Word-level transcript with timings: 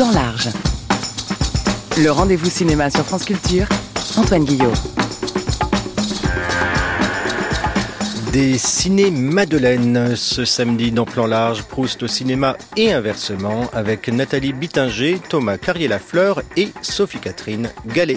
Plan 0.00 0.12
large. 0.12 0.48
Le 1.98 2.10
rendez-vous 2.10 2.48
cinéma 2.48 2.88
sur 2.88 3.04
France 3.04 3.26
Culture, 3.26 3.66
Antoine 4.16 4.46
Guillot. 4.46 4.72
Des 8.32 8.56
ciné 8.56 9.10
Madeleine 9.10 10.16
ce 10.16 10.46
samedi 10.46 10.90
dans 10.90 11.04
Plan 11.04 11.26
Large, 11.26 11.64
Proust 11.64 12.02
au 12.02 12.06
cinéma 12.06 12.56
et 12.78 12.94
inversement 12.94 13.68
avec 13.74 14.08
Nathalie 14.08 14.54
Bittinger, 14.54 15.20
Thomas 15.28 15.58
Carrier-Lafleur 15.58 16.40
et 16.56 16.70
Sophie-Catherine 16.80 17.68
Gallet. 17.88 18.16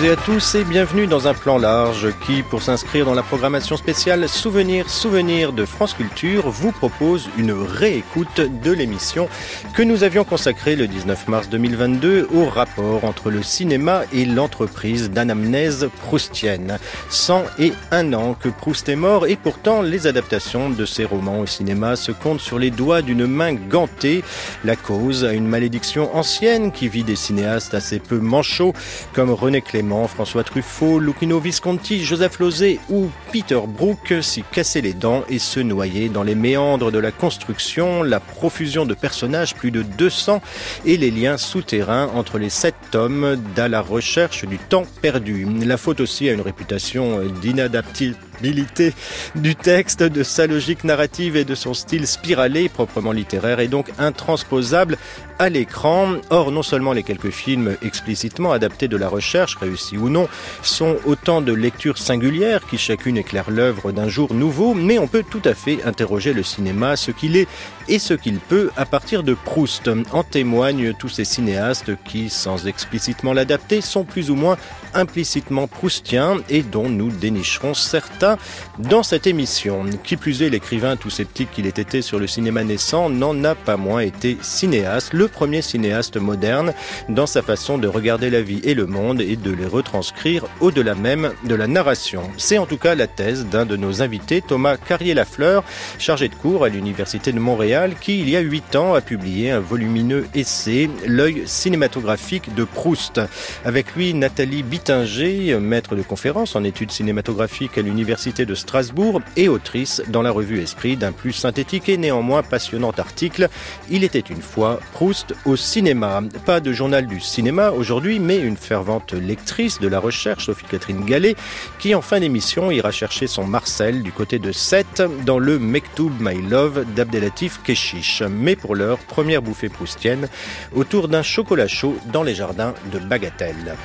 Toutes 0.00 0.08
et 0.08 0.12
à 0.12 0.16
tous 0.16 0.54
et 0.54 0.64
bienvenue 0.64 1.06
dans 1.06 1.28
un 1.28 1.34
plan 1.34 1.58
large 1.58 2.08
qui, 2.24 2.42
pour 2.42 2.62
s'inscrire 2.62 3.04
dans 3.04 3.14
la 3.14 3.22
programmation 3.22 3.76
spéciale 3.76 4.28
Souvenirs, 4.28 4.88
Souvenirs 4.88 5.52
de 5.52 5.64
France 5.64 5.94
Culture, 5.94 6.48
vous 6.48 6.72
propose 6.72 7.28
une 7.36 7.52
réécoute 7.52 8.40
de 8.40 8.72
l'émission 8.72 9.28
que 9.74 9.82
nous 9.82 10.04
avions 10.04 10.24
consacrée 10.24 10.76
le 10.76 10.86
19 10.86 11.28
mars 11.28 11.48
2022 11.48 12.28
au 12.32 12.44
rapport 12.44 13.04
entre 13.04 13.30
le 13.30 13.42
cinéma 13.42 14.02
et 14.12 14.24
l'entreprise 14.24 15.10
d'anamnèse 15.10 15.88
proustienne. 16.00 16.78
101 17.10 18.12
ans 18.12 18.34
que 18.34 18.48
Proust 18.48 18.88
est 18.88 18.96
mort 18.96 19.26
et 19.26 19.36
pourtant 19.36 19.82
les 19.82 20.06
adaptations 20.06 20.70
de 20.70 20.86
ses 20.86 21.04
romans 21.04 21.40
au 21.40 21.46
cinéma 21.46 21.96
se 21.96 22.12
comptent 22.12 22.40
sur 22.40 22.58
les 22.58 22.70
doigts 22.70 23.02
d'une 23.02 23.26
main 23.26 23.54
gantée. 23.54 24.22
La 24.64 24.76
cause 24.76 25.24
à 25.24 25.32
une 25.32 25.46
malédiction 25.46 26.14
ancienne 26.16 26.72
qui 26.72 26.88
vit 26.88 27.04
des 27.04 27.16
cinéastes 27.16 27.74
assez 27.74 27.98
peu 27.98 28.18
manchots 28.18 28.72
comme 29.12 29.30
René 29.30 29.60
Clément, 29.60 29.89
François 30.06 30.44
Truffaut, 30.44 30.98
Lucchino 30.98 31.40
Visconti, 31.40 32.04
Joseph 32.04 32.38
Lozé 32.38 32.78
ou 32.88 33.08
Peter 33.32 33.60
Brook 33.66 34.14
s'y 34.22 34.42
cassaient 34.42 34.80
les 34.80 34.92
dents 34.92 35.24
et 35.28 35.38
se 35.38 35.60
noyaient 35.60 36.08
dans 36.08 36.22
les 36.22 36.34
méandres 36.34 36.92
de 36.92 36.98
la 36.98 37.10
construction, 37.10 38.02
la 38.02 38.20
profusion 38.20 38.86
de 38.86 38.94
personnages, 38.94 39.54
plus 39.54 39.70
de 39.70 39.82
200, 39.82 40.40
et 40.84 40.96
les 40.96 41.10
liens 41.10 41.36
souterrains 41.36 42.08
entre 42.14 42.38
les 42.38 42.50
sept 42.50 42.74
tomes 42.90 43.36
d'à 43.56 43.68
la 43.68 43.80
recherche 43.80 44.44
du 44.44 44.58
temps 44.58 44.84
perdu. 45.02 45.46
La 45.64 45.76
faute 45.76 46.00
aussi 46.00 46.28
a 46.28 46.32
une 46.32 46.40
réputation 46.40 47.20
d'inadaptabilité 47.40 48.29
du 48.42 49.56
texte, 49.56 50.02
de 50.02 50.22
sa 50.22 50.46
logique 50.46 50.84
narrative 50.84 51.36
et 51.36 51.44
de 51.44 51.54
son 51.54 51.74
style 51.74 52.06
spiralé, 52.06 52.68
proprement 52.68 53.12
littéraire 53.12 53.60
et 53.60 53.68
donc 53.68 53.90
intransposable 53.98 54.98
à 55.38 55.48
l'écran. 55.48 56.16
Or, 56.28 56.52
non 56.52 56.62
seulement 56.62 56.92
les 56.92 57.02
quelques 57.02 57.30
films 57.30 57.76
explicitement 57.82 58.52
adaptés 58.52 58.88
de 58.88 58.96
la 58.96 59.08
recherche, 59.08 59.56
réussis 59.56 59.96
ou 59.96 60.08
non, 60.08 60.28
sont 60.62 60.96
autant 61.06 61.40
de 61.40 61.52
lectures 61.52 61.98
singulières 61.98 62.66
qui 62.66 62.78
chacune 62.78 63.16
éclaire 63.16 63.50
l'œuvre 63.50 63.90
d'un 63.90 64.08
jour 64.08 64.34
nouveau, 64.34 64.74
mais 64.74 64.98
on 64.98 65.06
peut 65.06 65.24
tout 65.28 65.42
à 65.44 65.54
fait 65.54 65.82
interroger 65.84 66.32
le 66.32 66.42
cinéma, 66.42 66.96
ce 66.96 67.10
qu'il 67.10 67.36
est 67.36 67.48
et 67.88 67.98
ce 67.98 68.14
qu'il 68.14 68.38
peut 68.38 68.70
à 68.76 68.84
partir 68.84 69.22
de 69.22 69.34
Proust. 69.34 69.90
En 70.12 70.22
témoignent 70.22 70.92
tous 70.92 71.08
ces 71.08 71.24
cinéastes 71.24 71.92
qui, 72.04 72.28
sans 72.28 72.66
explicitement 72.66 73.32
l'adapter, 73.32 73.80
sont 73.80 74.04
plus 74.04 74.30
ou 74.30 74.34
moins 74.34 74.56
implicitement 74.94 75.66
proustiens 75.66 76.36
et 76.48 76.62
dont 76.62 76.88
nous 76.88 77.10
dénicherons 77.10 77.74
certains 77.74 78.29
dans 78.78 79.02
cette 79.02 79.26
émission. 79.26 79.84
Qui 80.04 80.16
plus 80.16 80.42
est, 80.42 80.50
l'écrivain 80.50 80.96
tout 80.96 81.10
sceptique 81.10 81.50
qu'il 81.50 81.66
ait 81.66 81.70
été 81.70 82.02
sur 82.02 82.18
le 82.18 82.26
cinéma 82.26 82.64
naissant 82.64 83.08
n'en 83.10 83.44
a 83.44 83.54
pas 83.54 83.76
moins 83.76 84.00
été 84.00 84.36
cinéaste. 84.42 85.12
Le 85.12 85.28
premier 85.28 85.62
cinéaste 85.62 86.16
moderne 86.16 86.72
dans 87.08 87.26
sa 87.26 87.42
façon 87.42 87.78
de 87.78 87.88
regarder 87.88 88.30
la 88.30 88.42
vie 88.42 88.60
et 88.64 88.74
le 88.74 88.86
monde 88.86 89.20
et 89.20 89.36
de 89.36 89.50
les 89.50 89.66
retranscrire 89.66 90.44
au-delà 90.60 90.94
même 90.94 91.32
de 91.44 91.54
la 91.54 91.66
narration. 91.66 92.22
C'est 92.36 92.58
en 92.58 92.66
tout 92.66 92.76
cas 92.76 92.94
la 92.94 93.06
thèse 93.06 93.46
d'un 93.46 93.66
de 93.66 93.76
nos 93.76 94.02
invités, 94.02 94.42
Thomas 94.42 94.76
Carrier-Lafleur, 94.76 95.64
chargé 95.98 96.28
de 96.28 96.34
cours 96.34 96.64
à 96.64 96.68
l'Université 96.68 97.32
de 97.32 97.38
Montréal, 97.38 97.94
qui 98.00 98.20
il 98.20 98.28
y 98.28 98.36
a 98.36 98.40
huit 98.40 98.76
ans 98.76 98.94
a 98.94 99.00
publié 99.00 99.50
un 99.50 99.60
volumineux 99.60 100.26
essai, 100.34 100.88
L'œil 101.06 101.42
cinématographique 101.46 102.54
de 102.54 102.64
Proust. 102.64 103.20
Avec 103.64 103.94
lui, 103.94 104.14
Nathalie 104.14 104.62
Bittinger, 104.62 105.58
maître 105.58 105.96
de 105.96 106.02
conférence 106.02 106.56
en 106.56 106.64
études 106.64 106.90
cinématographiques 106.90 107.78
à 107.78 107.82
l'Université 107.82 108.19
de 108.20 108.54
Strasbourg 108.54 109.22
et 109.38 109.48
autrice 109.48 110.02
dans 110.08 110.20
la 110.20 110.30
revue 110.30 110.60
Esprit 110.60 110.98
d'un 110.98 111.10
plus 111.10 111.32
synthétique 111.32 111.88
et 111.88 111.96
néanmoins 111.96 112.42
passionnant 112.42 112.90
article 112.90 113.48
Il 113.90 114.04
était 114.04 114.18
une 114.18 114.42
fois 114.42 114.78
Proust 114.92 115.34
au 115.46 115.56
cinéma. 115.56 116.20
Pas 116.44 116.60
de 116.60 116.70
journal 116.70 117.06
du 117.06 117.18
cinéma 117.18 117.70
aujourd'hui, 117.70 118.18
mais 118.18 118.38
une 118.38 118.58
fervente 118.58 119.14
lectrice 119.14 119.80
de 119.80 119.88
la 119.88 119.98
recherche, 119.98 120.46
Sophie-Catherine 120.46 121.06
Gallet, 121.06 121.34
qui 121.78 121.94
en 121.94 122.02
fin 122.02 122.20
d'émission 122.20 122.70
ira 122.70 122.90
chercher 122.90 123.26
son 123.26 123.46
Marcel 123.46 124.02
du 124.02 124.12
côté 124.12 124.38
de 124.38 124.52
Sète 124.52 125.02
dans 125.24 125.38
le 125.38 125.58
Mektoub 125.58 126.12
My 126.20 126.42
Love 126.42 126.84
d'Abdelatif 126.94 127.62
Keshish. 127.64 128.22
Mais 128.22 128.54
pour 128.54 128.76
l'heure, 128.76 128.98
première 128.98 129.40
bouffée 129.40 129.70
proustienne 129.70 130.28
autour 130.74 131.08
d'un 131.08 131.22
chocolat 131.22 131.68
chaud 131.68 131.96
dans 132.12 132.22
les 132.22 132.34
jardins 132.34 132.74
de 132.92 132.98
Bagatelle. 132.98 133.76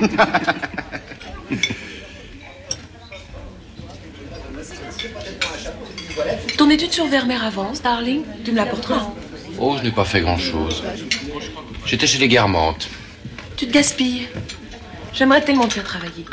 Ton 6.56 6.70
étude 6.70 6.92
sur 6.92 7.06
Vermeer 7.06 7.44
avance, 7.44 7.82
darling 7.82 8.22
Tu 8.44 8.52
me 8.52 8.56
l'apporteras 8.56 9.12
Oh, 9.58 9.76
je 9.78 9.82
n'ai 9.84 9.90
pas 9.90 10.04
fait 10.04 10.20
grand-chose. 10.20 10.82
J'étais 11.86 12.06
chez 12.06 12.18
les 12.18 12.28
Guermantes. 12.28 12.88
Tu 13.56 13.66
te 13.66 13.72
gaspilles. 13.72 14.28
J'aimerais 15.14 15.42
tellement 15.42 15.66
te 15.66 15.74
faire 15.74 15.84
travailler. 15.84 16.26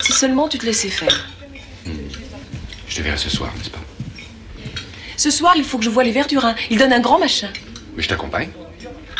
Si 0.00 0.12
seulement 0.12 0.48
tu 0.48 0.58
te 0.58 0.66
laissais 0.66 0.88
faire. 0.88 1.28
Hmm. 1.84 1.92
Je 2.88 2.96
te 2.96 3.02
verrai 3.02 3.16
ce 3.16 3.30
soir, 3.30 3.52
n'est-ce 3.56 3.70
pas? 3.70 3.80
Ce 5.16 5.30
soir, 5.30 5.54
il 5.56 5.64
faut 5.64 5.78
que 5.78 5.84
je 5.84 5.90
voie 5.90 6.04
les 6.04 6.12
Verdurins. 6.12 6.54
Ils 6.70 6.78
donnent 6.78 6.92
un 6.92 7.00
grand 7.00 7.18
machin. 7.18 7.48
Mais 7.96 8.02
je 8.02 8.08
t'accompagne. 8.08 8.50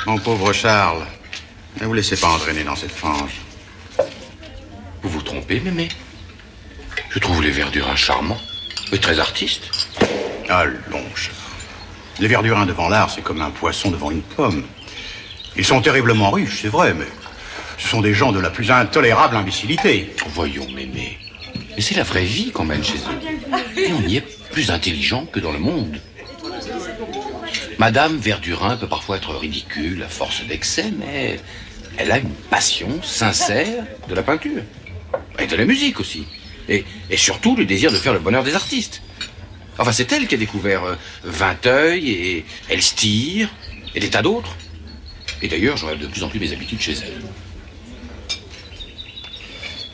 Mon 0.06 0.18
pauvre 0.18 0.52
Charles, 0.52 1.06
ne 1.80 1.86
vous 1.86 1.94
laissez 1.94 2.16
pas 2.16 2.28
entraîner 2.28 2.62
dans 2.62 2.76
cette 2.76 2.92
fange. 2.92 3.40
Mémé. 5.48 5.88
Je 7.10 7.18
trouve 7.18 7.42
les 7.42 7.50
Verdurins 7.50 7.96
charmants 7.96 8.40
et 8.92 8.98
très 8.98 9.18
artistes. 9.18 9.70
Allons, 10.48 11.04
Les 12.20 12.28
Verdurins 12.28 12.66
devant 12.66 12.88
l'art, 12.88 13.10
c'est 13.10 13.22
comme 13.22 13.40
un 13.40 13.50
poisson 13.50 13.90
devant 13.90 14.10
une 14.10 14.22
pomme. 14.22 14.64
Ils 15.56 15.64
sont 15.64 15.80
terriblement 15.80 16.30
riches, 16.30 16.62
c'est 16.62 16.68
vrai, 16.68 16.94
mais 16.94 17.06
ce 17.78 17.88
sont 17.88 18.00
des 18.00 18.14
gens 18.14 18.32
de 18.32 18.40
la 18.40 18.50
plus 18.50 18.70
intolérable 18.70 19.36
imbécilité. 19.36 20.14
Voyons, 20.28 20.68
mémé. 20.70 21.18
Mais 21.74 21.82
c'est 21.82 21.96
la 21.96 22.02
vraie 22.04 22.24
vie 22.24 22.50
qu'on 22.52 22.64
mène 22.64 22.84
chez 22.84 22.98
eux. 22.98 23.78
Et 23.78 23.92
on 23.92 24.02
y 24.06 24.16
est 24.16 24.50
plus 24.50 24.70
intelligent 24.70 25.26
que 25.26 25.40
dans 25.40 25.52
le 25.52 25.58
monde. 25.58 25.98
Madame 27.78 28.16
Verdurin 28.16 28.76
peut 28.76 28.88
parfois 28.88 29.16
être 29.16 29.34
ridicule 29.34 30.02
à 30.02 30.08
force 30.08 30.44
d'excès, 30.46 30.92
mais 30.96 31.40
elle 31.96 32.12
a 32.12 32.18
une 32.18 32.34
passion 32.50 33.02
sincère 33.02 33.84
de 34.08 34.14
la 34.14 34.22
peinture. 34.22 34.62
Et 35.38 35.46
de 35.46 35.56
la 35.56 35.64
musique 35.64 36.00
aussi. 36.00 36.24
Et, 36.68 36.84
surtout 37.16 37.56
le 37.56 37.64
désir 37.64 37.92
de 37.92 37.96
faire 37.96 38.12
le 38.12 38.18
bonheur 38.18 38.42
des 38.42 38.54
artistes. 38.54 39.02
Enfin, 39.78 39.92
c'est 39.92 40.10
elle 40.12 40.26
qui 40.26 40.34
a 40.34 40.38
découvert 40.38 40.84
euh, 40.84 40.94
Vinteuil 41.24 42.10
et 42.10 42.44
Elstir 42.68 43.50
et 43.94 44.00
des 44.00 44.10
tas 44.10 44.22
d'autres. 44.22 44.56
Et 45.42 45.48
d'ailleurs, 45.48 45.76
j'aurai 45.76 45.96
de 45.96 46.06
plus 46.06 46.22
en 46.22 46.28
plus 46.28 46.38
mes 46.38 46.52
habitudes 46.52 46.80
chez 46.80 46.92
elle. 46.92 47.22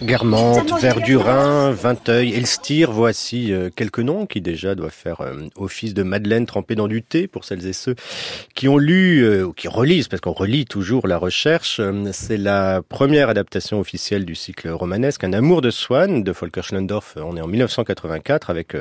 Guermantes, 0.02 0.72
Verdurin, 0.80 1.72
Vinteuil, 1.72 2.32
Elstir, 2.32 2.90
voici 2.90 3.52
euh, 3.52 3.68
quelques 3.74 3.98
noms 3.98 4.24
qui 4.24 4.40
déjà 4.40 4.74
doivent 4.74 4.90
faire 4.90 5.20
euh, 5.20 5.34
office 5.56 5.92
de 5.92 6.02
Madeleine 6.02 6.46
trempée 6.46 6.74
dans 6.74 6.88
du 6.88 7.02
thé 7.02 7.26
pour 7.26 7.44
celles 7.44 7.66
et 7.66 7.74
ceux 7.74 7.94
qui 8.54 8.66
ont 8.66 8.78
lu 8.78 9.22
euh, 9.22 9.44
ou 9.44 9.52
qui 9.52 9.68
relisent, 9.68 10.08
parce 10.08 10.22
qu'on 10.22 10.32
relit 10.32 10.64
toujours 10.64 11.06
la 11.06 11.18
recherche. 11.18 11.82
C'est 12.12 12.38
la 12.38 12.80
première 12.88 13.28
adaptation 13.28 13.78
officielle 13.78 14.24
du 14.24 14.34
cycle 14.34 14.70
romanesque, 14.70 15.22
Un 15.22 15.34
amour 15.34 15.60
de 15.60 15.70
Swann 15.70 16.22
de 16.22 16.32
Volker 16.32 16.62
Schlendorf. 16.62 17.16
On 17.16 17.36
est 17.36 17.42
en 17.42 17.46
1984 17.46 18.48
avec 18.48 18.74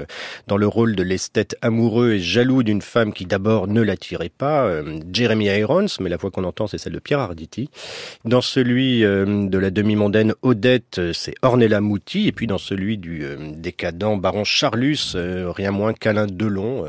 dans 0.48 0.57
le 0.57 0.68
rôle 0.68 0.95
de 0.95 1.04
l'esthète 1.04 1.57
amoureux 1.62 2.13
et 2.13 2.19
jaloux 2.19 2.63
d'une 2.63 2.81
femme 2.81 3.12
qui 3.12 3.25
d'abord 3.25 3.68
ne 3.68 3.81
l'attirait 3.81 4.30
pas, 4.30 4.71
Jeremy 5.12 5.48
Irons, 5.48 5.88
mais 6.00 6.10
la 6.10 6.18
voix 6.18 6.31
qu'on 6.31 6.45
entend 6.45 6.68
c'est 6.68 6.77
celle 6.77 6.94
de 6.94 7.00
Pierre 7.00 7.19
Arditi. 7.19 7.69
Dans 8.24 8.42
celui 8.42 9.01
de 9.01 9.57
la 9.57 9.69
demi-mondaine 9.69 10.33
Odette 10.44 11.09
c'est 11.14 11.34
Ornella 11.42 11.82
Mouti, 11.82 12.28
et 12.28 12.32
puis 12.32 12.48
dans 12.48 12.58
celui 12.58 12.98
du 12.98 13.24
décadent 13.56 14.20
baron 14.20 14.44
Charlus, 14.44 15.16
rien 15.16 15.72
moins 15.72 15.94
qu'Alain 15.94 16.28
Delon, 16.28 16.86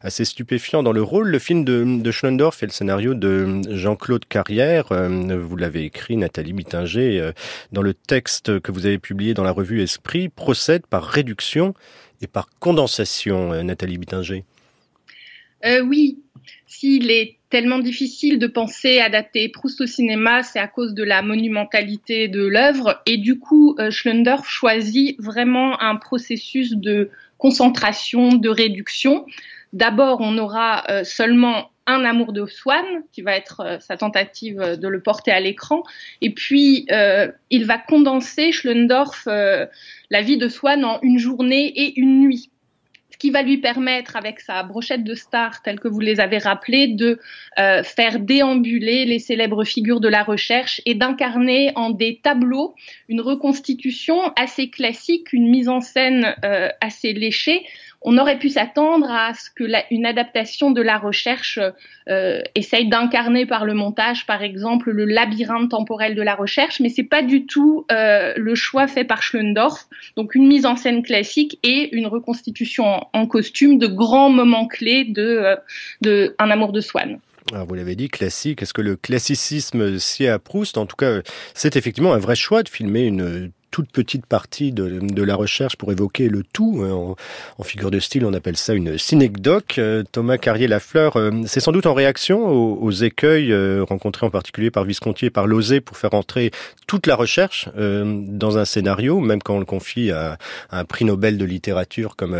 assez 0.00 0.24
stupéfiant 0.24 0.82
dans 0.82 0.92
le 0.92 1.02
rôle. 1.02 1.28
Le 1.28 1.38
film 1.38 1.64
de, 1.64 2.00
de 2.00 2.10
Schlendorf 2.10 2.62
et 2.62 2.66
le 2.66 2.72
scénario 2.72 3.14
de 3.14 3.60
Jean-Claude 3.70 4.24
Carrière, 4.26 4.86
vous 4.92 5.56
l'avez 5.56 5.84
écrit, 5.84 6.16
Nathalie 6.16 6.52
Bittinger, 6.52 7.30
dans 7.72 7.82
le 7.82 7.94
texte 7.94 8.60
que 8.60 8.72
vous 8.72 8.86
avez 8.86 8.98
publié 8.98 9.34
dans 9.34 9.44
la 9.44 9.52
revue 9.52 9.82
Esprit, 9.82 10.28
procède 10.28 10.86
par 10.86 11.04
réduction 11.04 11.74
et 12.22 12.26
par 12.26 12.48
condensation, 12.58 13.62
Nathalie 13.62 13.98
Bittinger. 13.98 14.44
oui, 15.84 16.18
s'il 16.66 17.10
est 17.10 17.38
tellement 17.54 17.78
difficile 17.78 18.40
de 18.40 18.48
penser 18.48 18.98
adapter 18.98 19.48
Proust 19.48 19.80
au 19.80 19.86
cinéma, 19.86 20.42
c'est 20.42 20.58
à 20.58 20.66
cause 20.66 20.92
de 20.92 21.04
la 21.04 21.22
monumentalité 21.22 22.26
de 22.26 22.44
l'œuvre. 22.44 23.00
Et 23.06 23.16
du 23.16 23.38
coup, 23.38 23.76
euh, 23.78 23.92
Schlendorf 23.92 24.48
choisit 24.48 25.14
vraiment 25.20 25.80
un 25.80 25.94
processus 25.94 26.72
de 26.72 27.10
concentration, 27.38 28.30
de 28.30 28.48
réduction. 28.48 29.24
D'abord, 29.72 30.16
on 30.20 30.36
aura 30.36 30.82
euh, 30.90 31.04
seulement 31.04 31.70
un 31.86 32.04
amour 32.04 32.32
de 32.32 32.44
Swann, 32.44 33.04
qui 33.12 33.22
va 33.22 33.36
être 33.36 33.60
euh, 33.60 33.78
sa 33.78 33.96
tentative 33.96 34.76
de 34.76 34.88
le 34.88 35.00
porter 35.00 35.30
à 35.30 35.38
l'écran. 35.38 35.84
Et 36.22 36.30
puis, 36.30 36.88
il 37.50 37.66
va 37.66 37.78
condenser, 37.78 38.50
Schlendorf, 38.50 39.26
la 39.26 40.22
vie 40.22 40.38
de 40.38 40.48
Swann 40.48 40.84
en 40.84 40.98
une 41.02 41.20
journée 41.20 41.66
et 41.68 42.00
une 42.00 42.18
nuit 42.18 42.50
qui 43.24 43.30
va 43.30 43.40
lui 43.40 43.56
permettre, 43.56 44.16
avec 44.16 44.38
sa 44.38 44.62
brochette 44.64 45.02
de 45.02 45.14
stars, 45.14 45.62
telle 45.62 45.80
que 45.80 45.88
vous 45.88 46.00
les 46.00 46.20
avez 46.20 46.36
rappelées, 46.36 46.88
de 46.88 47.18
euh, 47.58 47.82
faire 47.82 48.18
déambuler 48.18 49.06
les 49.06 49.18
célèbres 49.18 49.64
figures 49.64 50.00
de 50.00 50.08
la 50.08 50.22
recherche 50.22 50.82
et 50.84 50.94
d'incarner 50.94 51.72
en 51.74 51.88
des 51.88 52.20
tableaux 52.22 52.74
une 53.08 53.22
reconstitution 53.22 54.20
assez 54.36 54.68
classique, 54.68 55.32
une 55.32 55.48
mise 55.48 55.70
en 55.70 55.80
scène 55.80 56.36
euh, 56.44 56.68
assez 56.82 57.14
léchée, 57.14 57.64
on 58.04 58.18
aurait 58.18 58.38
pu 58.38 58.50
s'attendre 58.50 59.10
à 59.10 59.32
ce 59.32 59.48
que 59.50 59.64
une 59.90 60.04
adaptation 60.04 60.70
de 60.70 60.82
la 60.82 60.98
recherche 60.98 61.58
euh, 62.08 62.42
essaye 62.54 62.88
d'incarner 62.88 63.46
par 63.46 63.64
le 63.64 63.72
montage, 63.72 64.26
par 64.26 64.42
exemple, 64.42 64.90
le 64.90 65.06
labyrinthe 65.06 65.70
temporel 65.70 66.14
de 66.14 66.20
la 66.20 66.34
recherche, 66.34 66.80
mais 66.80 66.90
c'est 66.90 67.02
pas 67.02 67.22
du 67.22 67.46
tout 67.46 67.86
euh, 67.90 68.34
le 68.36 68.54
choix 68.54 68.86
fait 68.86 69.04
par 69.04 69.22
Schlendorf. 69.22 69.88
Donc 70.16 70.34
une 70.34 70.46
mise 70.46 70.66
en 70.66 70.76
scène 70.76 71.02
classique 71.02 71.58
et 71.62 71.96
une 71.96 72.06
reconstitution 72.06 72.84
en, 73.12 73.26
costume 73.26 73.78
de 73.78 73.86
grands 73.86 74.28
moments 74.28 74.68
clés 74.68 75.04
de, 75.04 75.56
euh, 76.04 76.28
Un 76.38 76.50
amour 76.50 76.72
de 76.72 76.82
Swann. 76.82 77.18
Vous 77.52 77.74
l'avez 77.74 77.94
dit, 77.94 78.08
classique. 78.08 78.62
Est-ce 78.62 78.74
que 78.74 78.82
le 78.82 78.96
classicisme 78.96 79.98
sied 79.98 80.28
à 80.28 80.38
Proust 80.38 80.76
En 80.76 80.86
tout 80.86 80.96
cas, 80.96 81.20
c'est 81.54 81.76
effectivement 81.76 82.12
un 82.12 82.18
vrai 82.18 82.36
choix 82.36 82.62
de 82.62 82.68
filmer 82.68 83.04
une 83.04 83.50
toute 83.74 83.90
petite 83.90 84.24
partie 84.24 84.70
de, 84.70 85.00
de 85.00 85.22
la 85.24 85.34
recherche 85.34 85.74
pour 85.74 85.90
évoquer 85.90 86.28
le 86.28 86.44
tout. 86.44 86.84
Hein. 86.84 86.92
En, 86.92 87.16
en, 87.58 87.62
figure 87.64 87.90
de 87.90 87.98
style, 87.98 88.24
on 88.24 88.32
appelle 88.32 88.56
ça 88.56 88.72
une 88.72 88.98
synecdoque. 88.98 89.78
Euh, 89.78 90.04
Thomas 90.12 90.38
Carrier-Lafleur, 90.38 91.16
euh, 91.16 91.32
c'est 91.46 91.58
sans 91.58 91.72
doute 91.72 91.86
en 91.86 91.92
réaction 91.92 92.46
aux, 92.46 92.78
aux 92.80 92.92
écueils 92.92 93.50
euh, 93.50 93.82
rencontrés 93.82 94.26
en 94.26 94.30
particulier 94.30 94.70
par 94.70 94.84
Visconti 94.84 95.26
et 95.26 95.30
par 95.30 95.48
Lozé 95.48 95.80
pour 95.80 95.96
faire 95.96 96.14
entrer 96.14 96.52
toute 96.86 97.08
la 97.08 97.16
recherche 97.16 97.68
dans 97.74 98.58
un 98.58 98.64
scénario, 98.64 99.18
même 99.18 99.42
quand 99.42 99.56
on 99.56 99.58
le 99.58 99.64
confie 99.64 100.10
à, 100.10 100.36
à 100.70 100.78
un 100.78 100.84
prix 100.84 101.04
Nobel 101.04 101.38
de 101.38 101.44
littérature 101.44 102.14
comme 102.14 102.36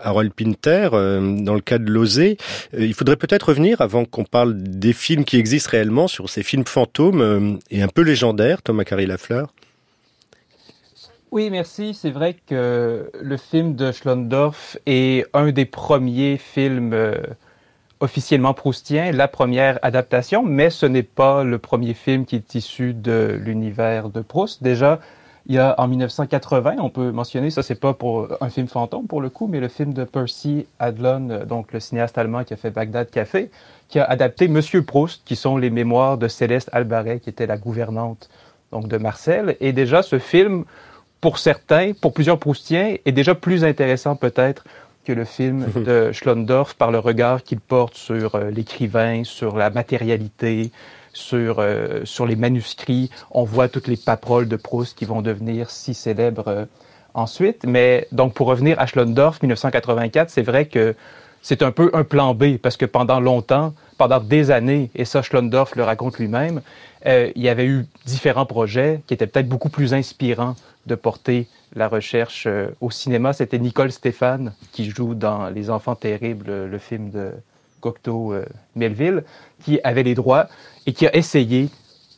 Harold 0.00 0.32
Pinter. 0.32 0.88
dans 0.92 1.54
le 1.54 1.60
cas 1.60 1.78
de 1.78 1.90
Lozé, 1.90 2.38
il 2.78 2.94
faudrait 2.94 3.16
peut-être 3.16 3.48
revenir, 3.48 3.80
avant 3.80 4.04
qu'on 4.04 4.24
parle 4.24 4.54
des 4.56 4.92
films 4.92 5.24
qui 5.24 5.36
existent 5.36 5.70
réellement, 5.72 6.06
sur 6.06 6.30
ces 6.30 6.44
films 6.44 6.64
fantômes 6.64 7.58
et 7.70 7.82
un 7.82 7.88
peu 7.88 8.02
légendaires, 8.02 8.62
Thomas 8.62 8.84
Carrier-Lafleur. 8.84 9.48
Oui, 11.30 11.50
merci. 11.50 11.92
C'est 11.92 12.10
vrai 12.10 12.34
que 12.46 13.10
le 13.20 13.36
film 13.36 13.74
de 13.74 13.92
Schlondorf 13.92 14.78
est 14.86 15.26
un 15.34 15.52
des 15.52 15.66
premiers 15.66 16.38
films 16.38 16.94
euh, 16.94 17.16
officiellement 18.00 18.54
proustiens, 18.54 19.12
la 19.12 19.28
première 19.28 19.78
adaptation, 19.82 20.42
mais 20.42 20.70
ce 20.70 20.86
n'est 20.86 21.02
pas 21.02 21.44
le 21.44 21.58
premier 21.58 21.92
film 21.92 22.24
qui 22.24 22.36
est 22.36 22.54
issu 22.54 22.94
de 22.94 23.38
l'univers 23.44 24.08
de 24.08 24.22
Proust. 24.22 24.62
Déjà, 24.62 25.00
il 25.44 25.54
y 25.54 25.58
a 25.58 25.74
en 25.78 25.86
1980, 25.88 26.76
on 26.78 26.88
peut 26.88 27.10
mentionner, 27.10 27.50
ça 27.50 27.62
c'est 27.62 27.78
pas 27.78 27.92
pour 27.92 28.28
un 28.40 28.48
film 28.48 28.66
fantôme 28.66 29.06
pour 29.06 29.20
le 29.20 29.28
coup, 29.28 29.48
mais 29.48 29.60
le 29.60 29.68
film 29.68 29.92
de 29.92 30.04
Percy 30.04 30.66
Adlon, 30.78 31.44
donc 31.46 31.74
le 31.74 31.80
cinéaste 31.80 32.16
allemand 32.16 32.44
qui 32.44 32.54
a 32.54 32.56
fait 32.56 32.70
Bagdad 32.70 33.10
Café, 33.10 33.50
qui 33.88 33.98
a 33.98 34.04
adapté 34.04 34.48
Monsieur 34.48 34.82
Proust, 34.82 35.22
qui 35.26 35.36
sont 35.36 35.58
les 35.58 35.70
mémoires 35.70 36.16
de 36.16 36.28
Céleste 36.28 36.70
Albaret, 36.72 37.20
qui 37.20 37.28
était 37.28 37.46
la 37.46 37.58
gouvernante 37.58 38.30
donc 38.72 38.88
de 38.88 38.96
Marcel. 38.98 39.56
Et 39.60 39.72
déjà, 39.72 40.02
ce 40.02 40.18
film 40.18 40.64
pour 41.20 41.38
certains, 41.38 41.92
pour 41.92 42.12
plusieurs 42.12 42.38
Proustiens, 42.38 42.96
est 43.04 43.12
déjà 43.12 43.34
plus 43.34 43.64
intéressant 43.64 44.16
peut-être 44.16 44.64
que 45.04 45.12
le 45.12 45.24
film 45.24 45.66
de 45.74 46.12
Schlondorf 46.12 46.74
par 46.74 46.90
le 46.90 46.98
regard 46.98 47.42
qu'il 47.42 47.60
porte 47.60 47.94
sur 47.94 48.34
euh, 48.34 48.50
l'écrivain, 48.50 49.24
sur 49.24 49.56
la 49.56 49.70
matérialité, 49.70 50.70
sur, 51.12 51.56
euh, 51.58 52.04
sur 52.04 52.26
les 52.26 52.36
manuscrits. 52.36 53.10
On 53.30 53.44
voit 53.44 53.68
toutes 53.68 53.88
les 53.88 53.96
paperoles 53.96 54.48
de 54.48 54.56
Proust 54.56 54.96
qui 54.96 55.06
vont 55.06 55.22
devenir 55.22 55.70
si 55.70 55.94
célèbres 55.94 56.48
euh, 56.48 56.64
ensuite. 57.14 57.64
Mais 57.66 58.06
donc, 58.12 58.34
pour 58.34 58.46
revenir 58.46 58.78
à 58.78 58.86
Schlondorf, 58.86 59.42
1984, 59.42 60.30
c'est 60.30 60.42
vrai 60.42 60.66
que 60.66 60.94
c'est 61.40 61.62
un 61.62 61.72
peu 61.72 61.90
un 61.94 62.04
plan 62.04 62.34
B 62.34 62.58
parce 62.58 62.76
que 62.76 62.84
pendant 62.84 63.18
longtemps, 63.18 63.72
pendant 63.96 64.20
des 64.20 64.50
années, 64.50 64.90
et 64.94 65.04
ça 65.04 65.22
Schlondorf 65.22 65.74
le 65.74 65.84
raconte 65.84 66.18
lui-même, 66.18 66.60
il 67.06 67.40
y 67.40 67.48
avait 67.48 67.64
eu 67.64 67.86
différents 68.06 68.44
projets 68.44 69.00
qui 69.06 69.14
étaient 69.14 69.28
peut-être 69.28 69.48
beaucoup 69.48 69.70
plus 69.70 69.94
inspirants 69.94 70.56
de 70.88 70.96
porter 70.96 71.46
la 71.76 71.86
recherche 71.86 72.46
euh, 72.48 72.70
au 72.80 72.90
cinéma. 72.90 73.32
C'était 73.32 73.58
Nicole 73.58 73.92
Stéphane 73.92 74.54
qui 74.72 74.90
joue 74.90 75.14
dans 75.14 75.48
Les 75.48 75.70
Enfants 75.70 75.94
Terribles, 75.94 76.64
le 76.64 76.78
film 76.78 77.10
de 77.10 77.30
Cocteau 77.80 78.32
euh, 78.32 78.44
Melville, 78.74 79.22
qui 79.62 79.78
avait 79.84 80.02
les 80.02 80.16
droits 80.16 80.48
et 80.86 80.92
qui 80.92 81.06
a 81.06 81.14
essayé 81.14 81.68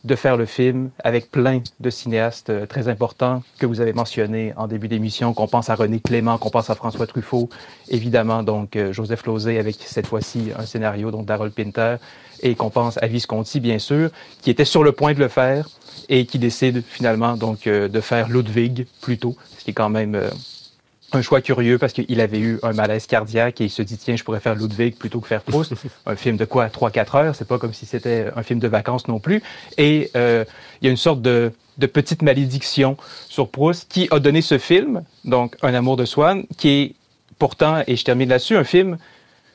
de 0.03 0.15
faire 0.15 0.35
le 0.35 0.47
film 0.47 0.89
avec 1.03 1.29
plein 1.29 1.61
de 1.79 1.89
cinéastes 1.91 2.49
euh, 2.49 2.65
très 2.65 2.87
importants 2.87 3.43
que 3.59 3.67
vous 3.67 3.81
avez 3.81 3.93
mentionnés 3.93 4.53
en 4.57 4.65
début 4.65 4.87
d'émission, 4.87 5.35
qu'on 5.35 5.47
pense 5.47 5.69
à 5.69 5.75
René 5.75 5.99
Clément, 5.99 6.39
qu'on 6.39 6.49
pense 6.49 6.71
à 6.71 6.75
François 6.75 7.05
Truffaut, 7.05 7.49
évidemment 7.89 8.41
donc 8.41 8.75
Joseph 8.91 9.23
Lozé 9.27 9.59
avec 9.59 9.75
cette 9.75 10.07
fois-ci 10.07 10.51
un 10.57 10.65
scénario 10.65 11.11
donc 11.11 11.27
d'Harold 11.27 11.53
Pinter, 11.53 11.97
et 12.41 12.55
qu'on 12.55 12.69
pense 12.69 12.97
à 13.01 13.07
Visconti 13.07 13.59
bien 13.59 13.79
sûr, 13.79 14.09
qui 14.41 14.49
était 14.49 14.65
sur 14.65 14.83
le 14.83 14.91
point 14.91 15.13
de 15.13 15.19
le 15.19 15.27
faire, 15.27 15.67
et 16.09 16.25
qui 16.25 16.39
décide 16.39 16.83
finalement 16.87 17.37
donc 17.37 17.67
euh, 17.67 17.87
de 17.87 18.01
faire 18.01 18.29
Ludwig 18.29 18.85
plutôt, 19.01 19.35
ce 19.57 19.63
qui 19.63 19.71
est 19.71 19.73
quand 19.73 19.89
même 19.89 20.15
euh, 20.15 20.29
un 21.13 21.21
choix 21.21 21.41
curieux 21.41 21.77
parce 21.77 21.93
qu'il 21.93 22.19
avait 22.21 22.39
eu 22.39 22.59
un 22.63 22.73
malaise 22.73 23.05
cardiaque 23.07 23.61
et 23.61 23.65
il 23.65 23.69
se 23.69 23.81
dit 23.81 23.97
tiens 23.97 24.15
je 24.15 24.23
pourrais 24.23 24.39
faire 24.39 24.55
Ludwig 24.55 24.95
plutôt 24.95 25.19
que 25.19 25.27
faire 25.27 25.41
Proust. 25.41 25.73
Un 26.05 26.15
film 26.15 26.37
de 26.37 26.45
quoi 26.45 26.67
3-4 26.67 27.17
heures? 27.17 27.35
C'est 27.35 27.47
pas 27.47 27.57
comme 27.57 27.73
si 27.73 27.85
c'était 27.85 28.27
un 28.35 28.43
film 28.43 28.59
de 28.59 28.67
vacances 28.67 29.07
non 29.07 29.19
plus. 29.19 29.41
Et 29.77 30.09
euh, 30.15 30.45
il 30.81 30.85
y 30.85 30.87
a 30.87 30.91
une 30.91 30.97
sorte 30.97 31.21
de, 31.21 31.51
de 31.77 31.87
petite 31.87 32.21
malédiction 32.21 32.97
sur 33.29 33.49
Proust 33.49 33.91
qui 33.91 34.07
a 34.11 34.19
donné 34.19 34.41
ce 34.41 34.57
film 34.57 35.03
donc 35.25 35.55
Un 35.61 35.73
amour 35.73 35.97
de 35.97 36.05
Swann 36.05 36.45
qui 36.57 36.69
est 36.69 36.95
pourtant 37.39 37.83
et 37.87 37.95
je 37.95 38.03
termine 38.03 38.29
là-dessus 38.29 38.55
un 38.55 38.63
film 38.63 38.97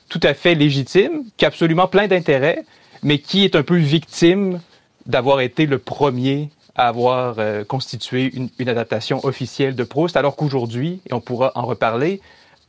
tout 0.09 0.21
à 0.23 0.35
fait 0.35 0.55
légitime 0.55 1.25
qui 1.37 1.45
a 1.45 1.49
absolument 1.49 1.89
plein 1.89 2.07
d'intérêt 2.07 2.65
mais 3.03 3.19
qui 3.19 3.45
est 3.45 3.55
un 3.57 3.63
peu 3.63 3.77
victime 3.77 4.61
d'avoir 5.07 5.41
été 5.41 5.67
le 5.67 5.79
premier 5.79 6.51
à 6.75 6.89
avoir 6.89 7.37
euh, 7.39 7.65
constitué 7.65 8.33
une, 8.35 8.69
adaptation 8.69 9.25
officielle 9.25 9.75
de 9.75 9.85
Proust, 9.85 10.17
alors 10.17 10.37
qu'aujourd'hui, 10.37 11.01
et 11.09 11.15
on 11.15 11.21
pourra 11.21 11.53
en 11.55 11.63
reparler, 11.63 12.21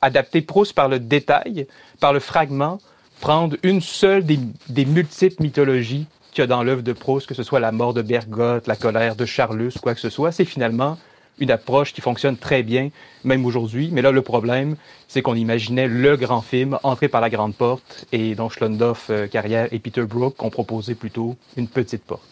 adapter 0.02 0.42
Proust 0.42 0.74
par 0.74 0.88
le 0.88 1.00
détail, 1.00 1.68
par 2.00 2.14
le 2.14 2.20
fragment, 2.20 2.80
prendre 3.20 3.58
une 3.64 3.82
seule 3.82 4.24
des, 4.24 4.40
des 4.70 4.86
multiples 4.86 5.42
mythologies 5.42 6.06
qu'il 6.32 6.42
y 6.42 6.44
a 6.44 6.48
dans 6.48 6.64
l'œuvre 6.64 6.84
de 6.84 6.94
Proust, 6.94 7.28
que 7.28 7.34
ce 7.34 7.44
soit 7.44 7.60
la 7.60 7.72
mort 7.72 7.94
de 7.94 8.02
Bergotte, 8.02 8.68
la 8.68 8.76
colère 8.76 9.16
de 9.16 9.26
Charlus, 9.26 9.74
quoi 9.82 9.94
que 9.94 10.00
ce 10.00 10.10
soit, 10.10 10.32
c'est 10.32 10.46
finalement 10.46 10.98
une 11.40 11.52
approche 11.52 11.94
qui 11.94 12.02
fonctionne 12.02 12.38
très 12.38 12.64
bien, 12.64 12.90
même 13.24 13.46
aujourd'hui. 13.46 13.90
Mais 13.92 14.02
là, 14.02 14.12
le 14.12 14.22
problème, 14.22 14.76
c'est 15.08 15.22
qu'on 15.22 15.36
imaginait 15.36 15.88
le 15.88 16.18
grand 16.18 16.42
film, 16.42 16.78
entrer 16.84 17.08
par 17.08 17.22
la 17.22 17.30
grande 17.30 17.56
porte, 17.56 18.06
et 18.12 18.36
donc 18.36 18.54
Schlondorf, 18.54 19.08
euh, 19.10 19.28
Carrière 19.28 19.68
et 19.72 19.80
Peter 19.80 20.04
Brook 20.04 20.42
ont 20.44 20.50
proposé 20.50 20.96
plutôt 20.96 21.36
une 21.56 21.68
petite 21.68 22.04
porte 22.04 22.24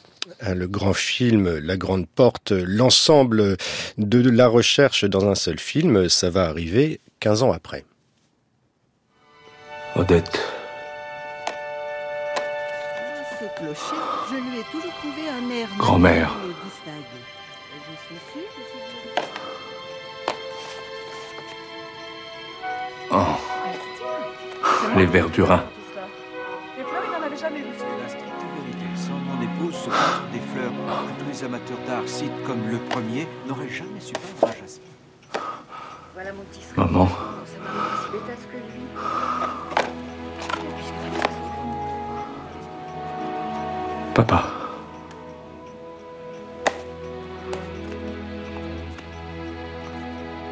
ah, 0.42 0.56
le 0.56 0.68
grand 0.68 0.94
film 0.94 1.60
La 1.60 1.78
Grande 1.78 2.08
Porte, 2.08 2.52
l'ensemble 2.52 3.58
de 4.00 4.30
la 4.30 4.48
recherche 4.48 5.06
dans 5.06 5.28
un 5.28 5.36
seul 5.36 5.60
film, 5.60 6.10
ça 6.10 6.32
va 6.32 6.46
arriver 6.46 7.00
15 7.20 7.44
ans 7.44 7.52
après. 7.52 7.86
Odette. 9.96 10.42
Grand-mère. 15.78 16.36
Vérité. 27.50 28.86
Sans 28.96 29.14
mon 29.14 29.42
épouse, 29.42 29.76
ce 29.76 29.90
des 30.34 30.40
fleurs. 30.40 30.72
les 31.28 31.44
amateurs 31.44 31.78
d'art 31.88 32.08
citent 32.08 32.44
comme 32.46 32.68
le 32.70 32.78
premier 32.78 33.28
n'auraient 33.48 33.70
jamais 33.70 34.00
su 34.00 34.14
peindre 34.14 34.54
un 34.54 34.58
jasmin. 34.60 34.86
Voilà 36.14 36.34
mon 36.34 36.44
petit 36.44 36.62
frère. 36.62 36.86
Maman. 36.86 37.10
Que. 38.12 38.18
Papa. 44.14 44.44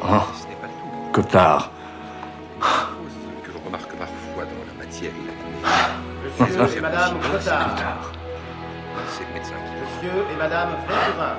Oh. 0.02 0.20
Cotard. 1.12 1.73
Monsieur 6.40 6.78
et 6.78 6.80
Madame 6.80 7.18
Cotard. 7.20 7.76
C'est 9.08 9.24
le 9.26 9.34
médecin 9.34 9.54
qui 9.66 10.06
Monsieur 10.06 10.24
et 10.32 10.36
Madame 10.36 10.70
Verdurin. 10.88 11.34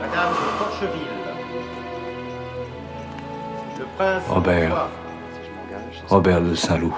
Madame 0.00 0.30
de 0.30 0.34
Forcheville. 0.58 1.18
Le 3.78 3.84
prince 3.96 4.22
Robert. 4.28 4.88
Robert 6.08 6.40
de 6.40 6.54
Saint-Loup. 6.54 6.94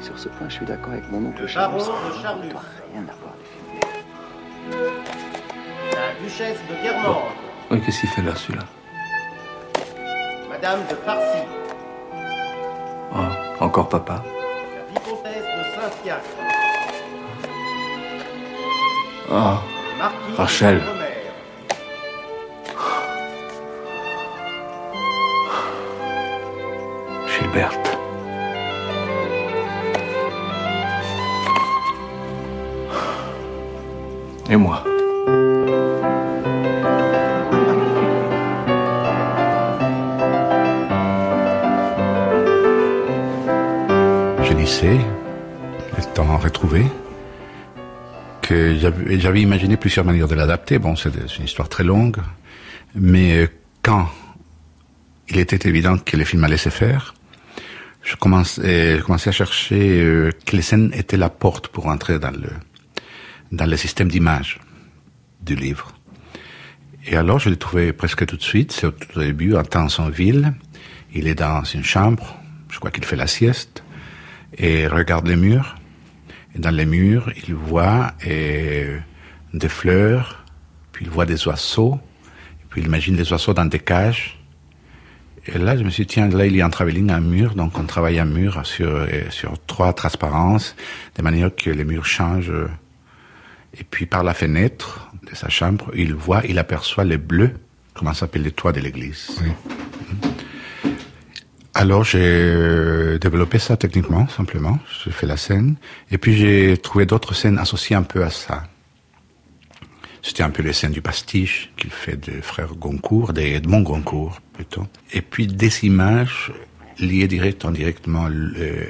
sur 0.00 0.18
ce 0.18 0.28
point, 0.28 0.48
je 0.48 0.54
suis 0.54 0.66
d'accord 0.66 0.92
avec 0.92 1.10
mon 1.10 1.28
oncle 1.28 1.42
Le 1.42 1.46
Charles. 1.46 1.72
baron 1.72 1.84
de 2.08 2.22
Charlus. 2.22 2.48
Rien 2.92 3.02
à 3.02 3.14
voir 3.20 3.34
les 3.38 3.46
films. 4.70 4.82
La 5.92 6.22
duchesse 6.22 6.58
de 6.68 6.74
Guermantes. 6.82 7.22
Oui, 7.70 7.80
qu'est-ce 7.80 8.00
qu'il 8.00 8.08
fait 8.10 8.22
là, 8.22 8.34
celui-là 8.34 8.64
Madame 10.50 10.80
de 10.90 10.94
Farcy. 10.94 11.42
Oh, 13.14 13.64
encore 13.64 13.88
papa. 13.88 14.22
De 15.28 15.34
Saint-Fiacre. 15.74 16.22
Oh, 19.30 19.58
marquis 19.98 20.34
Rachel. 20.38 20.80
Gilberte. 27.26 27.98
Et 34.50 34.56
moi? 34.56 34.82
Je 44.42 44.54
temps 44.54 45.17
retrouvé, 46.48 46.84
que 48.42 48.76
j'avais 49.18 49.42
imaginé 49.42 49.76
plusieurs 49.76 50.04
manières 50.04 50.28
de 50.28 50.34
l'adapter. 50.34 50.78
Bon, 50.78 50.96
c'est 50.96 51.10
une 51.38 51.44
histoire 51.44 51.68
très 51.68 51.84
longue, 51.84 52.16
mais 52.94 53.36
euh, 53.36 53.46
quand 53.82 54.08
il 55.28 55.38
était 55.38 55.68
évident 55.68 55.98
que 55.98 56.16
le 56.16 56.24
film 56.24 56.42
allait 56.44 56.56
se 56.56 56.70
faire, 56.70 57.14
je 58.02 58.16
commençais, 58.16 58.96
je 58.98 59.02
commençais 59.02 59.28
à 59.28 59.32
chercher 59.32 60.00
euh, 60.00 60.30
quelle 60.46 60.62
scène 60.62 60.90
était 60.94 61.18
la 61.18 61.28
porte 61.28 61.68
pour 61.68 61.86
entrer 61.86 62.18
dans 62.18 62.30
le 62.30 62.50
dans 63.52 63.66
le 63.66 63.76
système 63.76 64.08
d'image 64.08 64.60
du 65.42 65.54
livre. 65.54 65.92
Et 67.06 67.16
alors, 67.16 67.38
je 67.38 67.48
l'ai 67.48 67.56
trouvé 67.56 67.92
presque 67.94 68.26
tout 68.26 68.36
de 68.36 68.42
suite. 68.42 68.72
C'est 68.72 68.86
au 68.86 68.90
tout 68.90 69.18
début, 69.18 69.54
en 69.54 69.62
Tansonville. 69.62 70.52
Il 71.14 71.26
est 71.26 71.34
dans 71.34 71.64
une 71.64 71.84
chambre. 71.84 72.36
Je 72.70 72.78
crois 72.78 72.90
qu'il 72.90 73.04
fait 73.04 73.16
la 73.16 73.26
sieste. 73.26 73.82
Et 74.58 74.86
regarde 74.86 75.26
les 75.26 75.36
murs. 75.36 75.77
Et 76.54 76.58
dans 76.58 76.70
les 76.70 76.86
murs, 76.86 77.30
il 77.46 77.54
voit 77.54 78.12
euh, 78.26 78.98
des 79.54 79.68
fleurs. 79.68 80.44
Puis 80.92 81.04
il 81.04 81.10
voit 81.10 81.26
des 81.26 81.46
oiseaux. 81.46 82.00
Puis 82.70 82.80
il 82.80 82.86
imagine 82.86 83.16
les 83.16 83.30
oiseaux 83.32 83.54
dans 83.54 83.64
des 83.64 83.78
cages. 83.78 84.38
Et 85.46 85.56
là, 85.56 85.76
je 85.76 85.82
me 85.82 85.90
suis 85.90 86.04
dit, 86.04 86.14
tiens, 86.14 86.28
là, 86.28 86.44
il 86.44 86.56
y 86.56 86.60
a 86.60 86.66
un 86.66 86.70
travelling, 86.70 87.10
un 87.10 87.20
mur. 87.20 87.54
Donc, 87.54 87.78
on 87.78 87.84
travaille 87.84 88.18
un 88.18 88.26
mur 88.26 88.60
sur, 88.66 88.88
euh, 88.88 89.30
sur 89.30 89.58
trois 89.66 89.92
transparences. 89.94 90.76
De 91.16 91.22
manière 91.22 91.54
que 91.54 91.70
les 91.70 91.84
murs 91.84 92.04
changent. 92.04 92.52
Et 93.78 93.84
puis, 93.84 94.06
par 94.06 94.24
la 94.24 94.34
fenêtre 94.34 95.10
de 95.30 95.34
sa 95.34 95.48
chambre, 95.48 95.90
il 95.94 96.14
voit, 96.14 96.42
il 96.46 96.58
aperçoit 96.58 97.04
les 97.04 97.18
bleus, 97.18 97.54
comment 97.94 98.14
s'appelle 98.14 98.42
les 98.42 98.52
toits 98.52 98.72
de 98.72 98.80
l'église. 98.80 99.38
Alors 101.80 102.02
j'ai 102.02 102.18
euh, 102.20 103.18
développé 103.18 103.60
ça 103.60 103.76
techniquement, 103.76 104.26
simplement. 104.28 104.80
J'ai 105.04 105.12
fait 105.12 105.26
la 105.26 105.36
scène. 105.36 105.76
Et 106.10 106.18
puis 106.18 106.36
j'ai 106.36 106.76
trouvé 106.76 107.06
d'autres 107.06 107.34
scènes 107.34 107.56
associées 107.56 107.94
un 107.94 108.02
peu 108.02 108.24
à 108.24 108.30
ça. 108.30 108.64
C'était 110.20 110.42
un 110.42 110.50
peu 110.50 110.64
les 110.64 110.72
scènes 110.72 110.90
du 110.90 111.00
pastiche 111.00 111.70
qu'il 111.76 111.90
fait 111.90 112.16
de 112.16 112.40
frère 112.40 112.74
Goncourt, 112.74 113.32
d'Edmond 113.32 113.82
Goncourt 113.82 114.40
plutôt. 114.52 114.88
Et 115.12 115.22
puis 115.22 115.46
des 115.46 115.84
images 115.84 116.52
liées 116.98 117.28
direct, 117.28 117.64
indirectement 117.64 118.26
le- 118.28 118.88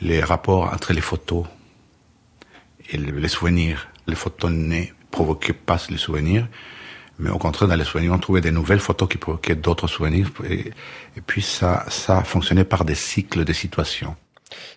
les 0.00 0.20
rapports 0.22 0.72
entre 0.72 0.92
les 0.92 1.00
photos 1.00 1.44
et 2.92 2.98
le- 2.98 3.18
les 3.18 3.28
souvenirs. 3.28 3.88
Les 4.06 4.14
photos 4.14 4.52
ne 4.52 4.82
provoquaient 5.10 5.52
pas 5.52 5.78
les 5.90 5.96
souvenirs, 5.96 6.46
mais 7.18 7.30
au 7.30 7.38
contraire, 7.38 7.68
dans 7.68 7.76
les 7.76 7.84
souvenirs, 7.84 8.12
on 8.12 8.18
trouvait 8.18 8.40
des 8.40 8.50
nouvelles 8.50 8.80
photos 8.80 9.08
qui 9.08 9.18
provoquaient 9.18 9.56
d'autres 9.56 9.86
souvenirs. 9.86 10.30
Et, 10.48 10.72
puis 11.26 11.42
ça, 11.42 11.84
ça 11.88 12.22
fonctionnait 12.22 12.64
par 12.64 12.84
des 12.84 12.94
cycles 12.94 13.44
de 13.44 13.52
situations. 13.52 14.16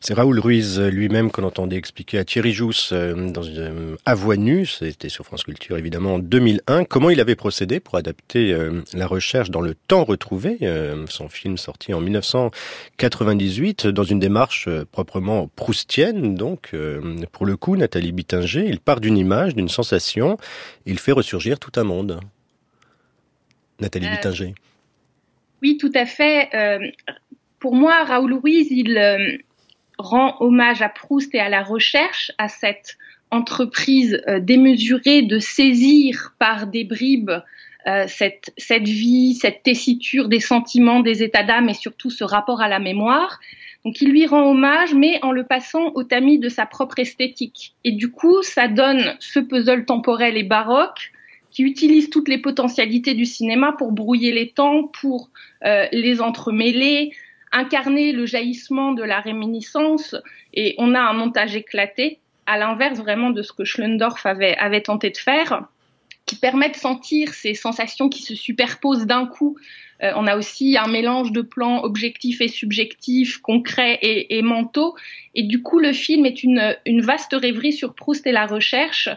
C'est 0.01 0.13
Raoul 0.13 0.39
Ruiz 0.39 0.79
lui-même 0.79 1.31
qu'on 1.31 1.43
entendait 1.43 1.75
expliquer 1.75 2.19
à 2.19 2.25
Thierry 2.25 2.51
Jousse 2.51 2.91
euh, 2.93 3.29
dans 3.31 3.43
une 3.43 3.57
euh, 3.59 3.95
à 4.05 4.15
voix 4.15 4.37
nue, 4.37 4.65
c'était 4.65 5.09
sur 5.09 5.25
France 5.25 5.43
Culture 5.43 5.77
évidemment 5.77 6.15
en 6.15 6.19
2001, 6.19 6.85
comment 6.85 7.09
il 7.09 7.19
avait 7.19 7.35
procédé 7.35 7.79
pour 7.79 7.95
adapter 7.95 8.53
euh, 8.53 8.81
la 8.93 9.07
recherche 9.07 9.49
dans 9.49 9.61
le 9.61 9.75
temps 9.75 10.03
retrouvé, 10.03 10.57
euh, 10.61 11.05
son 11.09 11.29
film 11.29 11.57
sorti 11.57 11.93
en 11.93 12.01
1998, 12.01 13.87
dans 13.87 14.03
une 14.03 14.19
démarche 14.19 14.67
euh, 14.67 14.85
proprement 14.91 15.47
proustienne. 15.55 16.35
Donc, 16.35 16.69
euh, 16.73 17.17
pour 17.31 17.45
le 17.45 17.57
coup, 17.57 17.75
Nathalie 17.75 18.11
Bittinger, 18.11 18.65
il 18.67 18.79
part 18.79 18.99
d'une 18.99 19.17
image, 19.17 19.55
d'une 19.55 19.69
sensation, 19.69 20.37
il 20.85 20.99
fait 20.99 21.11
ressurgir 21.11 21.59
tout 21.59 21.71
un 21.75 21.83
monde. 21.83 22.19
Nathalie 23.79 24.07
Euh, 24.07 24.11
Bittinger. 24.11 24.53
Oui, 25.61 25.77
tout 25.77 25.91
à 25.93 26.05
fait. 26.05 26.49
Euh, 26.53 26.87
pour 27.59 27.75
moi, 27.75 28.03
Raoul 28.03 28.33
Ruiz, 28.33 28.67
il 28.71 28.97
euh, 28.97 29.37
rend 29.99 30.37
hommage 30.39 30.81
à 30.81 30.89
Proust 30.89 31.35
et 31.35 31.39
à 31.39 31.49
la 31.49 31.61
recherche, 31.61 32.31
à 32.37 32.47
cette 32.47 32.97
entreprise 33.31 34.21
euh, 34.27 34.39
démesurée 34.39 35.21
de 35.21 35.37
saisir 35.37 36.33
par 36.39 36.65
des 36.65 36.83
bribes 36.83 37.31
euh, 37.87 38.05
cette, 38.07 38.51
cette 38.57 38.87
vie, 38.87 39.35
cette 39.35 39.63
tessiture 39.63 40.27
des 40.27 40.39
sentiments, 40.39 40.99
des 40.99 41.23
états 41.23 41.43
d'âme 41.43 41.69
et 41.69 41.73
surtout 41.73 42.09
ce 42.09 42.23
rapport 42.23 42.61
à 42.61 42.67
la 42.67 42.79
mémoire. 42.79 43.39
Donc 43.85 44.01
il 44.01 44.09
lui 44.09 44.25
rend 44.25 44.49
hommage, 44.49 44.93
mais 44.93 45.19
en 45.23 45.31
le 45.31 45.45
passant 45.45 45.93
au 45.95 46.03
tamis 46.03 46.39
de 46.39 46.49
sa 46.49 46.65
propre 46.65 46.99
esthétique. 46.99 47.73
Et 47.85 47.93
du 47.93 48.11
coup, 48.11 48.43
ça 48.43 48.67
donne 48.67 49.15
ce 49.19 49.39
puzzle 49.39 49.85
temporel 49.85 50.35
et 50.37 50.43
baroque 50.43 51.11
qui 51.51 51.63
utilise 51.63 52.09
toutes 52.09 52.27
les 52.27 52.37
potentialités 52.37 53.13
du 53.13 53.25
cinéma 53.25 53.73
pour 53.77 53.91
brouiller 53.91 54.33
les 54.33 54.49
temps, 54.49 54.83
pour 54.83 55.29
euh, 55.65 55.85
les 55.91 56.21
entremêler, 56.21 57.11
incarner 57.51 58.11
le 58.11 58.25
jaillissement 58.25 58.93
de 58.93 59.03
la 59.03 59.19
réminiscence. 59.19 60.15
Et 60.53 60.75
on 60.77 60.95
a 60.95 60.99
un 60.99 61.13
montage 61.13 61.55
éclaté, 61.55 62.19
à 62.45 62.57
l'inverse 62.57 62.99
vraiment 62.99 63.29
de 63.29 63.41
ce 63.41 63.53
que 63.53 63.63
Schlendorf 63.63 64.25
avait, 64.25 64.55
avait 64.57 64.81
tenté 64.81 65.09
de 65.11 65.17
faire, 65.17 65.67
qui 66.25 66.35
permet 66.35 66.69
de 66.69 66.75
sentir 66.75 67.33
ces 67.33 67.53
sensations 67.53 68.09
qui 68.09 68.21
se 68.21 68.35
superposent 68.35 69.05
d'un 69.05 69.25
coup. 69.25 69.57
Euh, 70.01 70.11
on 70.15 70.27
a 70.27 70.37
aussi 70.37 70.77
un 70.77 70.87
mélange 70.87 71.31
de 71.31 71.41
plans 71.41 71.83
objectifs 71.83 72.39
et 72.41 72.47
subjectifs, 72.47 73.39
concrets 73.39 73.99
et, 74.01 74.37
et 74.37 74.41
mentaux. 74.41 74.95
Et 75.35 75.43
du 75.43 75.61
coup, 75.61 75.79
le 75.79 75.91
film 75.91 76.25
est 76.25 76.43
une, 76.43 76.75
une 76.85 77.01
vaste 77.01 77.33
rêverie 77.33 77.73
sur 77.73 77.93
Proust 77.93 78.25
et 78.25 78.31
la 78.31 78.45
recherche, 78.45 79.09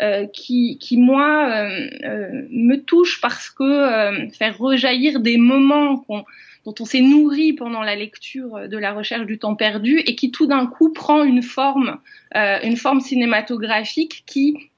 euh, 0.00 0.26
qui, 0.26 0.78
qui, 0.78 0.96
moi, 0.96 1.50
euh, 1.50 1.90
euh, 2.04 2.46
me 2.50 2.76
touche 2.76 3.20
parce 3.20 3.50
que 3.50 3.62
euh, 3.62 4.30
faire 4.30 4.56
rejaillir 4.56 5.20
des 5.20 5.36
moments 5.36 5.98
qu'on- 5.98 6.24
dont 6.64 6.74
on 6.80 6.84
s'est 6.84 7.00
nourri 7.00 7.52
pendant 7.52 7.82
la 7.82 7.96
lecture 7.96 8.68
de 8.68 8.76
la 8.76 8.92
recherche 8.92 9.26
du 9.26 9.38
temps 9.38 9.54
perdu 9.54 9.98
et 9.98 10.14
qui 10.14 10.30
tout 10.30 10.46
d'un 10.46 10.66
coup 10.66 10.92
prend 10.92 11.24
une 11.24 11.42
forme, 11.42 11.98
euh, 12.36 12.58
cinématographique 13.00 14.24
qui 14.26 14.70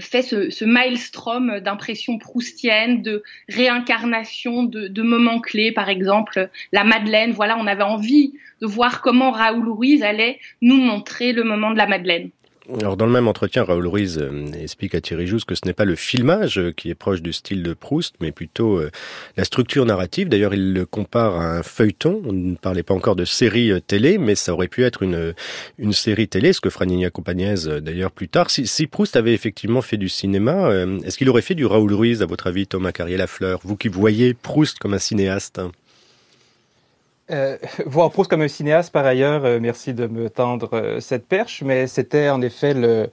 fait 0.00 0.22
ce, 0.22 0.50
ce 0.50 0.64
maelstrom 0.64 1.60
d'impressions 1.60 2.18
proustiennes, 2.18 3.02
de 3.02 3.22
réincarnation 3.48 4.64
de, 4.64 4.88
de 4.88 5.02
moments 5.02 5.40
clés, 5.40 5.72
par 5.72 5.88
exemple 5.88 6.50
la 6.72 6.84
Madeleine. 6.84 7.32
Voilà, 7.32 7.56
on 7.58 7.66
avait 7.66 7.82
envie 7.82 8.34
de 8.60 8.66
voir 8.66 9.00
comment 9.00 9.30
Raoul 9.30 9.68
Ruiz 9.68 10.02
allait 10.02 10.38
nous 10.62 10.76
montrer 10.76 11.32
le 11.32 11.44
moment 11.44 11.70
de 11.70 11.78
la 11.78 11.86
Madeleine. 11.86 12.30
Alors 12.80 12.96
dans 12.96 13.04
le 13.04 13.12
même 13.12 13.28
entretien, 13.28 13.62
Raoul 13.62 13.86
Ruiz 13.86 14.18
euh, 14.18 14.46
explique 14.54 14.94
à 14.94 15.00
Thierry 15.02 15.26
Jousse 15.26 15.44
que 15.44 15.54
ce 15.54 15.60
n'est 15.66 15.74
pas 15.74 15.84
le 15.84 15.96
filmage 15.96 16.58
euh, 16.58 16.72
qui 16.72 16.88
est 16.88 16.94
proche 16.94 17.20
du 17.20 17.34
style 17.34 17.62
de 17.62 17.74
Proust, 17.74 18.14
mais 18.20 18.32
plutôt 18.32 18.78
euh, 18.78 18.90
la 19.36 19.44
structure 19.44 19.84
narrative. 19.84 20.30
D'ailleurs, 20.30 20.54
il 20.54 20.72
le 20.72 20.86
compare 20.86 21.36
à 21.36 21.58
un 21.58 21.62
feuilleton. 21.62 22.22
On 22.24 22.32
ne 22.32 22.54
parlait 22.56 22.82
pas 22.82 22.94
encore 22.94 23.16
de 23.16 23.26
série 23.26 23.70
télé, 23.86 24.16
mais 24.16 24.34
ça 24.34 24.54
aurait 24.54 24.68
pu 24.68 24.82
être 24.82 25.02
une, 25.02 25.34
une 25.78 25.92
série 25.92 26.26
télé, 26.26 26.54
ce 26.54 26.62
que 26.62 26.70
fera 26.70 26.86
Nina 26.86 27.10
d'ailleurs 27.82 28.10
plus 28.10 28.28
tard. 28.28 28.48
Si, 28.50 28.66
si, 28.66 28.86
Proust 28.86 29.16
avait 29.16 29.34
effectivement 29.34 29.82
fait 29.82 29.98
du 29.98 30.08
cinéma, 30.08 30.70
est-ce 31.04 31.18
qu'il 31.18 31.28
aurait 31.28 31.42
fait 31.42 31.54
du 31.54 31.66
Raoul 31.66 31.92
Ruiz, 31.92 32.22
à 32.22 32.26
votre 32.26 32.46
avis, 32.46 32.66
Thomas 32.66 32.92
Carrier-Lafleur 32.92 33.60
Vous 33.62 33.76
qui 33.76 33.88
voyez 33.88 34.32
Proust 34.34 34.78
comme 34.78 34.94
un 34.94 34.98
cinéaste? 34.98 35.60
Euh, 37.30 37.56
voir 37.86 38.10
Proust 38.10 38.28
comme 38.30 38.42
un 38.42 38.48
cinéaste, 38.48 38.92
par 38.92 39.06
ailleurs, 39.06 39.44
euh, 39.44 39.58
merci 39.60 39.94
de 39.94 40.06
me 40.06 40.28
tendre 40.28 40.70
euh, 40.74 41.00
cette 41.00 41.26
perche, 41.26 41.62
mais 41.62 41.86
c'était 41.86 42.28
en 42.28 42.42
effet 42.42 42.74
le, 42.74 43.08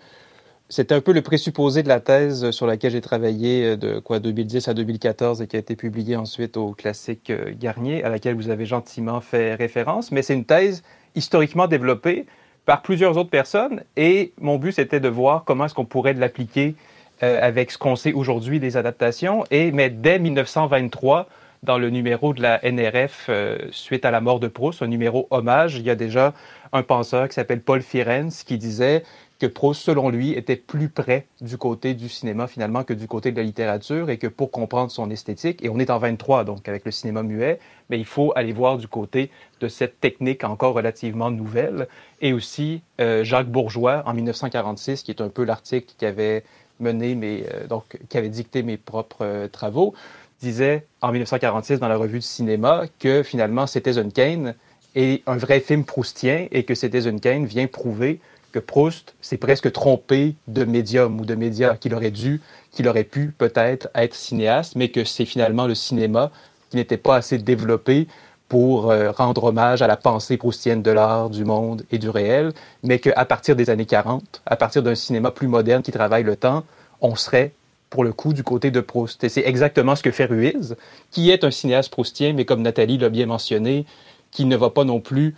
c'était 0.68 0.96
un 0.96 1.02
peu 1.02 1.14
le 1.14 1.22
présupposé 1.22 1.82
de 1.82 1.88
la 1.88 2.02
thèse 2.02 2.52
sur 2.52 2.68
laquelle 2.68 2.92
j'ai 2.92 3.02
travaillé 3.02 3.78
de 3.78 4.00
quoi 4.00 4.20
2010 4.20 4.68
à 4.68 4.74
2014 4.74 5.42
et 5.42 5.48
qui 5.48 5.56
a 5.56 5.60
été 5.60 5.76
publiée 5.76 6.18
ensuite 6.18 6.58
au 6.58 6.74
classique 6.74 7.32
Garnier, 7.60 8.04
à 8.04 8.10
laquelle 8.10 8.36
vous 8.36 8.50
avez 8.50 8.66
gentiment 8.66 9.22
fait 9.22 9.56
référence. 9.56 10.12
Mais 10.12 10.22
c'est 10.22 10.34
une 10.34 10.46
thèse 10.46 10.84
historiquement 11.16 11.68
développée 11.68 12.26
par 12.66 12.82
plusieurs 12.82 13.18
autres 13.18 13.30
personnes 13.30 13.84
et 13.98 14.34
mon 14.40 14.58
but 14.58 14.72
c'était 14.72 15.02
de 15.02 15.10
voir 15.10 15.44
comment 15.46 15.66
est-ce 15.66 15.74
qu'on 15.74 15.86
pourrait 15.86 16.14
l'appliquer 16.14 16.76
avec 17.22 17.72
ce 17.72 17.78
qu'on 17.78 17.96
sait 17.98 18.14
aujourd'hui 18.14 18.60
des 18.60 18.78
adaptations. 18.78 19.44
Et 19.52 19.72
mais 19.72 19.90
dès 19.90 20.20
1923 20.20 21.28
dans 21.64 21.78
le 21.78 21.92
numéro 21.92 22.34
de 22.34 22.42
la 22.42 22.60
NRF 22.64 23.28
euh, 23.30 23.58
suite 23.72 24.06
à 24.06 24.12
la 24.12 24.20
mort 24.20 24.40
de 24.40 24.48
Proust, 24.48 24.82
un 24.82 24.88
numéro 24.88 25.28
hommage, 25.30 25.76
il 25.76 25.84
y 25.84 25.92
a 25.92 25.96
déjà 25.96 26.34
un 26.74 26.82
penseur 26.82 27.28
qui 27.28 27.36
s'appelle 27.36 27.62
Paul 27.62 27.82
Firenze 27.84 28.44
qui 28.44 28.58
disait 28.58 29.04
que 29.40 29.46
Proust, 29.46 29.82
selon 29.82 30.10
lui, 30.10 30.32
était 30.34 30.56
plus 30.56 30.90
près 30.90 31.28
du 31.40 31.58
côté 31.58 31.94
du 31.94 32.10
cinéma 32.10 32.48
finalement 32.48 32.84
que 32.84 32.94
du 32.94 33.08
côté 33.08 33.32
de 33.32 33.38
la 33.38 33.44
littérature 33.44 34.10
et 34.10 34.18
que 34.18 34.28
pour 34.28 34.50
comprendre 34.50 34.92
son 34.92 35.10
esthétique, 35.12 35.64
et 35.64 35.70
on 35.70 35.78
est 35.78 35.92
en 35.92 36.00
23 36.00 36.46
donc 36.46 36.68
avec 36.68 36.84
le 36.84 36.92
cinéma 36.92 37.22
muet, 37.22 37.60
mais 37.90 38.00
il 38.00 38.06
faut 38.06 38.34
aller 38.36 38.54
voir 38.54 38.78
du 38.78 38.88
côté 38.88 39.30
de 39.60 39.68
cette 39.68 40.00
technique 40.00 40.44
encore 40.44 40.74
relativement 40.74 41.30
nouvelle. 41.30 41.88
Et 42.22 42.34
aussi 42.34 42.82
euh, 43.00 43.24
Jacques 43.24 43.50
Bourgeois 43.50 44.02
en 44.08 44.14
1946, 44.14 45.04
qui 45.04 45.12
est 45.12 45.22
un 45.22 45.30
peu 45.30 45.44
l'article 45.44 45.94
qui 45.96 46.06
avait 46.06 46.44
mené 46.80 47.16
mes, 47.16 47.44
euh, 47.54 47.68
donc 47.68 48.00
qui 48.10 48.18
avait 48.18 48.30
dicté 48.30 48.64
mes 48.64 48.78
propres 48.78 49.48
travaux, 49.52 49.94
disait 50.42 50.86
en 51.02 51.12
1946 51.12 51.80
dans 51.80 51.88
la 51.88 51.98
revue 51.98 52.20
du 52.20 52.26
cinéma 52.26 52.84
que 53.00 53.24
finalement 53.24 53.68
Citizen 53.68 54.12
Kane 54.12 54.56
est 54.96 55.24
un 55.28 55.38
vrai 55.38 55.60
film 55.60 55.86
proustien 55.86 56.48
et 56.52 56.64
que 56.64 56.76
Citizen 56.76 57.20
Kane 57.20 57.46
vient 57.46 57.68
prouver 57.68 58.20
que 58.52 58.60
Proust 58.60 59.16
s'est 59.22 59.38
presque 59.38 59.72
trompé 59.72 60.36
de 60.48 60.66
médium 60.66 61.20
ou 61.20 61.26
de 61.26 61.36
média, 61.36 61.78
qu'il 61.78 61.96
aurait 61.96 62.12
dû, 62.12 62.42
qu'il 62.72 62.88
aurait 62.88 63.06
pu 63.06 63.34
peut-être 63.38 63.90
être 63.96 64.14
cinéaste, 64.14 64.76
mais 64.76 64.90
que 64.90 65.04
c'est 65.06 65.26
finalement 65.26 65.68
le 65.68 65.76
cinéma 65.76 66.32
qui 66.70 66.78
n'était 66.78 66.98
pas 66.98 67.16
assez 67.16 67.38
développé 67.38 68.08
pour 68.50 68.92
euh, 68.92 69.12
rendre 69.12 69.46
hommage 69.46 69.82
à 69.82 69.88
la 69.88 69.96
pensée 69.96 70.36
proustienne 70.36 70.82
de 70.82 70.92
l'art, 70.92 71.30
du 71.30 71.46
monde 71.46 71.84
et 71.92 71.98
du 71.98 72.10
réel, 72.10 72.52
mais 72.84 73.00
qu'à 73.00 73.24
partir 73.26 73.56
des 73.56 73.70
années 73.70 73.86
40, 73.86 74.42
à 74.46 74.58
partir 74.58 74.84
d'un 74.84 74.96
cinéma 74.96 75.32
plus 75.32 75.48
moderne 75.48 75.82
qui 75.82 75.92
travaille 75.92 76.24
le 76.24 76.36
temps, 76.36 76.66
on 77.00 77.16
serait 77.16 77.54
pour 77.92 78.04
le 78.04 78.14
coup, 78.14 78.34
du 78.34 78.44
côté 78.44 78.72
de 78.72 78.80
Proust. 78.80 79.24
Et 79.24 79.30
c'est 79.30 79.46
exactement 79.46 79.96
ce 79.96 80.02
que 80.02 80.12
fait 80.12 80.26
Ruiz, 80.26 80.76
qui 81.12 81.30
est 81.30 81.44
un 81.44 81.52
cinéaste 81.52 81.92
proustien, 81.92 82.34
mais 82.34 82.46
comme 82.46 82.64
Nathalie 82.64 82.98
l'a 82.98 83.10
bien 83.10 83.28
mentionné, 83.28 83.86
qui 84.32 84.46
ne 84.46 84.56
va 84.56 84.72
pas 84.72 84.86
non 84.86 85.02
plus 85.02 85.36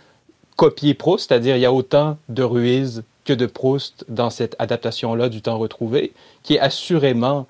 copier 0.56 0.94
Proust, 0.94 1.28
c'est-à-dire 1.28 1.56
il 1.56 1.60
y 1.60 1.66
a 1.66 1.72
autant 1.72 2.16
de 2.28 2.44
Ruiz 2.44 3.02
que 3.24 3.32
de 3.32 3.46
Proust 3.46 4.04
dans 4.08 4.30
cette 4.30 4.54
adaptation-là 4.60 5.28
du 5.28 5.42
temps 5.42 5.58
retrouvé, 5.58 6.12
qui 6.44 6.54
est 6.54 6.60
assurément 6.60 7.46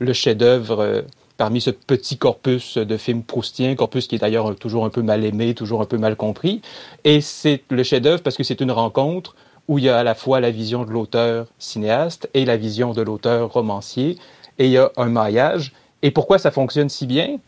le 0.00 0.12
chef-d'œuvre 0.12 0.80
euh, 0.80 1.02
parmi 1.36 1.60
ce 1.60 1.70
petit 1.70 2.18
corpus 2.18 2.78
de 2.78 2.96
films 2.96 3.22
proustiens, 3.22 3.76
corpus 3.76 4.08
qui 4.08 4.16
est 4.16 4.18
d'ailleurs 4.18 4.56
toujours 4.56 4.84
un 4.84 4.90
peu 4.90 5.02
mal 5.02 5.24
aimé, 5.24 5.54
toujours 5.54 5.82
un 5.82 5.86
peu 5.86 5.98
mal 5.98 6.16
compris. 6.16 6.62
Et 7.04 7.20
c'est 7.20 7.62
le 7.70 7.84
chef-d'œuvre 7.84 8.22
parce 8.24 8.36
que 8.36 8.42
c'est 8.42 8.60
une 8.60 8.72
rencontre 8.72 9.36
où 9.68 9.78
il 9.78 9.84
y 9.84 9.88
a 9.88 9.98
à 9.98 10.02
la 10.02 10.14
fois 10.14 10.40
la 10.40 10.50
vision 10.50 10.84
de 10.84 10.90
l'auteur 10.90 11.46
cinéaste 11.58 12.28
et 12.34 12.44
la 12.44 12.56
vision 12.56 12.92
de 12.92 13.02
l'auteur 13.02 13.52
romancier, 13.52 14.18
et 14.58 14.66
il 14.66 14.72
y 14.72 14.78
a 14.78 14.90
un 14.96 15.06
maillage. 15.06 15.72
Et 16.02 16.10
pourquoi 16.10 16.38
ça 16.38 16.50
fonctionne 16.50 16.88
si 16.88 17.06
bien? 17.06 17.38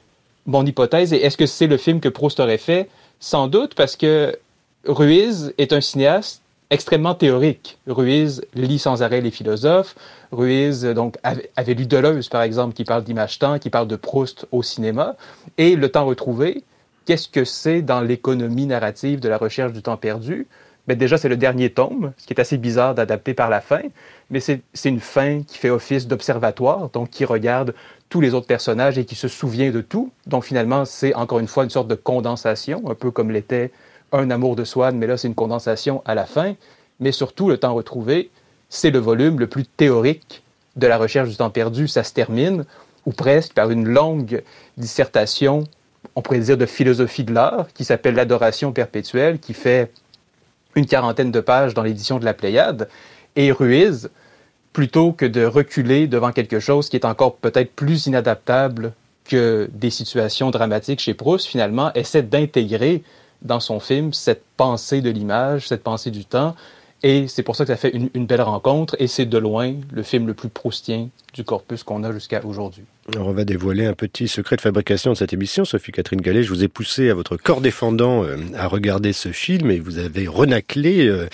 Mon 0.46 0.64
hypothèse 0.64 1.12
est 1.12 1.18
est-ce 1.18 1.36
que 1.36 1.46
c'est 1.46 1.66
le 1.66 1.76
film 1.76 2.00
que 2.00 2.08
Proust 2.08 2.40
aurait 2.40 2.58
fait? 2.58 2.88
Sans 3.20 3.48
doute 3.48 3.74
parce 3.74 3.96
que 3.96 4.38
Ruiz 4.86 5.54
est 5.58 5.72
un 5.72 5.80
cinéaste 5.80 6.42
extrêmement 6.70 7.14
théorique. 7.14 7.78
Ruiz 7.86 8.44
lit 8.54 8.78
sans 8.78 9.02
arrêt 9.02 9.20
les 9.20 9.30
philosophes. 9.30 9.94
Ruiz 10.32 10.82
donc 10.84 11.16
avait, 11.22 11.74
lu 11.74 11.86
Deleuze 11.86 12.28
par 12.28 12.42
exemple 12.42 12.74
qui 12.74 12.84
parle 12.84 13.04
d'image-temps, 13.04 13.58
qui 13.58 13.70
parle 13.70 13.88
de 13.88 13.96
Proust 13.96 14.46
au 14.52 14.62
cinéma 14.62 15.16
et 15.58 15.76
le 15.76 15.88
temps 15.88 16.04
retrouvé. 16.04 16.62
Qu'est-ce 17.06 17.28
que 17.28 17.44
c'est 17.44 17.82
dans 17.82 18.00
l'économie 18.00 18.66
narrative 18.66 19.20
de 19.20 19.28
la 19.28 19.38
recherche 19.38 19.72
du 19.72 19.82
temps 19.82 19.96
perdu? 19.96 20.46
Ben 20.86 20.98
déjà, 20.98 21.16
c'est 21.16 21.28
le 21.28 21.36
dernier 21.36 21.70
tome, 21.70 22.12
ce 22.18 22.26
qui 22.26 22.34
est 22.34 22.40
assez 22.40 22.58
bizarre 22.58 22.94
d'adapter 22.94 23.32
par 23.32 23.48
la 23.48 23.60
fin, 23.60 23.80
mais 24.30 24.40
c'est 24.40 24.62
une 24.84 25.00
fin 25.00 25.42
qui 25.42 25.58
fait 25.58 25.70
office 25.70 26.06
d'observatoire, 26.06 26.90
donc 26.90 27.10
qui 27.10 27.24
regarde 27.24 27.74
tous 28.10 28.20
les 28.20 28.34
autres 28.34 28.46
personnages 28.46 28.98
et 28.98 29.04
qui 29.04 29.14
se 29.14 29.28
souvient 29.28 29.70
de 29.70 29.80
tout. 29.80 30.12
Donc 30.26 30.44
finalement, 30.44 30.84
c'est 30.84 31.14
encore 31.14 31.38
une 31.38 31.48
fois 31.48 31.64
une 31.64 31.70
sorte 31.70 31.88
de 31.88 31.94
condensation, 31.94 32.82
un 32.90 32.94
peu 32.94 33.10
comme 33.10 33.30
l'était 33.30 33.70
Un 34.12 34.30
amour 34.30 34.56
de 34.56 34.64
Swann, 34.64 34.96
mais 34.96 35.06
là, 35.06 35.16
c'est 35.16 35.28
une 35.28 35.34
condensation 35.34 36.02
à 36.04 36.14
la 36.14 36.26
fin. 36.26 36.54
Mais 37.00 37.12
surtout, 37.12 37.48
le 37.48 37.56
temps 37.56 37.74
retrouvé, 37.74 38.30
c'est 38.68 38.90
le 38.90 38.98
volume 38.98 39.40
le 39.40 39.46
plus 39.46 39.64
théorique 39.64 40.42
de 40.76 40.86
la 40.86 40.98
recherche 40.98 41.28
du 41.30 41.36
temps 41.36 41.50
perdu. 41.50 41.88
Ça 41.88 42.04
se 42.04 42.12
termine, 42.12 42.64
ou 43.06 43.12
presque, 43.12 43.54
par 43.54 43.70
une 43.70 43.88
longue 43.88 44.42
dissertation, 44.76 45.64
on 46.14 46.22
pourrait 46.22 46.38
dire 46.38 46.58
de 46.58 46.66
philosophie 46.66 47.24
de 47.24 47.32
l'art, 47.32 47.66
qui 47.74 47.84
s'appelle 47.84 48.14
L'adoration 48.14 48.72
perpétuelle, 48.72 49.38
qui 49.38 49.54
fait 49.54 49.90
une 50.74 50.86
quarantaine 50.86 51.30
de 51.30 51.40
pages 51.40 51.74
dans 51.74 51.82
l'édition 51.82 52.18
de 52.18 52.24
la 52.24 52.34
Pléiade, 52.34 52.88
et 53.36 53.52
Ruiz, 53.52 54.10
plutôt 54.72 55.12
que 55.12 55.24
de 55.26 55.44
reculer 55.44 56.06
devant 56.06 56.32
quelque 56.32 56.60
chose 56.60 56.88
qui 56.88 56.96
est 56.96 57.04
encore 57.04 57.36
peut-être 57.36 57.72
plus 57.72 58.06
inadaptable 58.06 58.92
que 59.24 59.70
des 59.72 59.90
situations 59.90 60.50
dramatiques 60.50 61.00
chez 61.00 61.14
Proust, 61.14 61.46
finalement, 61.46 61.92
essaie 61.94 62.22
d'intégrer 62.22 63.02
dans 63.42 63.60
son 63.60 63.80
film 63.80 64.12
cette 64.12 64.42
pensée 64.56 65.00
de 65.00 65.10
l'image, 65.10 65.68
cette 65.68 65.82
pensée 65.82 66.10
du 66.10 66.24
temps, 66.24 66.54
et 67.02 67.28
c'est 67.28 67.42
pour 67.42 67.56
ça 67.56 67.64
que 67.64 67.72
ça 67.72 67.76
fait 67.76 67.90
une, 67.90 68.10
une 68.14 68.26
belle 68.26 68.42
rencontre, 68.42 68.96
et 68.98 69.06
c'est 69.06 69.26
de 69.26 69.38
loin 69.38 69.74
le 69.92 70.02
film 70.02 70.26
le 70.26 70.34
plus 70.34 70.48
proustien 70.48 71.08
du 71.34 71.44
corpus 71.44 71.82
qu'on 71.82 72.04
a 72.04 72.12
jusqu'à 72.12 72.44
aujourd'hui. 72.44 72.84
Alors 73.12 73.28
on 73.28 73.32
va 73.32 73.44
dévoiler 73.44 73.84
un 73.84 73.92
petit 73.92 74.28
secret 74.28 74.56
de 74.56 74.62
fabrication 74.62 75.12
de 75.12 75.16
cette 75.16 75.34
émission. 75.34 75.66
Sophie-Catherine 75.66 76.22
Gallet, 76.22 76.42
je 76.42 76.48
vous 76.48 76.64
ai 76.64 76.68
poussé 76.68 77.10
à 77.10 77.14
votre 77.14 77.36
corps 77.36 77.60
défendant 77.60 78.24
euh, 78.24 78.36
à 78.56 78.66
regarder 78.66 79.12
ce 79.12 79.30
film 79.30 79.70
et 79.70 79.78
vous 79.78 79.98
avez 79.98 80.26
renaclé 80.26 81.06
euh, 81.06 81.26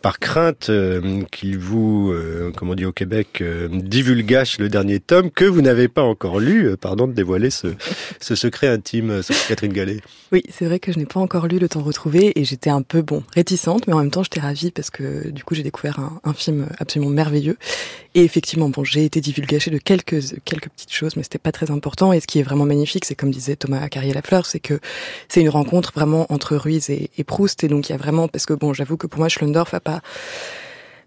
par 0.00 0.20
crainte 0.20 0.70
euh, 0.70 1.22
qu'il 1.30 1.58
vous, 1.58 2.14
comme 2.56 2.70
on 2.70 2.74
dit 2.74 2.86
au 2.86 2.92
Québec, 2.92 3.42
divulgache 3.70 4.58
le 4.58 4.68
dernier 4.68 5.00
tome 5.00 5.30
que 5.30 5.44
vous 5.44 5.60
n'avez 5.60 5.88
pas 5.88 6.02
encore 6.02 6.38
lu. 6.38 6.76
Pardon 6.80 7.06
de 7.06 7.12
dévoiler 7.12 7.50
ce, 7.50 7.68
ce 8.20 8.34
secret 8.34 8.68
intime, 8.68 9.22
Sophie-Catherine 9.22 9.72
Gallet. 9.72 9.98
Oui, 10.32 10.42
c'est 10.50 10.66
vrai 10.66 10.78
que 10.78 10.92
je 10.92 10.98
n'ai 10.98 11.06
pas 11.06 11.20
encore 11.20 11.46
lu 11.46 11.58
Le 11.58 11.68
Temps 11.68 11.82
retrouvé 11.82 12.32
et 12.38 12.44
j'étais 12.44 12.70
un 12.70 12.82
peu, 12.82 13.02
bon, 13.02 13.22
réticente, 13.34 13.86
mais 13.86 13.92
en 13.92 13.98
même 13.98 14.10
temps 14.10 14.22
j'étais 14.22 14.40
ravie 14.40 14.70
parce 14.70 14.90
que 14.90 15.28
du 15.28 15.44
coup 15.44 15.54
j'ai 15.54 15.62
découvert 15.62 15.98
un, 15.98 16.20
un 16.24 16.32
film 16.32 16.68
absolument 16.78 17.10
merveilleux. 17.10 17.56
Et 18.18 18.24
effectivement, 18.24 18.68
bon, 18.68 18.82
j'ai 18.82 19.04
été 19.04 19.20
divulgachée 19.20 19.70
de 19.70 19.78
quelques, 19.78 20.40
quelques 20.44 20.68
petites 20.70 20.92
choses 20.92 21.14
mais 21.14 21.22
c'était 21.22 21.38
pas 21.38 21.52
très 21.52 21.70
important. 21.70 22.12
Et 22.12 22.18
ce 22.18 22.26
qui 22.26 22.40
est 22.40 22.42
vraiment 22.42 22.64
magnifique, 22.64 23.04
c'est 23.04 23.14
comme 23.14 23.30
disait 23.30 23.54
Thomas 23.54 23.88
Carrier-Lafleur, 23.88 24.44
c'est 24.44 24.58
que 24.58 24.80
c'est 25.28 25.40
une 25.40 25.48
rencontre 25.48 25.92
vraiment 25.94 26.26
entre 26.28 26.56
Ruiz 26.56 26.90
et, 26.90 27.08
Proust. 27.22 27.62
Et 27.62 27.68
donc 27.68 27.88
il 27.88 27.92
y 27.92 27.94
a 27.94 27.96
vraiment, 27.96 28.26
parce 28.26 28.44
que 28.44 28.54
bon, 28.54 28.74
j'avoue 28.74 28.96
que 28.96 29.06
pour 29.06 29.20
moi, 29.20 29.28
Schlendorf 29.28 29.72
a 29.72 29.78
pas 29.78 30.00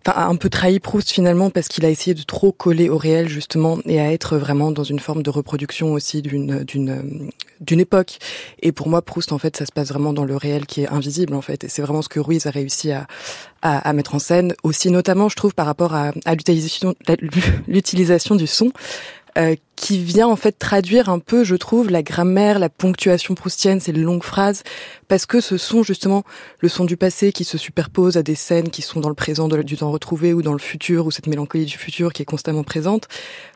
enfin, 0.06 0.28
un 0.28 0.36
peu 0.36 0.50
trahi 0.50 0.80
Proust 0.80 1.12
finalement 1.12 1.50
parce 1.50 1.68
qu'il 1.68 1.86
a 1.86 1.90
essayé 1.90 2.14
de 2.14 2.24
trop 2.24 2.52
coller 2.52 2.90
au 2.90 2.98
réel 2.98 3.28
justement 3.30 3.80
et 3.86 4.00
à 4.00 4.12
être 4.12 4.38
vraiment 4.38 4.72
dans 4.72 4.84
une 4.84 5.00
forme 5.00 5.24
de 5.24 5.30
reproduction 5.30 5.94
aussi 5.94 6.22
d'une 6.22 6.64
d'une 6.64 7.32
d'une 7.60 7.80
époque. 7.80 8.18
Et 8.62 8.72
pour 8.72 8.90
moi, 8.90 9.02
Proust 9.02 9.32
en 9.32 9.38
fait, 9.38 9.56
ça 9.56 9.66
se 9.66 9.72
passe 9.72 9.90
vraiment 9.90 10.14
dans 10.14 10.26
le 10.26 10.36
réel 10.36 10.66
qui 10.66 10.82
est 10.82 10.88
invisible 10.88 11.36
en 11.36 11.42
fait. 11.42 11.64
Et 11.64 11.70
c'est 11.70 11.82
vraiment 11.82 12.02
ce 12.02 12.10
que 12.10 12.20
Ruiz 12.20 12.46
a 12.48 12.52
réussi 12.52 12.92
à, 12.92 13.08
à, 13.62 13.78
à 13.78 13.94
mettre 13.94 14.16
en 14.16 14.20
scène. 14.20 14.54
Aussi 14.64 14.90
notamment, 14.90 15.30
je 15.30 15.36
trouve 15.36 15.54
par 15.54 15.66
rapport 15.66 15.94
à, 15.94 16.12
à 16.26 16.36
l'utilisation 16.36 16.96
l'utilisation 17.68 18.36
du 18.36 18.48
son. 18.48 18.72
Euh, 19.38 19.56
qui 19.78 19.98
vient 19.98 20.28
en 20.28 20.36
fait 20.36 20.52
traduire 20.60 21.10
un 21.10 21.18
peu, 21.18 21.44
je 21.44 21.56
trouve, 21.56 21.90
la 21.90 22.04
grammaire, 22.04 22.60
la 22.60 22.70
ponctuation 22.70 23.34
proustienne, 23.34 23.80
ces 23.80 23.92
longues 23.92 24.22
phrases, 24.22 24.62
parce 25.08 25.26
que 25.26 25.42
ce 25.42 25.58
sont 25.58 25.82
justement 25.82 26.24
le 26.60 26.70
son 26.70 26.86
du 26.86 26.98
passé 26.98 27.32
qui 27.32 27.46
se 27.46 27.58
superpose 27.58 28.16
à 28.16 28.22
des 28.22 28.36
scènes 28.36 28.70
qui 28.70 28.84
sont 28.84 29.00
dans 29.00 29.10
le 29.10 29.16
présent 29.16 29.48
du 29.48 29.78
temps 29.78 29.90
retrouvé 29.90 30.36
ou 30.36 30.44
dans 30.44 30.54
le 30.54 30.60
futur, 30.60 31.08
ou 31.08 31.12
cette 31.12 31.26
mélancolie 31.26 31.66
du 31.66 31.80
futur 31.80 32.14
qui 32.14 32.22
est 32.22 32.26
constamment 32.26 32.64
présente. 32.64 33.08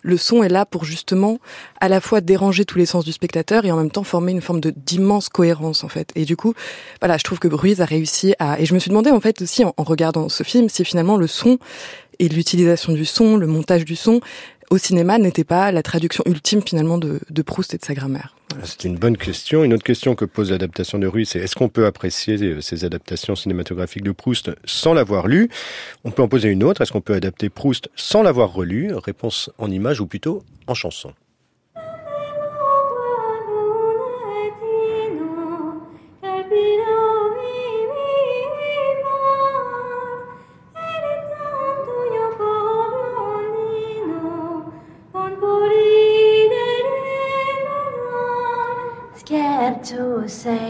Le 0.02 0.18
son 0.18 0.42
est 0.42 0.50
là 0.50 0.66
pour 0.66 0.84
justement 0.84 1.38
à 1.80 1.90
la 1.90 2.02
fois 2.02 2.22
déranger 2.22 2.66
tous 2.66 2.80
les 2.80 2.88
sens 2.88 3.06
du 3.06 3.12
spectateur 3.12 3.64
et 3.66 3.72
en 3.72 3.78
même 3.78 3.92
temps 3.92 4.04
former 4.04 4.32
une 4.32 4.42
forme 4.42 4.62
de 4.62 4.74
d'immense 4.76 5.30
cohérence 5.30 5.84
en 5.84 5.90
fait. 5.90 6.12
Et 6.16 6.26
du 6.26 6.36
coup, 6.36 6.56
voilà, 7.02 7.18
je 7.18 7.24
trouve 7.24 7.38
que 7.38 7.48
Ruiz 7.48 7.82
a 7.82 7.86
réussi 7.86 8.34
à. 8.40 8.60
Et 8.60 8.66
je 8.66 8.74
me 8.74 8.80
suis 8.80 8.90
demandé 8.90 9.12
en 9.12 9.20
fait 9.20 9.44
aussi 9.44 9.64
en, 9.64 9.76
en 9.78 9.84
regardant 9.84 10.28
ce 10.28 10.42
film 10.42 10.70
si 10.70 10.84
finalement 10.84 11.18
le 11.18 11.28
son 11.28 11.60
Et 12.18 12.30
l'utilisation 12.30 12.94
du 12.94 13.06
son, 13.06 13.38
le 13.38 13.46
montage 13.46 13.86
du 13.86 13.96
son, 13.96 14.22
au 14.70 14.78
cinéma 14.78 15.18
n'était 15.18 15.44
pas 15.44 15.72
la 15.72 15.84
traduction 15.84 16.24
ultime 16.26 16.62
finalement 16.62 16.98
de, 16.98 17.20
Proust 17.44 17.74
et 17.74 17.78
de 17.78 17.86
sa 17.86 17.94
grammaire. 17.94 18.36
C'est 18.64 18.86
une 18.86 18.98
bonne 18.98 19.18
question. 19.18 19.64
Une 19.64 19.74
autre 19.74 19.84
question 19.84 20.16
que 20.16 20.26
pose 20.26 20.52
l'adaptation 20.52 20.98
de 20.98 21.08
Ruiz, 21.08 21.30
c'est 21.30 21.40
est-ce 21.40 21.56
qu'on 21.56 21.70
peut 21.70 21.86
apprécier 21.86 22.42
euh, 22.42 22.62
ces 22.62 22.86
adaptations 22.86 23.36
cinématographiques 23.36 24.04
de 24.04 24.12
Proust 24.12 24.52
sans 24.66 24.94
l'avoir 24.94 25.28
lu? 25.28 25.50
On 26.04 26.12
peut 26.12 26.24
en 26.24 26.28
poser 26.28 26.50
une 26.50 26.64
autre. 26.64 26.82
Est-ce 26.82 26.92
qu'on 26.92 27.02
peut 27.02 27.14
adapter 27.14 27.50
Proust 27.50 27.90
sans 27.96 28.24
l'avoir 28.24 28.54
relu? 28.54 28.94
Réponse 28.96 29.50
en 29.58 29.70
image 29.70 30.00
ou 30.00 30.08
plutôt 30.08 30.44
en 30.68 30.74
chanson. 30.74 31.14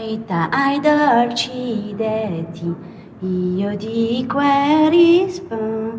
Sei 0.06 0.22
ai 0.28 0.78
dolci 0.78 1.92
detti, 1.96 2.72
io 3.20 3.74
di 3.76 4.24
quel 4.30 4.88
risponderò. 4.88 5.94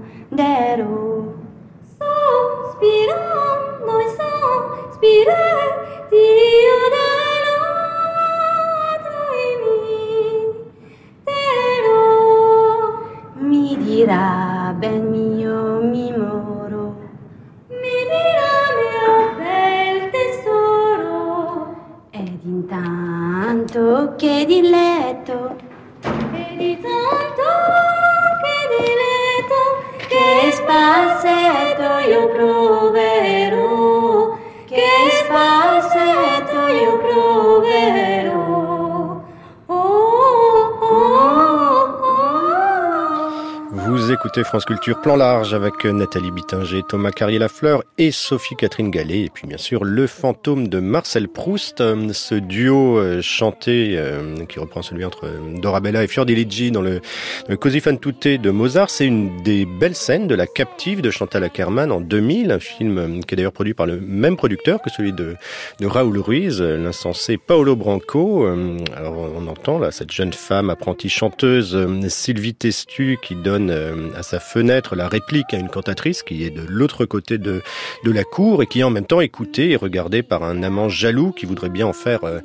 France 44.48 44.64
Culture 44.64 45.02
Plan 45.02 45.18
Large 45.18 45.54
avec 45.54 45.84
Nathalie 45.84 46.32
Bittinger, 46.32 46.82
Thomas 46.88 47.12
Carrier-Lafleur 47.12 47.84
et 47.98 48.12
Sophie-Catherine 48.12 48.92
Gallet. 48.92 49.24
Et 49.24 49.30
puis 49.30 49.46
bien 49.46 49.58
sûr, 49.58 49.84
Le 49.84 50.08
fantôme 50.08 50.70
de 50.70 50.80
Marcel 50.80 51.28
Proust, 51.28 51.82
euh, 51.82 52.14
ce 52.14 52.34
duo 52.34 52.98
euh, 52.98 53.22
chanté 53.22 53.96
euh, 53.98 54.46
qui 54.46 54.60
reprend 54.60 54.82
celui 54.82 55.04
entre 55.04 55.30
Dorabella 55.60 56.02
et 56.02 56.08
Fiordiligi 56.08 56.72
dans 56.72 56.82
le, 56.82 57.02
le 57.50 57.58
Così 57.58 57.82
fan 57.82 58.00
tutte 58.00 58.26
de 58.28 58.50
Mozart. 58.50 58.90
C'est 58.90 59.06
une 59.06 59.44
des 59.44 59.66
belles 59.66 59.96
scènes 59.96 60.28
de 60.28 60.36
La 60.36 60.48
Captive 60.48 61.02
de 61.02 61.12
Chantal 61.12 61.44
Ackerman 61.44 61.92
en 61.92 62.00
2000, 62.00 62.52
un 62.52 62.60
film 62.60 63.26
qui 63.26 63.36
est 63.36 63.38
d'ailleurs 63.38 63.52
produit 63.52 63.74
par 63.74 63.86
le 63.86 64.00
même 64.00 64.38
producteur 64.38 64.82
que 64.82 64.90
celui 64.90 65.12
de, 65.12 65.36
de 65.82 65.86
Raoul 65.86 66.20
Ruiz, 66.20 66.62
l'insensé 66.62 67.36
Paolo 67.36 67.76
Branco. 67.76 68.48
Alors 68.96 69.30
on 69.36 69.46
entend 69.48 69.78
là 69.78 69.92
cette 69.92 70.12
jeune 70.12 70.32
femme 70.32 70.70
apprentie 70.70 71.10
chanteuse 71.10 71.78
Sylvie 72.08 72.56
Testu 72.56 73.18
qui 73.22 73.36
donne 73.36 73.72
à 74.16 74.24
sa 74.24 74.37
fenêtre 74.39 74.95
la 74.95 75.08
réplique 75.08 75.54
à 75.54 75.58
une 75.58 75.69
cantatrice 75.69 76.23
qui 76.23 76.43
est 76.43 76.50
de 76.50 76.62
l'autre 76.67 77.06
côté 77.06 77.38
de, 77.38 77.62
de 78.04 78.12
la 78.12 78.23
cour 78.23 78.63
et 78.63 78.67
qui 78.67 78.80
est 78.80 78.84
en 78.84 78.89
même 78.89 79.06
temps 79.06 79.21
écoutée 79.21 79.71
et 79.71 79.76
regardée 79.76 80.23
par 80.23 80.43
un 80.43 80.63
amant 80.63 80.89
jaloux 80.89 81.32
qui 81.32 81.45
voudrait 81.45 81.69
bien 81.69 81.88
en 81.88 81.93
faire 81.93 82.23
euh, 82.23 82.39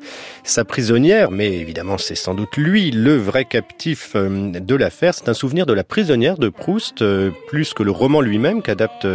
sa 0.44 0.64
prisonnière. 0.64 1.30
Mais 1.30 1.52
évidemment, 1.52 1.98
c'est 1.98 2.14
sans 2.14 2.34
doute 2.34 2.56
lui, 2.56 2.90
le 2.90 3.16
vrai 3.16 3.44
captif 3.44 4.12
euh, 4.14 4.50
de 4.52 4.74
l'affaire. 4.74 5.14
C'est 5.14 5.28
un 5.28 5.34
souvenir 5.34 5.66
de 5.66 5.72
la 5.72 5.84
prisonnière 5.84 6.38
de 6.38 6.48
Proust, 6.48 7.02
euh, 7.02 7.30
plus 7.48 7.74
que 7.74 7.82
le 7.82 7.90
roman 7.90 8.20
lui-même 8.20 8.62
qu'adapte 8.62 9.06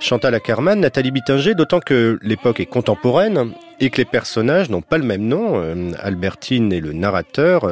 Chantal 0.00 0.34
Ackerman, 0.34 0.80
Nathalie 0.80 1.10
Bittinger, 1.10 1.54
d'autant 1.54 1.80
que 1.80 2.18
l'époque 2.22 2.60
est 2.60 2.66
contemporaine 2.66 3.52
et 3.80 3.90
que 3.90 3.98
les 3.98 4.04
personnages 4.04 4.70
n'ont 4.70 4.82
pas 4.82 4.98
le 4.98 5.04
même 5.04 5.26
nom. 5.26 5.62
Albertine 5.98 6.72
et 6.72 6.80
le 6.80 6.92
narrateur 6.92 7.70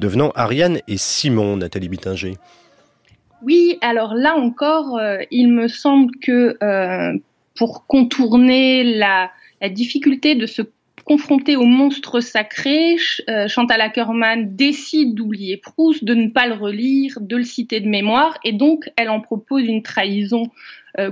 devenant 0.00 0.32
Ariane 0.34 0.78
et 0.88 0.96
Simon, 0.96 1.56
Nathalie 1.56 1.88
Bittinger. 1.88 2.34
Oui, 3.44 3.76
alors 3.82 4.14
là 4.14 4.36
encore, 4.36 4.96
euh, 4.96 5.18
il 5.30 5.48
me 5.48 5.68
semble 5.68 6.16
que 6.16 6.56
euh, 6.62 7.12
pour 7.54 7.86
contourner 7.86 8.84
la, 8.84 9.30
difficulté 9.70 10.34
de 10.34 10.44
se 10.44 10.60
confronter 11.04 11.56
au 11.56 11.64
monstre 11.64 12.20
sacré, 12.20 12.96
euh, 13.28 13.48
Chantal 13.48 13.80
Ackerman 13.80 14.54
décide 14.56 15.14
d'oublier 15.14 15.56
Proust, 15.58 16.04
de 16.04 16.14
ne 16.14 16.28
pas 16.28 16.46
le 16.46 16.54
relire, 16.54 17.18
de 17.20 17.36
le 17.36 17.44
citer 17.44 17.80
de 17.80 17.88
mémoire, 17.88 18.38
et 18.44 18.52
donc 18.52 18.90
elle 18.96 19.08
en 19.10 19.20
propose 19.20 19.64
une 19.64 19.82
trahison 19.82 20.50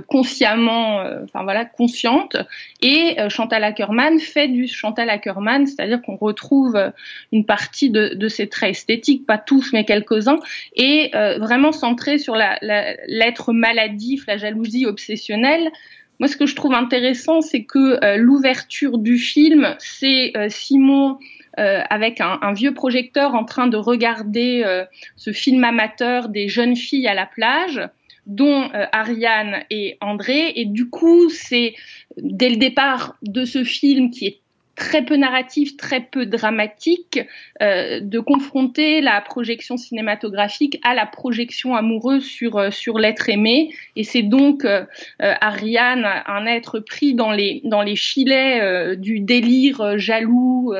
consciemment, 0.07 1.01
euh, 1.01 1.23
enfin 1.23 1.43
voilà, 1.43 1.65
consciente. 1.65 2.37
Et 2.81 3.19
euh, 3.19 3.29
Chantal 3.29 3.63
Ackerman 3.63 4.19
fait 4.19 4.47
du 4.47 4.67
Chantal 4.67 5.09
Ackerman, 5.09 5.65
c'est-à-dire 5.67 6.01
qu'on 6.01 6.15
retrouve 6.15 6.91
une 7.31 7.45
partie 7.45 7.89
de, 7.89 8.13
de, 8.15 8.27
ses 8.27 8.47
traits 8.47 8.71
esthétiques, 8.71 9.25
pas 9.25 9.37
tous 9.37 9.71
mais 9.73 9.85
quelques-uns, 9.85 10.39
et 10.75 11.11
vraiment 11.39 11.71
centré 11.71 12.17
sur 12.17 12.35
l'être 12.35 13.51
la, 13.51 13.53
maladif, 13.53 14.25
la 14.27 14.37
jalousie 14.37 14.85
obsessionnelle. 14.85 15.69
Moi, 16.19 16.27
ce 16.27 16.37
que 16.37 16.45
je 16.45 16.55
trouve 16.55 16.73
intéressant, 16.73 17.41
c'est 17.41 17.63
que 17.63 18.17
l'ouverture 18.17 18.97
du 18.97 19.17
film, 19.17 19.75
c'est 19.79 20.33
Simon 20.49 21.17
euh, 21.59 21.81
avec 21.91 22.19
un, 22.19 22.39
un, 22.41 22.51
vieux 22.51 22.73
projecteur 22.73 23.35
en 23.35 23.45
train 23.45 23.67
de 23.67 23.77
regarder 23.77 24.63
euh, 24.65 24.85
ce 25.15 25.31
film 25.31 25.63
amateur 25.63 26.29
des 26.29 26.47
jeunes 26.47 26.75
filles 26.75 27.07
à 27.07 27.13
la 27.13 27.27
plage 27.27 27.79
dont 28.25 28.69
euh, 28.73 28.85
Ariane 28.91 29.63
et 29.69 29.97
André. 30.01 30.53
Et 30.55 30.65
du 30.65 30.89
coup, 30.89 31.29
c'est 31.29 31.75
dès 32.17 32.49
le 32.49 32.57
départ 32.57 33.15
de 33.21 33.45
ce 33.45 33.63
film 33.63 34.11
qui 34.11 34.27
est 34.27 34.37
très 34.75 35.05
peu 35.05 35.15
narratif, 35.15 35.77
très 35.77 36.01
peu 36.01 36.25
dramatique, 36.25 37.19
euh, 37.61 37.99
de 37.99 38.19
confronter 38.19 39.01
la 39.01 39.21
projection 39.21 39.77
cinématographique 39.77 40.79
à 40.83 40.93
la 40.93 41.05
projection 41.05 41.75
amoureuse 41.75 42.25
sur 42.25 42.57
euh, 42.57 42.71
sur 42.71 42.97
l'être 42.97 43.29
aimé. 43.29 43.73
Et 43.95 44.03
c'est 44.03 44.23
donc 44.23 44.65
euh, 44.65 44.85
Ariane, 45.19 46.05
un 46.25 46.45
être 46.45 46.79
pris 46.79 47.13
dans 47.13 47.31
les 47.31 47.61
dans 47.63 47.81
les 47.81 47.95
filets 47.95 48.61
euh, 48.61 48.95
du 48.95 49.19
délire 49.19 49.97
jaloux 49.97 50.73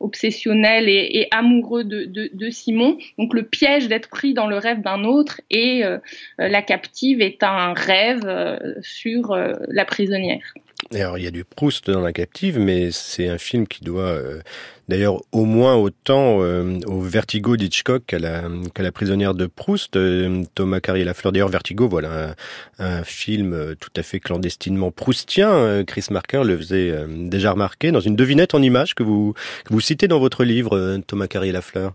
obsessionnel 0.00 0.88
et, 0.88 1.28
amoureux 1.30 1.84
de, 1.84 2.04
de, 2.04 2.30
de, 2.32 2.50
Simon. 2.50 2.98
Donc 3.18 3.34
le 3.34 3.42
piège 3.42 3.88
d'être 3.88 4.08
pris 4.08 4.34
dans 4.34 4.46
le 4.46 4.56
rêve 4.56 4.80
d'un 4.80 5.04
autre 5.04 5.40
et 5.50 5.84
euh, 5.84 5.98
la 6.38 6.62
captive 6.62 7.20
est 7.20 7.42
un 7.42 7.72
rêve 7.74 8.22
euh, 8.24 8.58
sur 8.80 9.32
euh, 9.32 9.54
la 9.68 9.84
prisonnière. 9.84 10.54
Alors 10.94 11.18
il 11.18 11.24
y 11.24 11.26
a 11.26 11.30
du 11.30 11.44
Proust 11.44 11.90
dans 11.90 12.00
la 12.00 12.12
captive, 12.12 12.58
mais 12.58 12.90
c'est 12.92 13.28
un 13.28 13.36
film 13.36 13.66
qui 13.66 13.84
doit 13.84 14.04
euh, 14.04 14.40
d'ailleurs 14.88 15.20
au 15.32 15.44
moins 15.44 15.74
autant 15.74 16.40
euh, 16.40 16.78
au 16.86 17.00
Vertigo 17.00 17.56
d'Hitchcock 17.56 18.04
qu'à 18.06 18.18
la, 18.18 18.92
prisonnière 18.92 19.34
de 19.34 19.46
Proust. 19.46 19.96
Euh, 19.96 20.44
Thomas 20.54 20.80
Carrier 20.80 21.04
Lafleur, 21.04 21.32
d'ailleurs 21.32 21.48
Vertigo, 21.48 21.88
voilà 21.88 22.34
un, 22.78 23.02
film 23.02 23.74
tout 23.80 23.90
à 23.96 24.02
fait 24.02 24.20
clandestinement 24.20 24.90
proustien. 24.90 25.84
Chris 25.84 26.06
Marker 26.10 26.42
le 26.44 26.56
faisait 26.56 26.94
déjà 27.08 27.52
remarquer 27.52 27.90
dans 27.90 28.00
une 28.00 28.16
devinette 28.16 28.54
en 28.54 28.62
images 28.62 28.94
que 28.94 29.02
vous, 29.02 29.34
que 29.64 29.72
vous 29.72 29.80
citez 29.80 30.08
dans 30.08 30.20
votre 30.20 30.44
livre, 30.44 30.98
Thomas 31.06 31.26
Carrier 31.26 31.52
Lafleur. 31.52 31.94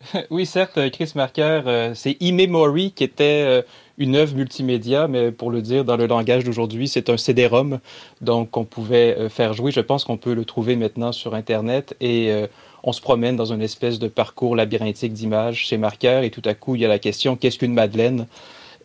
Oui, 0.30 0.46
certes, 0.46 0.78
Chris 0.90 1.12
Marker, 1.14 1.92
c'est 1.94 2.16
E-Memory 2.22 2.92
qui 2.92 3.04
était 3.04 3.64
une 4.00 4.16
œuvre 4.16 4.34
multimédia, 4.34 5.06
mais 5.06 5.30
pour 5.30 5.50
le 5.50 5.60
dire 5.60 5.84
dans 5.84 5.98
le 5.98 6.06
langage 6.06 6.42
d'aujourd'hui, 6.42 6.88
c'est 6.88 7.10
un 7.10 7.18
CD-ROM, 7.18 7.80
donc 8.22 8.56
on 8.56 8.64
pouvait 8.64 9.14
euh, 9.16 9.28
faire 9.28 9.52
jouer. 9.52 9.72
Je 9.72 9.80
pense 9.80 10.04
qu'on 10.04 10.16
peut 10.16 10.32
le 10.32 10.46
trouver 10.46 10.74
maintenant 10.74 11.12
sur 11.12 11.34
Internet 11.34 11.94
et 12.00 12.32
euh, 12.32 12.46
on 12.82 12.92
se 12.92 13.02
promène 13.02 13.36
dans 13.36 13.52
une 13.52 13.60
espèce 13.60 13.98
de 13.98 14.08
parcours 14.08 14.56
labyrinthique 14.56 15.12
d'images 15.12 15.66
chez 15.66 15.76
Marker 15.76 16.22
et 16.24 16.30
tout 16.30 16.42
à 16.46 16.54
coup 16.54 16.76
il 16.76 16.80
y 16.80 16.86
a 16.86 16.88
la 16.88 16.98
question 16.98 17.36
qu'est-ce 17.36 17.58
qu'une 17.58 17.74
Madeleine? 17.74 18.26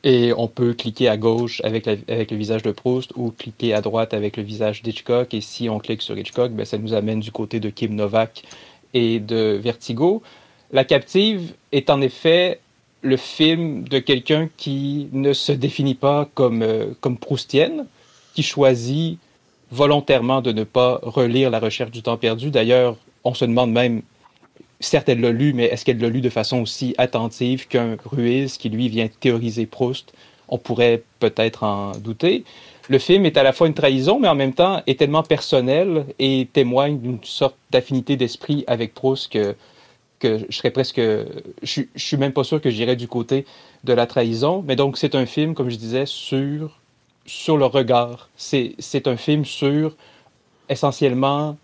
Et 0.04 0.34
on 0.38 0.48
peut 0.48 0.74
cliquer 0.74 1.08
à 1.08 1.16
gauche 1.16 1.62
avec, 1.64 1.88
avec 1.88 2.30
le 2.30 2.38
visage 2.38 2.62
de 2.62 2.72
Proust 2.72 3.14
ou 3.16 3.32
cliquer 3.32 3.74
à 3.74 3.80
droite 3.82 4.14
avec 4.14 4.36
le 4.36 4.44
visage 4.44 4.84
d'Hitchcock 4.84 5.34
et 5.34 5.42
si 5.42 5.70
on 5.70 5.80
clique 5.80 6.02
sur 6.02 6.18
Hitchcock, 6.18 6.52
ben, 6.52 6.66
ça 6.66 6.78
nous 6.78 6.94
amène 6.94 7.22
du 7.22 7.32
côté 7.32 7.62
de 7.62 7.70
Kim 7.70 7.96
Novak 7.96 8.44
et 8.94 9.20
de 9.22 9.58
Vertigo. 9.64 10.22
La 10.72 10.84
captive 10.84 11.54
est 11.72 11.90
en 11.90 12.02
effet 12.02 12.60
le 13.02 13.18
film 13.18 13.88
de 13.88 14.00
quelqu'un 14.00 14.50
qui 14.58 15.10
ne 15.14 15.32
se 15.32 15.52
définit 15.52 15.94
pas 15.94 16.28
comme, 16.34 16.64
euh, 16.64 16.88
comme 17.02 17.18
proustienne, 17.18 17.86
qui 18.34 18.42
choisit 18.42 19.20
volontairement 19.72 20.42
de 20.42 20.52
ne 20.52 20.64
pas 20.64 21.00
relire 21.04 21.50
La 21.50 21.60
recherche 21.60 21.92
du 21.92 22.02
temps 22.02 22.18
perdu. 22.18 22.50
D'ailleurs, 22.50 22.98
on 23.24 23.34
se 23.34 23.46
demande 23.46 23.72
même, 23.72 24.02
certes 24.80 25.08
elle 25.10 25.22
l'a 25.22 25.32
lu, 25.32 25.54
mais 25.54 25.66
est-ce 25.66 25.86
qu'elle 25.86 26.00
l'a 26.00 26.10
lu 26.10 26.22
de 26.22 26.30
façon 26.30 26.62
aussi 26.62 26.96
attentive 26.98 27.68
qu'un 27.68 27.98
Ruiz 28.04 28.58
qui 28.58 28.70
lui 28.70 28.90
vient 28.90 29.08
théoriser 29.08 29.66
Proust? 29.68 30.14
On 30.48 30.58
pourrait 30.58 31.04
peut-être 31.20 31.64
en 31.64 31.92
douter. 31.92 32.44
Le 32.88 33.00
film 33.00 33.26
est 33.26 33.38
à 33.38 33.44
la 33.44 33.52
fois 33.52 33.68
une 33.68 33.74
trahison, 33.74 34.20
mais 34.20 34.28
en 34.28 34.36
même 34.36 34.54
temps 34.54 34.82
est 34.86 35.00
tellement 35.00 35.24
personnel 35.24 36.06
et 36.20 36.48
témoigne 36.54 37.00
d'une 37.00 37.20
sorte 37.24 37.56
d'affinité 37.72 38.16
d'esprit 38.16 38.64
avec 38.68 38.94
Proust 38.94 39.32
que, 39.32 39.56
je 40.50 40.56
serais 40.56 40.72
presque. 40.72 41.02
Je, 41.64 41.82
suis 41.96 42.18
même 42.18 42.34
pas 42.34 42.44
sûr 42.44 42.62
que 42.62 42.70
j'irais 42.70 42.96
du 42.96 43.08
côté 43.08 43.46
de 43.84 43.94
la 43.94 44.08
trahison. 44.08 44.64
Mais 44.66 44.76
donc, 44.76 44.98
c'est 44.98 45.16
un 45.16 45.26
film, 45.26 45.54
comme 45.54 45.70
je 45.70 45.78
disais, 45.78 46.06
sur, 46.06 46.80
sur 47.26 47.58
le 47.58 47.66
regard. 47.66 48.30
C'est 48.36 49.08
un 49.08 49.18
film 49.18 49.46
sur 49.46 49.96
essentiellement 50.70 51.58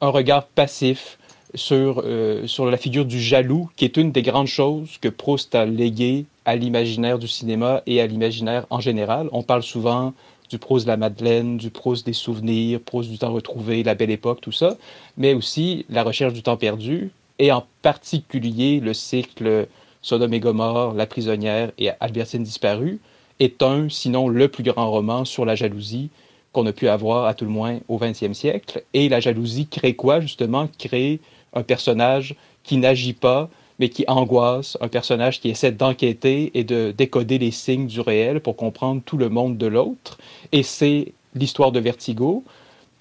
un 0.00 0.08
regard 0.08 0.46
passif 0.46 1.18
sur, 1.54 2.02
euh, 2.04 2.46
sur 2.46 2.66
la 2.66 2.76
figure 2.76 3.04
du 3.04 3.20
jaloux, 3.20 3.70
qui 3.76 3.84
est 3.84 3.96
une 3.96 4.12
des 4.12 4.22
grandes 4.22 4.46
choses 4.46 4.98
que 5.00 5.08
Proust 5.08 5.54
a 5.54 5.64
léguées 5.64 6.26
à 6.44 6.56
l'imaginaire 6.56 7.18
du 7.18 7.28
cinéma 7.28 7.82
et 7.86 8.00
à 8.00 8.06
l'imaginaire 8.06 8.66
en 8.70 8.80
général. 8.80 9.28
On 9.32 9.42
parle 9.42 9.62
souvent 9.62 10.12
du 10.48 10.58
Proust 10.58 10.84
de 10.84 10.90
la 10.90 10.96
Madeleine, 10.96 11.56
du 11.56 11.70
Proust 11.70 12.06
des 12.06 12.12
souvenirs, 12.12 12.80
Proust 12.80 13.10
du 13.10 13.18
temps 13.18 13.32
retrouvé, 13.32 13.82
la 13.82 13.94
belle 13.94 14.10
époque, 14.10 14.40
tout 14.40 14.52
ça, 14.52 14.76
mais 15.16 15.34
aussi 15.34 15.86
la 15.88 16.02
recherche 16.02 16.32
du 16.32 16.42
temps 16.42 16.56
perdu, 16.56 17.10
et 17.40 17.50
en 17.50 17.64
particulier 17.82 18.78
le 18.78 18.94
cycle 18.94 19.66
Sodome 20.02 20.34
et 20.34 20.40
Gomorre, 20.40 20.94
La 20.94 21.06
prisonnière 21.06 21.72
et 21.78 21.90
Albertine 21.98 22.44
disparue, 22.44 23.00
est 23.40 23.62
un, 23.62 23.88
sinon 23.88 24.28
le 24.28 24.48
plus 24.48 24.62
grand 24.62 24.90
roman 24.90 25.24
sur 25.24 25.44
la 25.44 25.56
jalousie 25.56 26.10
qu'on 26.52 26.66
a 26.66 26.72
pu 26.72 26.88
avoir, 26.88 27.26
à 27.26 27.34
tout 27.34 27.44
le 27.44 27.50
moins, 27.50 27.78
au 27.88 27.98
XXe 27.98 28.32
siècle. 28.32 28.84
Et 28.92 29.08
la 29.08 29.20
jalousie 29.20 29.66
crée 29.66 29.94
quoi, 29.94 30.20
justement? 30.20 30.68
Crée 30.78 31.20
un 31.54 31.62
personnage 31.62 32.34
qui 32.62 32.76
n'agit 32.76 33.14
pas, 33.14 33.48
mais 33.78 33.88
qui 33.88 34.04
angoisse, 34.08 34.76
un 34.80 34.88
personnage 34.88 35.40
qui 35.40 35.48
essaie 35.48 35.72
d'enquêter 35.72 36.50
et 36.54 36.64
de 36.64 36.92
décoder 36.96 37.38
les 37.38 37.50
signes 37.50 37.86
du 37.86 38.00
réel 38.00 38.40
pour 38.40 38.56
comprendre 38.56 39.00
tout 39.04 39.16
le 39.16 39.30
monde 39.30 39.56
de 39.56 39.66
l'autre. 39.66 40.18
Et 40.52 40.62
c'est 40.62 41.12
l'histoire 41.34 41.72
de 41.72 41.80
Vertigo. 41.80 42.44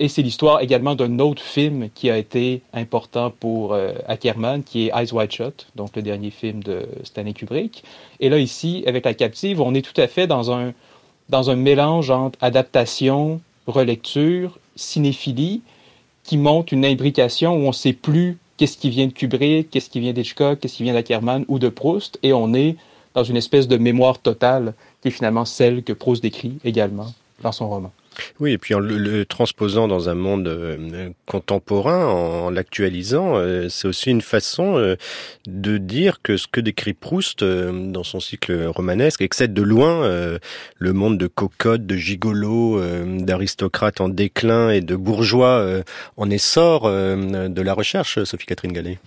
Et 0.02 0.08
c'est 0.08 0.22
l'histoire 0.22 0.62
également 0.62 0.96
d'un 0.96 1.20
autre 1.20 1.42
film 1.42 1.90
qui 1.94 2.10
a 2.10 2.18
été 2.18 2.62
important 2.74 3.32
pour 3.38 3.74
euh, 3.74 3.92
Ackerman, 4.08 4.64
qui 4.64 4.88
est 4.88 4.92
Eyes 4.96 5.12
Wide 5.12 5.32
Shut, 5.32 5.68
donc 5.76 5.94
le 5.98 6.02
dernier 6.02 6.30
film 6.30 6.64
de 6.64 6.88
Stanley 7.04 7.34
Kubrick. 7.34 7.84
Et 8.22 8.30
là, 8.30 8.40
ici, 8.40 8.86
avec 8.88 9.04
La 9.04 9.14
Captive, 9.14 9.60
on 9.60 9.74
est 9.74 9.82
tout 9.82 10.00
à 10.00 10.08
fait 10.08 10.26
dans 10.26 10.52
un, 10.52 10.74
dans 11.28 11.50
un 11.50 11.58
mélange 11.58 12.12
entre 12.12 12.40
adaptation, 12.42 13.42
relecture, 13.68 14.58
cinéphilie, 14.78 15.62
qui 16.24 16.38
montre 16.38 16.72
une 16.72 16.86
imbrication 16.86 17.56
où 17.56 17.64
on 17.64 17.68
ne 17.68 17.74
sait 17.74 17.92
plus 17.92 18.38
qu'est-ce 18.56 18.78
qui 18.78 18.90
vient 18.90 19.08
de 19.08 19.12
Kubrick, 19.12 19.70
qu'est-ce 19.70 19.90
qui 19.90 20.00
vient 20.00 20.14
d'Hitchcock, 20.14 20.62
qu'est-ce 20.62 20.78
qui 20.78 20.84
vient 20.84 20.94
d'Ackerman 20.94 21.44
ou 21.50 21.60
de 21.60 21.68
Proust, 21.68 22.20
et 22.24 22.32
on 22.32 22.54
est 22.54 22.78
dans 23.16 23.24
une 23.26 23.36
espèce 23.36 23.68
de 23.68 23.76
mémoire 23.76 24.20
totale 24.20 24.76
qui 25.02 25.10
est 25.10 25.12
finalement 25.12 25.44
celle 25.44 25.84
que 25.84 25.92
Proust 25.92 26.24
décrit 26.24 26.58
également 26.64 27.08
dans 27.42 27.52
son 27.52 27.68
roman. 27.68 27.92
Oui, 28.39 28.53
et 28.53 28.58
puis 28.58 28.73
en 28.73 28.79
le, 28.79 29.25
transposant 29.25 29.88
dans 29.88 30.10
un 30.10 30.15
monde 30.15 30.47
euh, 30.47 31.10
contemporain, 31.25 32.05
en, 32.05 32.49
l'actualisant, 32.49 33.36
euh, 33.36 33.69
c'est 33.69 33.88
aussi 33.88 34.10
une 34.10 34.21
façon 34.21 34.77
euh, 34.77 34.95
de 35.47 35.77
dire 35.77 36.21
que 36.21 36.38
ce 36.38 36.47
que 36.47 36.62
décrit 36.62 36.93
Proust 36.93 37.43
dans 37.43 38.03
son 38.03 38.19
cycle 38.19 38.65
romanesque 38.65 39.21
excède 39.21 39.53
de 39.53 39.62
loin 39.62 40.39
le 40.77 40.93
monde 40.93 41.17
de 41.17 41.27
cocottes, 41.27 41.86
de 41.86 41.95
gigolos, 41.95 42.82
d'aristocrates 43.19 44.01
en 44.01 44.10
déclin 44.10 44.69
et 44.69 44.82
de 44.82 44.95
bourgeois 44.95 45.84
en 46.17 46.29
essor 46.29 46.89
de 46.89 47.62
la 47.62 47.73
recherche, 47.73 48.23
Sophie-Catherine 48.23 48.73
Gallet. 48.73 48.99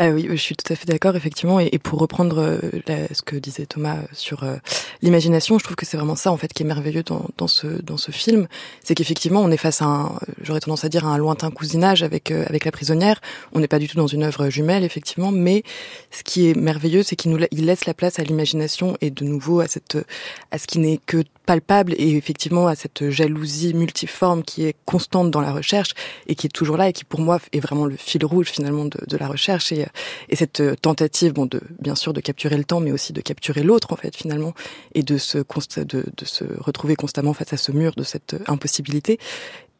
Ah 0.00 0.10
oui, 0.10 0.28
je 0.30 0.36
suis 0.36 0.54
tout 0.54 0.72
à 0.72 0.76
fait 0.76 0.86
d'accord, 0.86 1.16
effectivement. 1.16 1.58
Et, 1.58 1.76
pour 1.80 1.98
reprendre 1.98 2.38
euh, 2.38 3.06
ce 3.12 3.20
que 3.20 3.34
disait 3.34 3.66
Thomas 3.66 3.96
sur 4.12 4.44
euh, 4.44 4.54
l'imagination, 5.02 5.58
je 5.58 5.64
trouve 5.64 5.74
que 5.74 5.84
c'est 5.84 5.96
vraiment 5.96 6.14
ça, 6.14 6.30
en 6.30 6.36
fait, 6.36 6.52
qui 6.52 6.62
est 6.62 6.66
merveilleux 6.66 7.02
dans, 7.02 7.48
ce 7.48 8.10
film, 8.12 8.46
c'est 8.84 8.94
qu'effectivement, 8.94 9.40
on 9.40 9.50
est 9.50 9.56
face 9.56 9.82
à 9.82 9.86
un, 9.86 10.20
j'aurais 10.40 10.60
tendance 10.60 10.84
à 10.84 10.88
dire, 10.88 11.04
à 11.04 11.08
un 11.08 11.18
lointain 11.18 11.50
cousinage 11.50 12.04
avec 12.04 12.30
euh, 12.30 12.44
avec 12.46 12.64
la 12.64 12.70
prisonnière. 12.70 13.20
On 13.52 13.58
n'est 13.58 13.66
pas 13.66 13.80
du 13.80 13.88
tout 13.88 13.96
dans 13.96 14.06
une 14.06 14.22
œuvre 14.22 14.50
jumelle, 14.50 14.84
effectivement, 14.84 15.32
mais 15.32 15.64
ce 16.12 16.22
qui 16.22 16.48
est 16.48 16.54
merveilleux, 16.54 17.02
c'est 17.02 17.16
qu'il 17.16 17.36
laisse 17.50 17.84
la 17.84 17.94
place 17.94 18.20
à 18.20 18.22
l'imagination 18.22 18.96
et 19.00 19.10
de 19.10 19.24
nouveau 19.24 19.58
à 19.58 19.66
ce 19.66 20.66
qui 20.68 20.78
n'est 20.78 21.00
que 21.06 21.24
palpable 21.48 21.94
et 21.96 22.14
effectivement 22.14 22.66
à 22.66 22.74
cette 22.74 23.08
jalousie 23.08 23.72
multiforme 23.72 24.42
qui 24.42 24.66
est 24.66 24.76
constante 24.84 25.30
dans 25.30 25.40
la 25.40 25.50
recherche 25.50 25.92
et 26.26 26.34
qui 26.34 26.46
est 26.46 26.50
toujours 26.50 26.76
là 26.76 26.90
et 26.90 26.92
qui 26.92 27.06
pour 27.06 27.20
moi 27.20 27.38
est 27.52 27.60
vraiment 27.60 27.86
le 27.86 27.96
fil 27.96 28.22
rouge 28.22 28.48
finalement 28.48 28.84
de, 28.84 29.00
de 29.08 29.16
la 29.16 29.26
recherche 29.26 29.72
et, 29.72 29.86
et 30.28 30.36
cette 30.36 30.62
tentative 30.82 31.32
bon 31.32 31.46
de 31.46 31.62
bien 31.80 31.94
sûr 31.94 32.12
de 32.12 32.20
capturer 32.20 32.58
le 32.58 32.64
temps 32.64 32.80
mais 32.80 32.92
aussi 32.92 33.14
de 33.14 33.22
capturer 33.22 33.62
l'autre 33.62 33.94
en 33.94 33.96
fait 33.96 34.14
finalement 34.14 34.52
et 34.94 35.02
de 35.02 35.16
se 35.16 35.38
de, 35.38 36.04
de 36.14 36.24
se 36.26 36.44
retrouver 36.60 36.96
constamment 36.96 37.32
face 37.32 37.54
à 37.54 37.56
ce 37.56 37.72
mur 37.72 37.94
de 37.96 38.02
cette 38.02 38.36
impossibilité. 38.46 39.18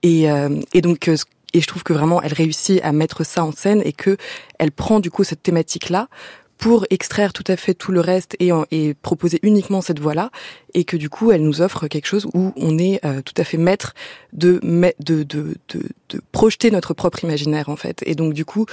Et, 0.02 0.30
euh, 0.30 0.62
et 0.72 0.80
donc 0.80 1.10
et 1.52 1.60
je 1.60 1.66
trouve 1.66 1.82
que 1.82 1.92
vraiment 1.92 2.22
elle 2.22 2.32
réussit 2.32 2.80
à 2.82 2.92
mettre 2.92 3.24
ça 3.24 3.44
en 3.44 3.52
scène 3.52 3.82
et 3.84 3.92
que 3.92 4.16
elle 4.58 4.72
prend 4.72 5.00
du 5.00 5.10
coup 5.10 5.22
cette 5.22 5.42
thématique 5.42 5.90
là 5.90 6.08
pour 6.58 6.84
extraire 6.90 7.32
tout 7.32 7.44
à 7.46 7.56
fait 7.56 7.74
tout 7.74 7.92
le 7.92 8.00
reste 8.00 8.36
et, 8.40 8.50
et 8.70 8.94
proposer 8.94 9.38
uniquement 9.42 9.80
cette 9.80 10.00
voie-là, 10.00 10.30
et 10.74 10.84
que 10.84 10.96
du 10.96 11.08
coup, 11.08 11.30
elle 11.30 11.42
nous 11.42 11.62
offre 11.62 11.86
quelque 11.86 12.06
chose 12.06 12.26
où 12.34 12.52
on 12.56 12.78
est 12.78 13.04
euh, 13.04 13.22
tout 13.22 13.34
à 13.36 13.44
fait 13.44 13.58
maître 13.58 13.94
de, 14.32 14.60
de, 14.98 15.22
de, 15.22 15.56
de, 15.68 15.82
de 16.08 16.20
projeter 16.32 16.70
notre 16.70 16.94
propre 16.94 17.22
imaginaire, 17.24 17.68
en 17.68 17.76
fait. 17.76 18.02
Et 18.06 18.14
donc, 18.14 18.34
du 18.34 18.44
coup, 18.44 18.66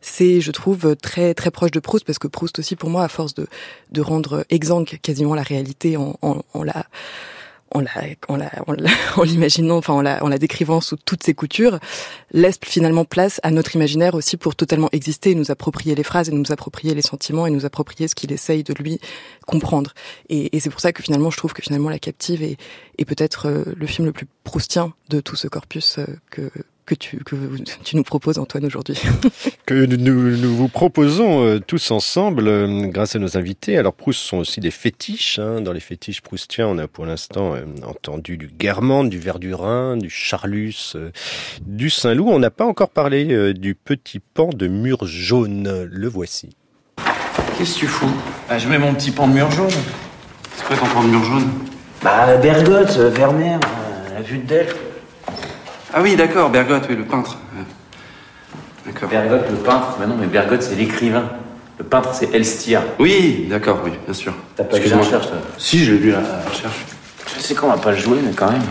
c'est, 0.00 0.40
je 0.40 0.50
trouve, 0.50 0.96
très 0.96 1.32
très 1.34 1.50
proche 1.50 1.70
de 1.70 1.80
Proust, 1.80 2.04
parce 2.04 2.18
que 2.18 2.28
Proust 2.28 2.58
aussi, 2.58 2.76
pour 2.76 2.90
moi, 2.90 3.04
à 3.04 3.08
force 3.08 3.34
de, 3.34 3.46
de 3.92 4.00
rendre 4.00 4.44
exsangue 4.50 4.98
quasiment 5.00 5.34
la 5.34 5.42
réalité 5.42 5.96
en, 5.96 6.18
en, 6.22 6.42
en 6.52 6.62
la 6.64 6.86
en 7.74 7.80
la, 7.80 7.90
en 8.28 8.36
la, 8.36 8.50
en 9.16 9.22
l'imaginant, 9.22 9.76
enfin 9.76 9.94
en 9.94 10.02
la, 10.02 10.22
en 10.24 10.28
la 10.28 10.38
décrivant 10.38 10.80
sous 10.80 10.96
toutes 10.96 11.22
ses 11.22 11.34
coutures, 11.34 11.78
laisse 12.32 12.58
finalement 12.64 13.04
place 13.04 13.40
à 13.42 13.50
notre 13.50 13.76
imaginaire 13.76 14.14
aussi 14.14 14.36
pour 14.36 14.56
totalement 14.56 14.88
exister, 14.92 15.34
nous 15.34 15.50
approprier 15.50 15.94
les 15.94 16.02
phrases 16.02 16.28
et 16.28 16.32
nous 16.32 16.52
approprier 16.52 16.94
les 16.94 17.02
sentiments 17.02 17.46
et 17.46 17.50
nous 17.50 17.66
approprier 17.66 18.08
ce 18.08 18.14
qu'il 18.14 18.32
essaye 18.32 18.62
de 18.62 18.74
lui 18.74 19.00
comprendre. 19.46 19.92
Et, 20.28 20.56
et 20.56 20.60
c'est 20.60 20.70
pour 20.70 20.80
ça 20.80 20.92
que 20.92 21.02
finalement, 21.02 21.30
je 21.30 21.36
trouve 21.36 21.52
que 21.52 21.62
finalement 21.62 21.90
La 21.90 21.98
Captive 21.98 22.42
est, 22.42 22.56
est 22.98 23.04
peut-être 23.04 23.48
euh, 23.48 23.64
le 23.76 23.86
film 23.86 24.06
le 24.06 24.12
plus 24.12 24.26
proustien 24.44 24.92
de 25.08 25.20
tout 25.20 25.36
ce 25.36 25.48
corpus 25.48 25.98
euh, 25.98 26.06
que 26.30 26.50
que 26.88 26.94
tu, 26.94 27.18
que 27.18 27.36
tu 27.84 27.96
nous 27.96 28.02
proposes, 28.02 28.38
Antoine, 28.38 28.64
aujourd'hui. 28.64 28.98
que 29.66 29.84
nous, 29.84 30.36
nous 30.36 30.56
vous 30.56 30.68
proposons 30.68 31.44
euh, 31.44 31.58
tous 31.60 31.90
ensemble, 31.90 32.48
euh, 32.48 32.86
grâce 32.86 33.14
à 33.14 33.18
nos 33.18 33.36
invités. 33.36 33.76
Alors, 33.76 33.92
Proust 33.92 34.20
sont 34.20 34.38
aussi 34.38 34.60
des 34.60 34.70
fétiches. 34.70 35.38
Hein. 35.38 35.60
Dans 35.60 35.72
les 35.72 35.80
fétiches 35.80 36.22
proustiens, 36.22 36.66
on 36.66 36.78
a 36.78 36.88
pour 36.88 37.04
l'instant 37.04 37.54
euh, 37.54 37.64
entendu 37.86 38.38
du 38.38 38.46
Guermantes, 38.48 39.10
du 39.10 39.18
Verdurin, 39.18 39.98
du 39.98 40.08
Charlus, 40.08 40.94
euh, 40.94 41.10
du 41.60 41.90
Saint-Loup. 41.90 42.30
On 42.30 42.38
n'a 42.38 42.50
pas 42.50 42.64
encore 42.64 42.88
parlé 42.88 43.32
euh, 43.32 43.52
du 43.52 43.74
petit 43.74 44.20
pan 44.20 44.48
de 44.48 44.66
mur 44.66 45.06
jaune. 45.06 45.86
Le 45.90 46.08
voici. 46.08 46.56
Qu'est-ce 47.58 47.74
que 47.74 47.80
tu 47.80 47.86
fous? 47.86 48.16
Bah, 48.48 48.58
Je 48.58 48.66
mets 48.66 48.78
mon 48.78 48.94
petit 48.94 49.10
pan 49.10 49.28
de 49.28 49.34
mur 49.34 49.50
jaune. 49.50 49.68
C'est 50.56 50.64
quoi 50.66 50.76
ton 50.76 50.86
pan 50.86 51.04
de 51.04 51.08
mur 51.08 51.22
jaune? 51.22 51.50
Bah, 52.02 52.36
Bergotte, 52.38 52.96
Vermeer, 52.96 53.60
la 54.14 54.22
vue 54.22 54.38
de 54.38 54.46
Delphes. 54.46 54.87
Ah 55.92 56.02
oui, 56.02 56.16
d'accord, 56.16 56.50
Bergotte, 56.50 56.86
oui, 56.88 56.96
le 56.96 57.04
peintre. 57.04 57.38
D'accord. 58.84 59.08
Bergotte, 59.08 59.50
le 59.50 59.56
peintre. 59.56 59.96
Mais 60.00 60.06
non, 60.06 60.16
mais 60.18 60.26
Bergotte, 60.26 60.62
c'est 60.62 60.74
l'écrivain. 60.74 61.30
Le 61.78 61.84
peintre, 61.84 62.10
c'est 62.12 62.34
Elstir. 62.34 62.82
Oui, 62.98 63.46
d'accord, 63.48 63.80
oui, 63.84 63.92
bien 64.04 64.14
sûr. 64.14 64.34
T'as 64.56 64.64
pas 64.64 64.78
lu 64.78 64.88
la 64.88 64.98
recherche, 64.98 65.28
toi? 65.28 65.38
Si, 65.56 65.84
je 65.84 65.92
l'ai 65.92 65.98
lu, 65.98 66.10
la 66.10 66.20
recherche. 66.48 66.84
Je 67.36 67.40
sais 67.40 67.54
qu'on 67.54 67.68
va 67.68 67.78
pas 67.78 67.92
le 67.92 67.96
jouer, 67.96 68.18
mais 68.22 68.32
quand 68.32 68.50
même. 68.50 68.62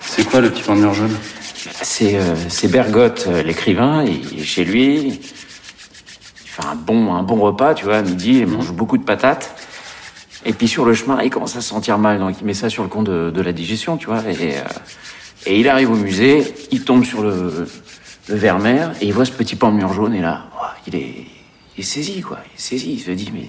C'est 0.00 0.24
quoi 0.24 0.40
le 0.40 0.50
petit 0.50 0.68
mur 0.70 0.94
jaune? 0.94 1.14
C'est 1.54 2.16
euh, 2.16 2.68
Bergotte, 2.68 3.26
euh, 3.28 3.42
l'écrivain, 3.42 4.04
il 4.04 4.40
est 4.40 4.44
chez 4.44 4.64
lui. 4.64 5.08
Il 5.08 5.18
fait 6.44 6.64
un 6.64 6.74
bon, 6.74 7.14
un 7.14 7.22
bon 7.22 7.36
repas, 7.36 7.74
tu 7.74 7.84
vois, 7.84 7.96
à 7.96 8.02
midi, 8.02 8.38
il 8.38 8.46
mange 8.46 8.72
beaucoup 8.72 8.96
de 8.96 9.04
patates. 9.04 9.54
Et 10.44 10.52
puis 10.52 10.68
sur 10.68 10.84
le 10.84 10.94
chemin, 10.94 11.20
il 11.22 11.30
commence 11.30 11.56
à 11.56 11.60
se 11.60 11.68
sentir 11.68 11.98
mal, 11.98 12.18
donc 12.20 12.36
il 12.40 12.46
met 12.46 12.54
ça 12.54 12.70
sur 12.70 12.82
le 12.82 12.88
compte 12.88 13.06
de, 13.06 13.30
de 13.30 13.42
la 13.42 13.52
digestion, 13.52 13.96
tu 13.96 14.06
vois. 14.06 14.22
Et, 14.28 14.56
euh, 14.56 14.62
et 15.48 15.58
il 15.58 15.68
arrive 15.68 15.90
au 15.90 15.96
musée, 15.96 16.54
il 16.70 16.84
tombe 16.84 17.04
sur 17.04 17.22
le, 17.22 17.66
le 18.28 18.34
Vermeer, 18.34 18.90
et 19.00 19.06
il 19.06 19.12
voit 19.12 19.24
ce 19.24 19.32
petit 19.32 19.56
pan 19.56 19.72
de 19.72 19.76
mur 19.76 19.92
jaune, 19.92 20.14
et 20.14 20.20
là, 20.20 20.44
oh, 20.54 20.66
il, 20.86 20.94
est, 20.94 21.26
il 21.76 21.80
est 21.80 21.82
saisi, 21.82 22.20
quoi. 22.20 22.38
Il 22.46 22.54
est 22.56 22.60
saisi, 22.60 22.92
il 22.92 23.00
se 23.00 23.10
dit, 23.10 23.30
mais 23.32 23.48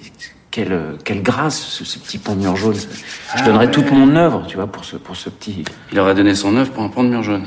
quelle, 0.50 0.96
quelle 1.04 1.22
grâce, 1.22 1.60
ce, 1.60 1.84
ce 1.84 1.98
petit 1.98 2.18
pan 2.18 2.34
de 2.34 2.40
mur 2.40 2.56
jaune. 2.56 2.74
Je 2.74 2.86
Ah, 3.34 3.42
donnerais 3.42 3.66
ouais. 3.66 3.70
toute 3.70 3.92
mon 3.92 4.16
œuvre, 4.16 4.46
tu 4.48 4.56
vois, 4.56 4.66
pour 4.66 4.84
ce, 4.84 4.96
pour 4.96 5.14
ce 5.14 5.28
petit... 5.28 5.64
Il 5.92 6.00
aurait 6.00 6.14
donné 6.14 6.34
son 6.34 6.56
œuvre 6.56 6.72
pour 6.72 6.82
un 6.82 6.88
pan 6.88 7.04
de 7.04 7.10
mur 7.10 7.22
jaune. 7.22 7.46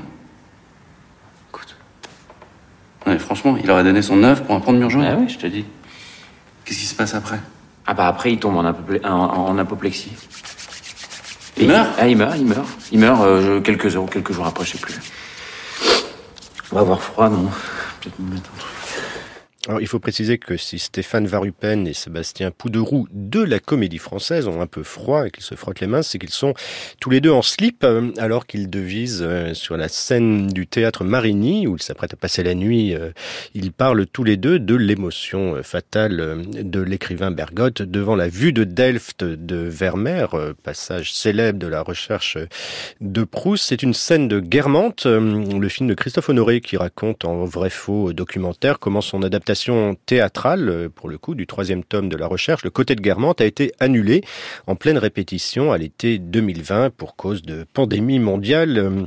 Écoute. 1.50 1.76
Ouais, 3.08 3.18
franchement, 3.18 3.58
il 3.62 3.70
aurait 3.72 3.84
donné 3.84 4.02
son 4.04 4.24
œuvre 4.24 4.44
pour 4.44 4.56
un 4.56 4.60
pan 4.60 4.72
de 4.72 4.78
mur 4.78 4.89
jaune. 4.89 5.04
Ah 5.04 5.16
oui, 5.20 5.28
je 5.28 5.38
te 5.39 5.48
dis. 5.48 5.66
Qu'est-ce 6.63 6.80
qui 6.80 6.86
se 6.86 6.96
passe 6.96 7.16
après? 7.16 7.39
Ah 7.86 7.94
bah 7.94 8.08
après, 8.08 8.32
il 8.32 8.39
tombe 8.39 8.56
en, 8.56 8.63
apople- 8.63 9.06
en, 9.06 9.10
en 9.50 9.58
apoplexie. 9.58 10.12
Il 11.58 11.68
meurt 11.68 11.89
Ah, 11.98 12.08
il 12.08 12.18
meurt, 12.18 12.36
il 12.38 12.46
meurt. 12.46 12.68
Il 12.92 13.00
meurt 13.00 13.22
euh, 13.22 13.62
quelques 13.62 13.96
heures, 13.96 14.06
quelques 14.12 14.34
jours 14.34 14.46
après, 14.48 14.66
je 14.66 14.72
sais 14.72 14.78
plus. 14.80 14.96
On 16.72 16.76
va 16.76 16.82
avoir 16.82 17.02
froid, 17.02 17.30
non? 17.30 17.50
Peut-être 18.02 18.20
me 18.20 18.34
mettre 18.34 18.50
un 18.56 18.60
truc. 18.60 18.73
Alors, 19.69 19.80
il 19.80 19.88
faut 19.88 19.99
préciser 19.99 20.39
que 20.39 20.58
si 20.58 20.78
Stéphane 20.78 21.26
Varupen 21.26 21.88
et 21.88 21.93
Sébastien 21.93 22.52
Pouderoux 22.52 23.08
de 23.13 23.41
la 23.41 23.60
comédie 23.60 23.97
française 23.97 24.49
ont 24.49 24.60
un 24.60 24.67
peu 24.67 24.84
froid 24.84 25.26
et 25.26 25.32
qu'ils 25.32 25.43
se 25.43 25.56
frottent 25.56 25.80
les 25.80 25.88
mains, 25.88 26.02
c'est 26.02 26.19
qu'ils 26.19 26.32
sont 26.32 26.54
tous 26.99 27.10
les 27.10 27.21
deux 27.21 27.32
en 27.32 27.41
slip 27.41 27.86
euh, 27.86 28.12
alors 28.17 28.45
qu'ils 28.45 28.69
devisent 28.69 29.23
euh, 29.26 29.54
sur 29.54 29.78
la 29.78 29.88
scène 29.88 30.47
du 30.47 30.67
théâtre 30.67 31.06
Marigny 31.06 31.65
où 31.65 31.78
ils 31.78 31.82
s'apprêtent 31.82 32.13
à 32.13 32.17
passer 32.17 32.43
la 32.43 32.56
nuit. 32.56 32.93
Euh, 32.93 33.12
ils 33.54 33.71
parlent 33.71 34.06
tous 34.06 34.26
les 34.26 34.36
deux 34.36 34.60
de 34.60 34.76
l'émotion 34.76 35.63
fatale 35.63 36.41
de 36.52 36.82
l'écrivain 36.82 37.32
Bergotte 37.32 37.84
devant 37.84 38.17
la 38.17 38.28
vue 38.28 38.52
de 38.52 38.65
Delft 38.65 39.23
de 39.23 39.56
Vermeer, 39.56 40.28
passage 40.63 41.13
célèbre 41.13 41.58
de 41.58 41.67
la 41.67 41.82
recherche 41.84 42.38
de 42.99 43.23
Proust. 43.23 43.63
C'est 43.69 43.82
une 43.82 43.93
scène 43.93 44.28
de 44.28 44.41
Guermantes, 44.41 45.06
le 45.06 45.69
film 45.69 45.88
de 45.88 45.93
Christophe 45.93 46.28
Honoré 46.28 46.60
qui 46.60 46.76
raconte 46.76 47.23
en 47.23 47.45
vrai 47.45 47.69
faux 47.69 48.12
documentaire 48.12 48.80
comment 48.80 48.99
son 48.99 49.23
adaptation 49.23 49.53
théâtrale, 50.06 50.70
euh, 50.70 50.89
pour 50.89 51.10
le 51.10 51.18
coup, 51.18 51.36
du 51.36 51.48
troisième 51.48 51.84
tome 51.84 52.10
de 52.10 52.18
la 52.18 52.28
recherche, 52.28 52.63
le 52.63 52.70
côté 52.70 52.96
de 52.96 53.02
Guermantes 53.02 53.42
a 53.42 53.46
été 53.46 53.72
annulé 53.80 54.22
en 54.68 54.76
pleine 54.76 54.98
répétition 54.98 55.72
à 55.72 55.78
l'été 55.78 56.20
2020 56.20 56.92
pour 56.92 57.16
cause 57.16 57.42
de 57.42 57.66
pandémie 57.74 58.20
mondiale 58.20 58.78
euh, 58.78 59.06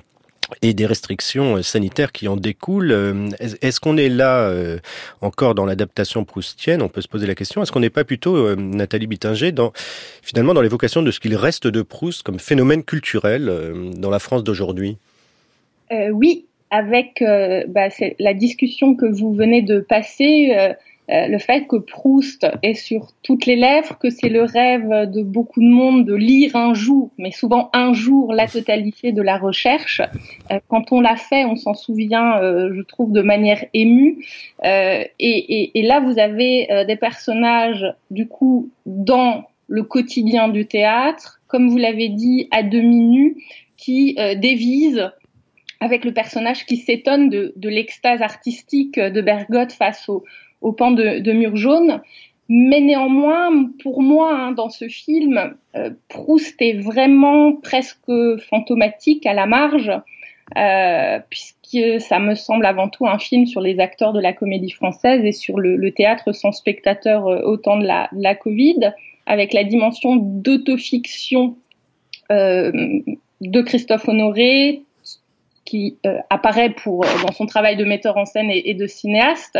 et 0.62 0.74
des 0.74 0.86
restrictions 0.86 1.56
euh, 1.56 1.62
sanitaires 1.62 2.12
qui 2.12 2.28
en 2.28 2.36
découlent. 2.36 2.92
Est-ce 3.60 3.80
qu'on 3.80 3.96
est 3.96 4.08
là 4.08 4.52
encore 5.20 5.54
dans 5.54 5.66
l'adaptation 5.66 6.24
proustienne? 6.24 6.82
On 6.82 6.88
peut 6.88 7.00
se 7.00 7.08
poser 7.08 7.26
la 7.26 7.34
question. 7.34 7.62
Est-ce 7.62 7.72
qu'on 7.72 7.80
n'est 7.80 7.90
pas 7.90 8.04
plutôt, 8.04 8.54
Nathalie 8.54 9.06
Bittinger, 9.06 9.52
dans, 9.52 9.72
finalement 10.22 10.54
dans 10.54 10.62
l'évocation 10.62 11.02
de 11.02 11.10
ce 11.10 11.20
qu'il 11.20 11.34
reste 11.34 11.66
de 11.66 11.82
Proust 11.82 12.22
comme 12.22 12.38
phénomène 12.38 12.84
culturel 12.84 13.50
dans 13.96 14.10
la 14.10 14.20
France 14.20 14.44
d'aujourd'hui? 14.44 14.98
Oui, 15.90 16.46
avec 16.76 17.22
euh, 17.22 17.64
bah, 17.68 17.88
la 18.18 18.34
discussion 18.34 18.94
que 18.94 19.06
vous 19.06 19.32
venez 19.32 19.62
de 19.62 19.80
passer, 19.80 20.52
euh, 20.54 20.74
euh, 21.08 21.26
le 21.26 21.38
fait 21.38 21.66
que 21.66 21.76
Proust 21.76 22.46
est 22.62 22.74
sur 22.74 23.12
toutes 23.22 23.46
les 23.46 23.56
lèvres, 23.56 23.96
que 23.98 24.10
c'est 24.10 24.28
le 24.28 24.42
rêve 24.42 25.10
de 25.10 25.22
beaucoup 25.22 25.62
de 25.62 25.68
monde 25.68 26.04
de 26.04 26.14
lire 26.14 26.54
un 26.54 26.74
jour, 26.74 27.10
mais 27.16 27.30
souvent 27.30 27.70
un 27.72 27.94
jour, 27.94 28.34
la 28.34 28.46
totalité 28.46 29.12
de 29.12 29.22
la 29.22 29.38
recherche. 29.38 30.02
quand 30.68 30.92
on 30.92 31.00
l'a 31.00 31.16
fait, 31.16 31.46
on 31.46 31.56
s'en 31.56 31.74
souvient, 31.74 32.40
je 32.42 32.82
trouve, 32.82 33.12
de 33.12 33.22
manière 33.22 33.64
émue. 33.72 34.26
Et, 34.64 35.78
et, 35.78 35.82
là, 35.82 36.00
vous 36.00 36.18
avez 36.18 36.66
des 36.88 36.96
personnages, 36.96 37.86
du 38.10 38.26
coup, 38.26 38.70
dans 38.84 39.44
le 39.68 39.84
quotidien 39.84 40.48
du 40.48 40.66
théâtre, 40.66 41.40
comme 41.46 41.68
vous 41.68 41.78
l'avez 41.78 42.08
dit, 42.08 42.48
à 42.50 42.64
demi 42.64 42.98
nus, 42.98 43.36
qui 43.76 44.16
dévisent 44.38 45.12
avec 45.80 46.04
le 46.04 46.12
personnage 46.12 46.64
qui 46.66 46.76
s'étonne 46.76 47.28
de, 47.28 47.68
l'extase 47.68 48.22
artistique 48.22 48.98
de 48.98 49.20
Bergotte 49.20 49.72
face 49.72 50.08
au, 50.08 50.72
pan 50.72 50.90
de, 50.90 51.32
mur 51.32 51.56
jaune. 51.56 52.00
Mais 52.48 52.80
néanmoins, 52.80 53.70
pour 53.82 54.02
moi, 54.02 54.32
hein, 54.32 54.52
dans 54.52 54.68
ce 54.68 54.88
film, 54.88 55.54
euh, 55.74 55.90
Proust 56.08 56.54
est 56.62 56.78
vraiment 56.80 57.54
presque 57.54 58.10
fantomatique 58.48 59.26
à 59.26 59.34
la 59.34 59.46
marge, 59.46 59.90
euh, 60.56 61.18
puisque 61.28 62.00
ça 62.00 62.20
me 62.20 62.36
semble 62.36 62.64
avant 62.66 62.88
tout 62.88 63.04
un 63.04 63.18
film 63.18 63.46
sur 63.46 63.60
les 63.60 63.80
acteurs 63.80 64.12
de 64.12 64.20
la 64.20 64.32
comédie 64.32 64.70
française 64.70 65.24
et 65.24 65.32
sur 65.32 65.58
le, 65.58 65.90
théâtre 65.90 66.30
sans 66.30 66.52
spectateur 66.52 67.26
euh, 67.26 67.42
au 67.42 67.56
temps 67.56 67.78
de 67.78 67.84
la, 67.84 68.08
de 68.12 68.22
la 68.22 68.36
Covid, 68.36 68.92
avec 69.26 69.52
la 69.52 69.64
dimension 69.64 70.14
d'autofiction 70.14 71.56
de 72.30 73.60
Christophe 73.62 74.08
Honoré, 74.08 74.82
qui 75.66 75.98
euh, 76.06 76.18
apparaît 76.30 76.70
pour 76.70 77.04
euh, 77.04 77.08
dans 77.26 77.32
son 77.32 77.44
travail 77.44 77.76
de 77.76 77.84
metteur 77.84 78.16
en 78.16 78.24
scène 78.24 78.50
et, 78.50 78.72
de 78.72 78.86
cinéaste. 78.86 79.58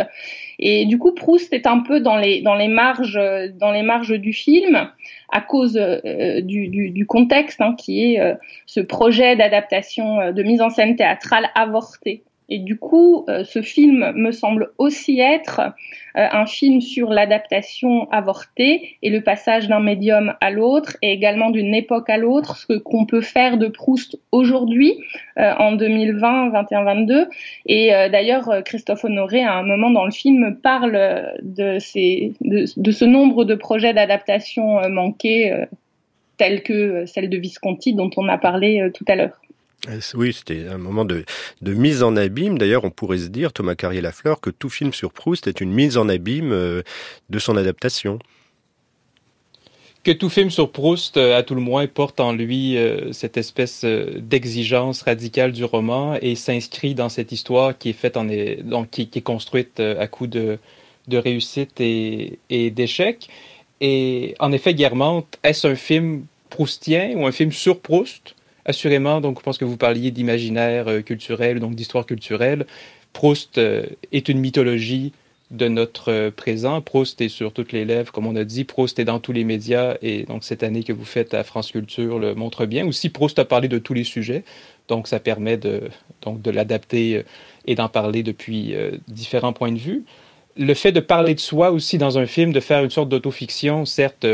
Et 0.57 0.85
du 0.85 0.97
coup, 0.97 1.13
Proust 1.13 1.53
est 1.53 1.67
un 1.67 1.81
peu 1.81 1.99
dans 1.99 2.17
les 2.17 2.41
dans 2.41 2.55
les 2.55 2.67
marges 2.67 3.19
dans 3.59 3.71
les 3.71 3.83
marges 3.83 4.17
du 4.19 4.33
film 4.33 4.89
à 5.29 5.41
cause 5.41 5.77
euh, 5.77 6.41
du, 6.41 6.69
du, 6.69 6.89
du, 6.89 7.05
contexte 7.05 7.61
hein, 7.61 7.75
qui 7.77 8.15
est 8.15 8.37
ce 8.65 8.79
projet 8.79 9.35
d'adaptation 9.35 10.31
de 10.31 10.43
mise 10.43 10.61
en 10.61 10.69
scène 10.69 10.95
théâtrale 10.95 11.49
avorté 11.53 12.23
et 12.49 12.59
du 12.59 12.77
coup, 12.77 13.25
euh, 13.27 13.43
ce 13.43 13.61
film 13.61 14.13
me 14.15 14.31
semble 14.31 14.71
aussi 14.77 15.19
être 15.19 15.59
euh, 15.59 16.27
un 16.31 16.45
film 16.45 16.79
sur 16.79 17.09
l'adaptation 17.09 18.09
avortée 18.09 18.97
et 19.01 19.09
le 19.09 19.21
passage 19.21 19.67
d'un 19.67 19.81
médium 19.81 20.33
à 20.39 20.49
l'autre 20.49 20.95
et 21.01 21.11
également 21.11 21.49
d'une 21.49 21.75
époque 21.75 22.09
à 22.09 22.17
l'autre, 22.17 22.55
ce 22.55 22.77
qu'on 22.77 23.05
peut 23.05 23.21
faire 23.21 23.57
de 23.57 23.67
Proust 23.67 24.17
aujourd'hui, 24.31 24.97
euh, 25.37 25.53
en 25.59 25.73
2020, 25.73 26.49
21, 26.49 26.83
22. 26.83 27.27
Et 27.65 27.89
d'ailleurs, 28.11 28.63
Christophe 28.63 29.03
Honoré, 29.03 29.43
à 29.43 29.55
un 29.55 29.63
moment 29.63 29.89
dans 29.89 30.05
le 30.05 30.11
film, 30.11 30.55
parle 30.55 31.33
de, 31.41 31.79
ces, 31.79 32.33
de, 32.41 32.65
de 32.75 32.91
ce 32.91 33.05
nombre 33.05 33.43
de 33.43 33.55
projets 33.55 33.93
d'adaptation 33.93 34.89
manqués, 34.89 35.65
tels 36.37 36.63
que 36.63 37.05
celle 37.05 37.29
de 37.29 37.37
Visconti 37.37 37.93
dont 37.93 38.09
on 38.17 38.29
a 38.29 38.37
parlé 38.37 38.89
tout 38.93 39.05
à 39.07 39.15
l'heure. 39.15 39.41
Euh, 39.87 39.99
oui, 40.15 40.33
c'était 40.33 40.67
un 40.67 40.77
moment 40.77 41.05
de, 41.05 41.23
mise 41.61 42.03
en 42.03 42.15
abîme. 42.15 42.57
D'ailleurs, 42.57 42.83
on 42.83 42.89
pourrait 42.89 43.19
se 43.19 43.27
dire, 43.27 43.53
Thomas 43.53 43.75
Carrier-Lafleur, 43.75 44.41
que 44.41 44.49
tout 44.49 44.69
film 44.69 44.93
sur 44.93 45.11
Proust 45.11 45.47
est 45.47 45.61
une 45.61 45.71
mise 45.71 45.97
en 45.97 46.09
abîme 46.09 46.51
euh, 46.51 46.81
de 47.29 47.39
son 47.39 47.55
adaptation. 47.57 48.19
Que 50.03 50.11
tout 50.11 50.29
film 50.29 50.49
sur 50.49 50.71
Proust, 50.71 51.17
euh, 51.17 51.37
à 51.37 51.43
tout 51.43 51.53
le 51.53 51.61
moins, 51.61 51.85
porte 51.87 52.19
en 52.19 52.33
lui 52.33 52.77
cette 53.11 53.37
espèce 53.37 53.85
d'exigence 53.85 55.03
radicale 55.03 55.51
du 55.51 55.63
roman 55.63 56.15
et 56.21 56.35
s'inscrit 56.35 56.95
dans 56.95 57.09
cette 57.09 57.31
histoire 57.31 57.77
qui 57.77 57.89
est 57.89 57.93
faite 57.93 58.17
en 58.17 58.25
donc 58.25 58.89
qui, 58.89 59.09
qui 59.09 59.19
est 59.19 59.23
construite 59.23 59.79
à 59.79 60.07
coup 60.07 60.27
de, 60.27 60.57
de 61.07 61.17
réussite 61.17 61.79
et, 61.79 62.39
et 62.49 62.71
d'échec. 62.71 63.27
Et 63.79 64.33
en 64.39 64.51
effet, 64.51 64.73
Guermantes, 64.73 65.37
est-ce 65.43 65.67
un 65.67 65.75
film 65.75 66.25
proustien 66.49 67.13
ou 67.15 67.27
un 67.27 67.31
film 67.31 67.51
sur 67.51 67.79
Proust? 67.79 68.33
Assurément, 68.67 69.21
donc 69.21 69.39
je 69.39 69.43
pense 69.43 69.57
que 69.57 69.65
vous 69.65 69.77
parliez 69.77 70.11
d'imaginaire 70.11 70.87
euh, 70.89 71.01
culturel, 71.01 71.59
donc 71.59 71.73
d'histoire 71.73 72.05
culturelle. 72.05 72.67
Proust 73.13 73.57
euh, 73.57 73.85
est 74.11 74.29
une 74.29 74.39
mythologie 74.39 75.13
de 75.49 75.69
notre 75.69 76.11
euh, 76.11 76.31
présent. 76.31 76.81
Proust 76.81 77.21
est 77.21 77.29
sur 77.29 77.53
toutes 77.53 77.71
les 77.71 77.85
lèvres, 77.85 78.11
comme 78.11 78.27
on 78.27 78.35
a 78.35 78.43
dit. 78.43 78.65
Proust 78.65 78.99
est 78.99 79.05
dans 79.05 79.19
tous 79.19 79.31
les 79.31 79.45
médias 79.45 79.95
et 80.01 80.23
donc 80.23 80.43
cette 80.43 80.61
année 80.61 80.83
que 80.83 80.91
vous 80.91 81.05
faites 81.05 81.33
à 81.33 81.43
France 81.45 81.71
Culture 81.71 82.19
le 82.19 82.35
montre 82.35 82.65
bien. 82.65 82.85
Aussi, 82.85 83.09
Proust 83.09 83.39
a 83.39 83.45
parlé 83.45 83.69
de 83.69 83.79
tous 83.79 83.93
les 83.93 84.03
sujets, 84.03 84.43
donc 84.89 85.07
ça 85.07 85.21
permet 85.21 85.55
de, 85.55 85.89
de 86.25 86.51
l'adapter 86.51 87.23
et 87.65 87.75
d'en 87.75 87.87
parler 87.87 88.21
depuis 88.23 88.75
différents 89.07 89.53
points 89.53 89.71
de 89.71 89.77
vue. 89.77 90.03
Le 90.57 90.73
fait 90.73 90.91
de 90.91 90.99
parler 90.99 91.35
de 91.35 91.39
soi 91.39 91.71
aussi 91.71 91.97
dans 91.97 92.17
un 92.17 92.25
film, 92.25 92.51
de 92.51 92.59
faire 92.59 92.83
une 92.83 92.89
sorte 92.89 93.09
d'autofiction, 93.09 93.85
certes, 93.85 94.25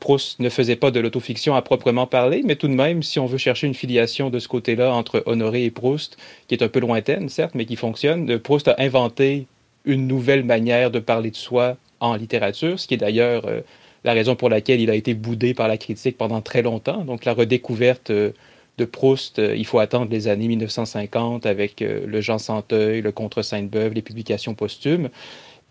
Proust 0.00 0.40
ne 0.40 0.48
faisait 0.48 0.76
pas 0.76 0.90
de 0.90 1.00
l'autofiction 1.00 1.54
à 1.54 1.62
proprement 1.62 2.06
parler, 2.06 2.42
mais 2.44 2.56
tout 2.56 2.68
de 2.68 2.74
même, 2.74 3.02
si 3.02 3.18
on 3.18 3.26
veut 3.26 3.38
chercher 3.38 3.66
une 3.66 3.74
filiation 3.74 4.30
de 4.30 4.38
ce 4.38 4.48
côté-là 4.48 4.92
entre 4.92 5.22
Honoré 5.26 5.64
et 5.64 5.70
Proust, 5.70 6.16
qui 6.48 6.54
est 6.54 6.62
un 6.62 6.68
peu 6.68 6.80
lointaine, 6.80 7.28
certes, 7.28 7.54
mais 7.54 7.64
qui 7.64 7.76
fonctionne, 7.76 8.38
Proust 8.38 8.68
a 8.68 8.76
inventé 8.78 9.46
une 9.86 10.06
nouvelle 10.06 10.44
manière 10.44 10.90
de 10.90 10.98
parler 10.98 11.30
de 11.30 11.36
soi 11.36 11.76
en 12.00 12.14
littérature, 12.14 12.78
ce 12.78 12.86
qui 12.86 12.94
est 12.94 12.98
d'ailleurs 12.98 13.46
euh, 13.46 13.60
la 14.04 14.12
raison 14.12 14.36
pour 14.36 14.50
laquelle 14.50 14.80
il 14.80 14.90
a 14.90 14.94
été 14.94 15.14
boudé 15.14 15.54
par 15.54 15.68
la 15.68 15.78
critique 15.78 16.18
pendant 16.18 16.42
très 16.42 16.60
longtemps. 16.60 17.04
Donc 17.04 17.24
la 17.24 17.32
redécouverte 17.32 18.10
euh, 18.10 18.32
de 18.76 18.84
Proust, 18.84 19.38
euh, 19.38 19.56
il 19.56 19.64
faut 19.64 19.78
attendre 19.78 20.10
les 20.10 20.28
années 20.28 20.48
1950 20.48 21.46
avec 21.46 21.80
le 21.80 22.20
Jean 22.20 22.38
Santeuil, 22.38 23.00
le 23.00 23.12
Contre 23.12 23.40
Sainte-Beuve, 23.40 23.94
les 23.94 24.02
publications 24.02 24.54
posthumes. 24.54 25.08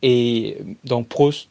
Et 0.02 0.58
donc 0.84 1.08
Proust 1.08 1.50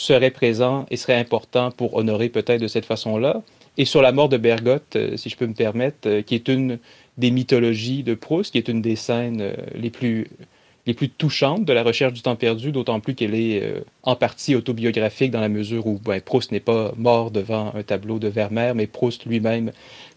serait 0.00 0.30
présent 0.30 0.86
et 0.90 0.96
serait 0.96 1.16
important 1.16 1.70
pour 1.70 1.94
honorer 1.94 2.30
peut-être 2.30 2.60
de 2.62 2.68
cette 2.68 2.86
façon-là. 2.86 3.42
Et 3.76 3.84
sur 3.84 4.00
la 4.00 4.12
mort 4.12 4.30
de 4.30 4.38
Bergotte, 4.38 4.96
euh, 4.96 5.18
si 5.18 5.28
je 5.28 5.36
peux 5.36 5.46
me 5.46 5.52
permettre, 5.52 6.08
euh, 6.08 6.22
qui 6.22 6.34
est 6.34 6.48
une 6.48 6.78
des 7.18 7.30
mythologies 7.30 8.02
de 8.02 8.14
Proust, 8.14 8.52
qui 8.52 8.58
est 8.58 8.68
une 8.68 8.80
des 8.80 8.96
scènes 8.96 9.42
euh, 9.42 9.54
les 9.74 9.90
plus 9.90 10.28
les 10.86 10.94
plus 10.94 11.10
touchantes 11.10 11.66
de 11.66 11.74
la 11.74 11.82
recherche 11.82 12.14
du 12.14 12.22
temps 12.22 12.34
perdu, 12.36 12.72
d'autant 12.72 12.98
plus 13.00 13.14
qu'elle 13.14 13.34
est 13.34 13.62
en 14.02 14.16
partie 14.16 14.54
autobiographique 14.54 15.30
dans 15.30 15.42
la 15.42 15.50
mesure 15.50 15.86
où 15.86 16.00
ben, 16.02 16.22
Proust 16.22 16.52
n'est 16.52 16.58
pas 16.58 16.94
mort 16.96 17.30
devant 17.30 17.74
un 17.74 17.82
tableau 17.82 18.18
de 18.18 18.28
Vermeer, 18.28 18.74
mais 18.74 18.86
Proust 18.86 19.26
lui-même, 19.26 19.72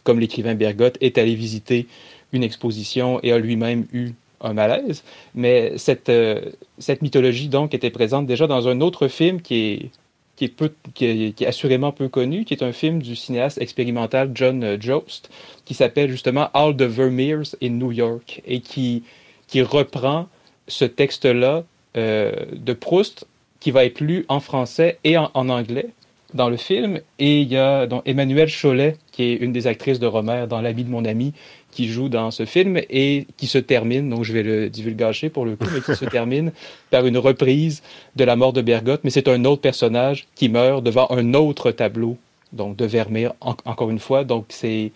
comme 0.05 0.21
l'écrivain 0.21 0.55
Bergotte, 0.55 0.97
est 1.01 1.17
allé 1.17 1.35
visiter 1.35 1.85
une 2.31 2.43
exposition 2.43 3.19
et 3.23 3.33
a 3.33 3.39
lui-même 3.39 3.85
eu 3.91 4.11
un 4.43 4.53
malaise. 4.53 5.03
Mais 5.35 5.77
cette, 5.77 6.09
euh, 6.09 6.41
cette 6.77 7.01
mythologie, 7.01 7.47
donc, 7.47 7.73
était 7.73 7.89
présente 7.89 8.27
déjà 8.27 8.47
dans 8.47 8.67
un 8.67 8.81
autre 8.81 9.07
film 9.07 9.41
qui 9.41 9.55
est, 9.55 9.89
qui 10.35 10.45
est, 10.45 10.49
peu, 10.49 10.71
qui 10.93 11.05
est, 11.05 11.45
assurément 11.45 11.91
peu 11.91 12.09
connu, 12.09 12.45
qui 12.45 12.53
est 12.53 12.63
un 12.63 12.71
film 12.71 13.01
du 13.01 13.15
cinéaste 13.15 13.59
expérimental 13.61 14.31
John 14.33 14.63
euh, 14.63 14.77
Jost, 14.79 15.29
qui 15.65 15.73
s'appelle 15.73 16.09
justement 16.09 16.49
All 16.53 16.75
the 16.75 16.83
Vermeers 16.83 17.55
in 17.61 17.69
New 17.69 17.91
York, 17.91 18.41
et 18.45 18.59
qui, 18.59 19.03
qui 19.47 19.61
reprend 19.61 20.27
ce 20.67 20.85
texte-là 20.85 21.63
euh, 21.97 22.31
de 22.51 22.73
Proust, 22.73 23.27
qui 23.59 23.71
va 23.71 23.85
être 23.85 24.01
lu 24.01 24.25
en 24.27 24.39
français 24.39 24.97
et 25.03 25.17
en, 25.17 25.29
anglais 25.33 25.89
dans 26.33 26.49
le 26.49 26.57
film. 26.57 26.99
Et 27.19 27.41
il 27.41 27.47
y 27.47 27.57
a 27.57 27.85
donc, 27.85 28.01
Emmanuelle 28.05 28.49
Cholet, 28.51 28.97
qui 29.11 29.23
est 29.23 29.35
une 29.35 29.53
des 29.53 29.67
actrices 29.67 29.99
de 29.99 30.07
Romer 30.07 30.45
dans 30.49 30.59
L'ami 30.59 30.83
de 30.83 30.89
mon 30.89 31.05
ami, 31.05 31.33
qui 31.73 31.87
joue 31.89 32.09
dans 32.09 32.31
ce 32.31 32.45
film 32.45 32.77
et 32.89 33.27
qui 33.37 33.47
se 33.47 33.57
termine, 33.57 34.09
donc 34.09 34.23
je 34.23 34.31
vais 34.33 34.43
le 34.43 34.69
divulgacher 34.69 35.29
pour 35.29 35.45
le 35.45 35.55
coup, 35.55 35.67
mais 35.73 35.81
qui 35.81 35.95
se 35.95 36.05
termine 36.17 36.51
par 36.89 37.05
une 37.05 37.17
reprise 37.17 37.81
de 38.15 38.23
La 38.23 38.35
mort 38.35 38.53
de 38.53 38.61
Bergotte. 38.61 39.01
Mais 39.03 39.09
c'est 39.09 39.27
un 39.27 39.43
autre 39.45 39.61
personnage 39.61 40.27
qui 40.35 40.49
meurt 40.49 40.83
devant 40.83 41.07
un 41.11 41.33
autre 41.33 41.71
tableau, 41.71 42.17
donc 42.51 42.75
de 42.75 42.85
Vermeer, 42.85 43.33
en- 43.41 43.55
encore 43.65 43.89
une 43.89 43.99
fois. 43.99 44.23
Donc 44.23 44.45
c'est. 44.49 44.91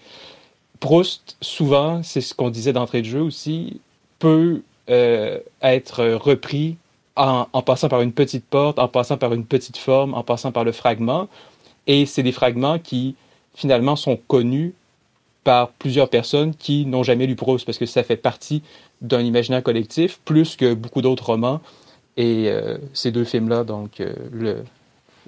Proust, 0.79 1.37
souvent, 1.41 2.03
c'est 2.03 2.21
ce 2.21 2.35
qu'on 2.35 2.51
disait 2.51 2.71
d'entrée 2.71 3.01
de 3.01 3.07
jeu 3.07 3.21
aussi, 3.21 3.81
peut 4.19 4.61
euh, 4.91 5.39
être 5.63 6.05
repris 6.05 6.77
en, 7.15 7.47
en 7.51 7.61
passant 7.63 7.89
par 7.89 8.01
une 8.03 8.11
petite 8.11 8.45
porte, 8.45 8.77
en 8.77 8.87
passant 8.87 9.17
par 9.17 9.33
une 9.33 9.43
petite 9.43 9.77
forme, 9.77 10.13
en 10.13 10.21
passant 10.21 10.51
par 10.51 10.63
le 10.63 10.71
fragment. 10.71 11.27
Et 11.87 12.05
c'est 12.05 12.21
des 12.21 12.31
fragments 12.31 12.77
qui, 12.77 13.15
finalement, 13.55 13.95
sont 13.95 14.19
connus 14.27 14.75
par 15.47 15.71
plusieurs 15.71 16.09
personnes 16.09 16.53
qui 16.53 16.85
n'ont 16.85 17.03
jamais 17.03 17.25
lu 17.25 17.37
Proust, 17.37 17.65
parce 17.65 17.77
que 17.77 17.85
ça 17.85 18.03
fait 18.03 18.17
partie 18.17 18.63
d'un 18.99 19.21
imaginaire 19.21 19.63
collectif, 19.63 20.19
plus 20.25 20.57
que 20.57 20.73
beaucoup 20.73 21.01
d'autres 21.01 21.27
romans. 21.27 21.61
Et 22.17 22.49
euh, 22.49 22.77
ces 22.91 23.11
deux 23.13 23.23
films-là, 23.23 23.63
donc, 23.63 24.01
euh, 24.01 24.13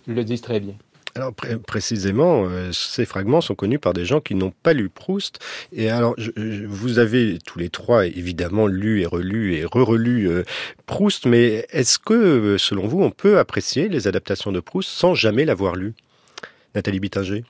le, 0.05 0.23
disent 0.25 0.41
très 0.41 0.59
bien. 0.59 0.73
Alors 1.15 1.33
pré- 1.33 1.55
précisément, 1.55 2.43
euh, 2.43 2.73
ces 2.73 3.05
fragments 3.05 3.39
sont 3.39 3.55
connus 3.55 3.79
par 3.79 3.93
des 3.93 4.03
gens 4.03 4.19
qui 4.19 4.35
n'ont 4.35 4.51
pas 4.61 4.73
lu 4.73 4.89
Proust. 4.89 5.39
Et 5.71 5.89
alors, 5.89 6.15
vous 6.67 6.99
avez 6.99 7.39
tous 7.45 7.57
les 7.57 7.69
trois 7.69 8.05
évidemment 8.05 8.67
lu 8.67 8.99
et 8.99 9.05
relu 9.05 9.55
et 9.55 9.63
re-relu 9.63 10.43
Proust, 10.85 11.27
mais 11.27 11.65
est-ce 11.71 11.97
que, 11.97 12.57
selon 12.57 12.87
vous, 12.87 13.01
on 13.01 13.11
peut 13.11 13.39
apprécier 13.39 13.87
les 13.87 14.05
adaptations 14.09 14.51
de 14.51 14.59
Proust 14.59 14.89
sans 14.89 15.13
jamais 15.15 15.45
l'avoir 15.45 15.77
lu? 15.77 15.93
Nathalie 16.75 16.99
Bittinger 16.99 17.45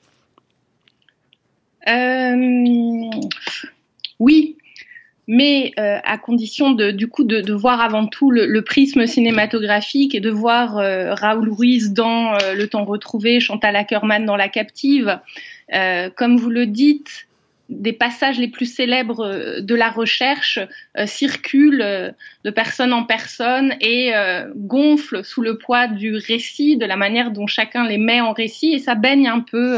Euh, 1.88 3.10
oui, 4.20 4.58
mais 5.28 5.72
euh, 5.80 5.98
à 6.04 6.18
condition 6.18 6.72
de, 6.72 6.92
du 6.92 7.08
coup 7.08 7.24
de, 7.24 7.54
voir 7.54 7.82
avant 7.82 8.08
tout 8.08 8.32
le, 8.32 8.62
prisme 8.62 9.06
cinématographique 9.06 10.14
et 10.16 10.20
de 10.20 10.30
voir 10.30 10.78
euh, 10.78 11.14
Raoul 11.14 11.52
Ruiz 11.52 11.94
dans 11.94 12.34
Le 12.56 12.66
Temps 12.66 12.86
retrouvé, 12.86 13.40
Chantal 13.40 13.76
Ackerman 13.76 14.26
dans 14.26 14.36
La 14.36 14.50
Captive. 14.50 15.20
Comme 16.16 16.38
vous 16.38 16.50
le 16.50 16.66
dites, 16.66 17.28
des 17.70 17.94
passages 17.94 18.40
les 18.40 18.48
plus 18.48 18.66
célèbres 18.66 19.60
de 19.62 19.76
la 19.76 19.92
recherche 19.92 20.58
circulent 21.06 22.16
de 22.44 22.50
personne 22.50 22.92
en 22.92 23.04
personne 23.04 23.76
et 23.80 24.12
gonflent 24.56 25.24
sous 25.24 25.44
le 25.44 25.60
poids 25.60 25.86
du 25.86 26.16
récit, 26.16 26.76
de 26.76 26.88
la 26.88 26.96
manière 26.96 27.30
dont 27.30 27.46
chacun 27.46 27.88
les 27.88 28.00
met 28.00 28.20
en 28.20 28.34
récit, 28.34 28.74
et 28.74 28.80
ça 28.80 28.96
baigne 28.96 29.28
un 29.28 29.42
peu 29.42 29.78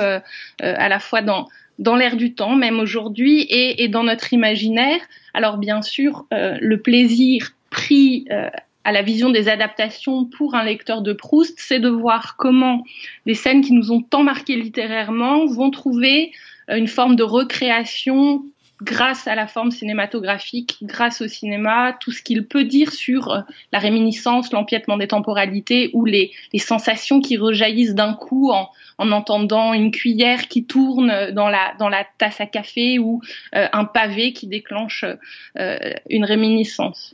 à 0.61 0.87
la 0.87 0.99
fois 0.99 1.21
dans 1.21 1.49
dans 1.81 1.95
l'air 1.95 2.15
du 2.15 2.33
temps, 2.35 2.55
même 2.55 2.79
aujourd'hui, 2.79 3.41
et, 3.41 3.83
et 3.83 3.87
dans 3.87 4.03
notre 4.03 4.33
imaginaire. 4.33 5.01
Alors 5.33 5.57
bien 5.57 5.81
sûr, 5.81 6.25
euh, 6.31 6.57
le 6.61 6.79
plaisir 6.79 7.49
pris 7.71 8.25
euh, 8.29 8.49
à 8.83 8.91
la 8.91 9.01
vision 9.01 9.31
des 9.31 9.49
adaptations 9.49 10.25
pour 10.25 10.53
un 10.53 10.63
lecteur 10.63 11.01
de 11.01 11.11
Proust, 11.11 11.55
c'est 11.57 11.79
de 11.79 11.89
voir 11.89 12.35
comment 12.37 12.83
des 13.25 13.33
scènes 13.33 13.61
qui 13.61 13.73
nous 13.73 13.91
ont 13.91 14.01
tant 14.01 14.23
marqué 14.23 14.55
littérairement 14.55 15.47
vont 15.47 15.71
trouver 15.71 16.31
euh, 16.69 16.75
une 16.75 16.87
forme 16.87 17.15
de 17.15 17.23
recréation 17.23 18.43
grâce 18.81 19.27
à 19.27 19.35
la 19.35 19.47
forme 19.47 19.71
cinématographique, 19.71 20.77
grâce 20.81 21.21
au 21.21 21.27
cinéma, 21.27 21.95
tout 21.99 22.11
ce 22.11 22.21
qu'il 22.21 22.47
peut 22.47 22.63
dire 22.63 22.91
sur 22.91 23.31
euh, 23.31 23.41
la 23.71 23.79
réminiscence, 23.79 24.51
l'empiètement 24.51 24.97
des 24.97 25.07
temporalités 25.07 25.91
ou 25.93 26.05
les, 26.05 26.31
les 26.51 26.59
sensations 26.59 27.21
qui 27.21 27.37
rejaillissent 27.37 27.93
d'un 27.93 28.13
coup 28.13 28.51
en, 28.51 28.69
en 28.97 29.11
entendant 29.11 29.73
une 29.73 29.91
cuillère 29.91 30.47
qui 30.47 30.65
tourne 30.65 31.31
dans 31.31 31.47
la, 31.47 31.73
dans 31.79 31.89
la 31.89 32.05
tasse 32.17 32.41
à 32.41 32.47
café 32.47 32.97
ou 32.97 33.21
euh, 33.55 33.67
un 33.71 33.85
pavé 33.85 34.33
qui 34.33 34.47
déclenche 34.47 35.05
euh, 35.59 35.77
une 36.09 36.25
réminiscence. 36.25 37.13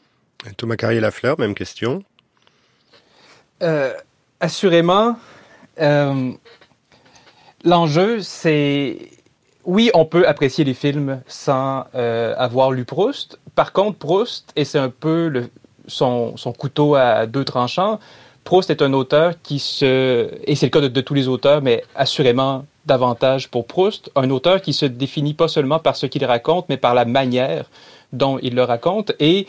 Thomas 0.55 0.77
Carrier-Lafleur, 0.77 1.37
même 1.39 1.55
question. 1.55 2.03
Euh, 3.61 3.93
assurément, 4.39 5.17
euh, 5.81 6.31
l'enjeu, 7.65 8.21
c'est... 8.21 9.16
Oui, 9.67 9.91
on 9.93 10.05
peut 10.05 10.25
apprécier 10.25 10.63
les 10.63 10.73
films 10.73 11.19
sans 11.27 11.83
euh, 11.93 12.33
avoir 12.37 12.71
lu 12.71 12.85
Proust. 12.85 13.37
Par 13.53 13.73
contre, 13.73 13.97
Proust, 13.97 14.53
et 14.55 14.63
c'est 14.63 14.79
un 14.79 14.89
peu 14.89 15.27
le, 15.27 15.49
son, 15.87 16.37
son 16.37 16.53
couteau 16.53 16.95
à 16.95 17.25
deux 17.25 17.43
tranchants, 17.43 17.99
Proust 18.45 18.69
est 18.69 18.81
un 18.81 18.93
auteur 18.93 19.33
qui 19.43 19.59
se... 19.59 20.29
Et 20.45 20.55
c'est 20.55 20.67
le 20.67 20.69
cas 20.69 20.79
de, 20.79 20.87
de 20.87 21.01
tous 21.01 21.13
les 21.13 21.27
auteurs, 21.27 21.61
mais 21.61 21.83
assurément 21.95 22.63
davantage 22.85 23.49
pour 23.49 23.67
Proust, 23.67 24.09
un 24.15 24.29
auteur 24.29 24.61
qui 24.61 24.71
se 24.71 24.85
définit 24.85 25.33
pas 25.33 25.49
seulement 25.49 25.79
par 25.79 25.97
ce 25.97 26.05
qu'il 26.05 26.23
raconte, 26.23 26.69
mais 26.69 26.77
par 26.77 26.93
la 26.93 27.03
manière 27.03 27.65
dont 28.13 28.39
il 28.41 28.55
le 28.55 28.63
raconte. 28.63 29.11
Et 29.19 29.47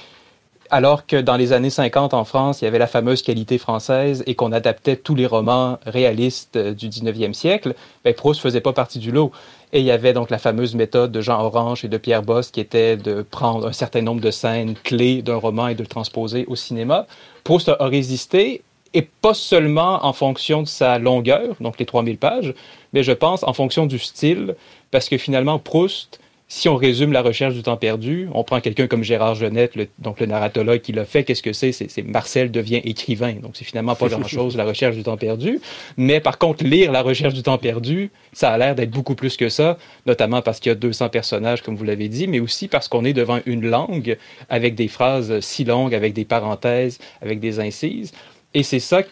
alors 0.71 1.07
que 1.07 1.16
dans 1.16 1.37
les 1.37 1.53
années 1.53 1.71
50 1.71 2.14
en 2.14 2.25
France, 2.25 2.61
il 2.61 2.64
y 2.64 2.69
avait 2.69 2.79
la 2.79 2.87
fameuse 2.87 3.23
qualité 3.23 3.59
française 3.59 4.23
et 4.27 4.35
qu'on 4.35 4.53
adaptait 4.53 4.97
tous 4.97 5.14
les 5.14 5.27
romans 5.27 5.79
réalistes 5.87 6.57
euh, 6.57 6.75
du 6.75 6.89
19e 6.89 7.33
siècle, 7.33 7.75
ben 8.05 8.14
Proust 8.14 8.41
faisait 8.41 8.61
pas 8.61 8.73
partie 8.73 8.99
du 8.99 9.11
lot. 9.11 9.33
Et 9.73 9.81
il 9.81 9.85
y 9.85 9.91
avait 9.91 10.12
donc 10.12 10.31
la 10.31 10.39
fameuse 10.39 10.75
méthode 10.75 11.12
de 11.12 11.21
Jean 11.21 11.43
Orange 11.43 11.85
et 11.85 11.89
de 11.89 11.99
Pierre 11.99 12.23
Bosse 12.23 12.51
qui 12.51 12.61
était 12.61 12.97
de 12.97 13.23
prendre 13.23 13.69
un 13.69 13.73
certain 13.73 14.03
nombre 14.03 14.21
de 14.21 14.31
scènes 14.31 14.75
clés 14.83 15.23
d'un 15.23 15.37
roman 15.37 15.69
et 15.69 15.75
de 15.75 15.83
le 15.83 15.89
transposer 15.89 16.45
au 16.47 16.57
cinéma. 16.57 17.07
Proust 17.45 17.69
a 17.69 17.77
résisté 17.87 18.62
et 18.95 19.03
pas 19.03 19.35
seulement 19.35 20.05
en 20.07 20.12
fonction 20.12 20.62
de 20.62 20.69
sa 20.69 20.99
longueur, 20.99 21.57
donc 21.61 21.79
les 21.79 21.85
3000 21.85 22.16
pages, 22.16 22.55
mais 22.93 23.03
je 23.03 23.12
pense 23.12 23.43
en 23.43 23.53
fonction 23.53 23.85
du 23.85 23.99
style, 23.99 24.57
parce 24.91 25.11
que 25.11 25.19
finalement 25.19 25.59
Proust, 25.59 26.21
si 26.51 26.69
on 26.71 26.77
résume 26.77 27.13
la 27.13 27.21
recherche 27.21 27.55
du 27.55 27.63
temps 27.63 27.77
perdu, 27.77 28.27
on 28.33 28.43
prend 28.43 28.61
quelqu'un 28.61 28.87
comme 28.87 29.05
Gérard 29.05 29.35
Genette, 29.35 29.77
le, 29.77 29.87
donc 29.99 30.19
le 30.19 30.25
narratologue 30.25 30.81
qui 30.81 30.93
l'a 30.93 31.05
fait, 31.05 31.23
qu'est-ce 31.23 31.43
que 31.43 31.53
c'est? 31.53 31.73
C'est 31.73 32.03
Marcel 32.03 32.51
devient 32.51 32.81
écrivain, 32.85 33.35
donc 33.35 33.53
c'est 33.55 33.67
finalement 33.67 33.95
pas 33.95 34.09
grand-chose 34.09 34.57
la 34.57 34.65
recherche 34.65 34.97
du 34.97 35.03
temps 35.03 35.19
perdu, 35.19 35.61
mais 35.99 36.21
par 36.21 36.39
contre 36.39 36.65
lire 36.65 36.91
la 36.91 37.03
recherche 37.03 37.35
du 37.35 37.43
temps 37.43 37.59
perdu, 37.59 38.11
ça 38.33 38.51
a 38.51 38.57
l'air 38.57 38.75
d'être 38.75 38.91
beaucoup 38.91 39.15
plus 39.15 39.37
que 39.37 39.51
ça, 39.51 39.77
notamment 40.07 40.41
parce 40.41 40.59
qu'il 40.59 40.71
y 40.71 40.73
a 40.73 40.77
200 40.77 41.11
personnages, 41.11 41.63
comme 41.63 41.77
vous 41.77 41.85
l'avez 41.85 42.09
dit, 42.09 42.27
mais 42.27 42.41
aussi 42.41 42.67
parce 42.67 42.89
qu'on 42.89 43.05
est 43.05 43.13
devant 43.13 43.41
une 43.45 43.69
langue 43.69 44.17
avec 44.49 44.75
des 44.75 44.89
phrases 44.89 45.41
si 45.41 45.65
longues, 45.65 45.95
avec 45.95 46.15
des 46.15 46.25
parenthèses, 46.25 46.99
avec 47.21 47.41
des 47.41 47.61
incises, 47.61 48.13
et 48.55 48.63
c'est 48.63 48.81
ça 48.81 49.03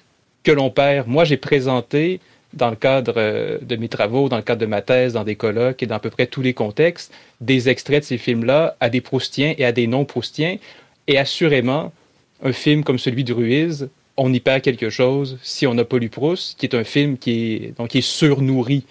que 0.43 0.53
l'on 0.53 0.71
perd. 0.71 1.07
Moi, 1.07 1.25
j'ai 1.25 1.37
présenté 1.37 2.21
dans 2.57 2.71
le 2.71 2.77
cadre 2.77 3.15
euh, 3.17 3.59
de 3.61 3.77
mes 3.77 3.89
travaux, 3.89 4.29
dans 4.29 4.37
le 4.37 4.43
cadre 4.43 4.61
de 4.61 4.67
ma 4.67 4.83
thèse, 4.83 5.13
dans 5.13 5.25
des 5.25 5.37
colloques 5.37 5.83
et 5.83 5.87
dans 5.87 5.97
à 5.97 6.01
peu 6.01 6.11
près 6.11 6.27
tous 6.27 6.43
les 6.43 6.55
contextes, 6.55 7.13
des 7.41 7.69
extraits 7.69 8.01
de 8.01 8.07
ces 8.07 8.19
films-là 8.19 8.77
à 8.81 8.89
des 8.89 9.01
Proustiens 9.01 9.55
et 9.57 9.65
à 9.65 9.73
des 9.73 9.87
non-Proustiens. 9.87 10.57
Et 11.07 11.19
assurément, 11.19 11.93
un 12.43 12.53
film 12.53 12.83
comme 12.83 12.99
celui 12.99 13.25
de 13.25 13.33
Ruiz, 13.33 13.89
on 14.17 14.33
y 14.33 14.41
perd 14.41 14.63
quelque 14.63 14.91
chose 14.91 15.39
si 15.43 15.67
on 15.67 15.75
n'a 15.75 15.85
pas 15.85 15.99
lu 15.99 16.09
Proust, 16.09 16.59
qui 16.59 16.67
est 16.67 16.75
un 16.75 16.85
film 16.85 17.19
qui 17.19 17.55
est, 17.55 17.79
donc, 17.79 17.89
qui 17.89 17.99
est 17.99 18.09
surnourri. 18.09 18.85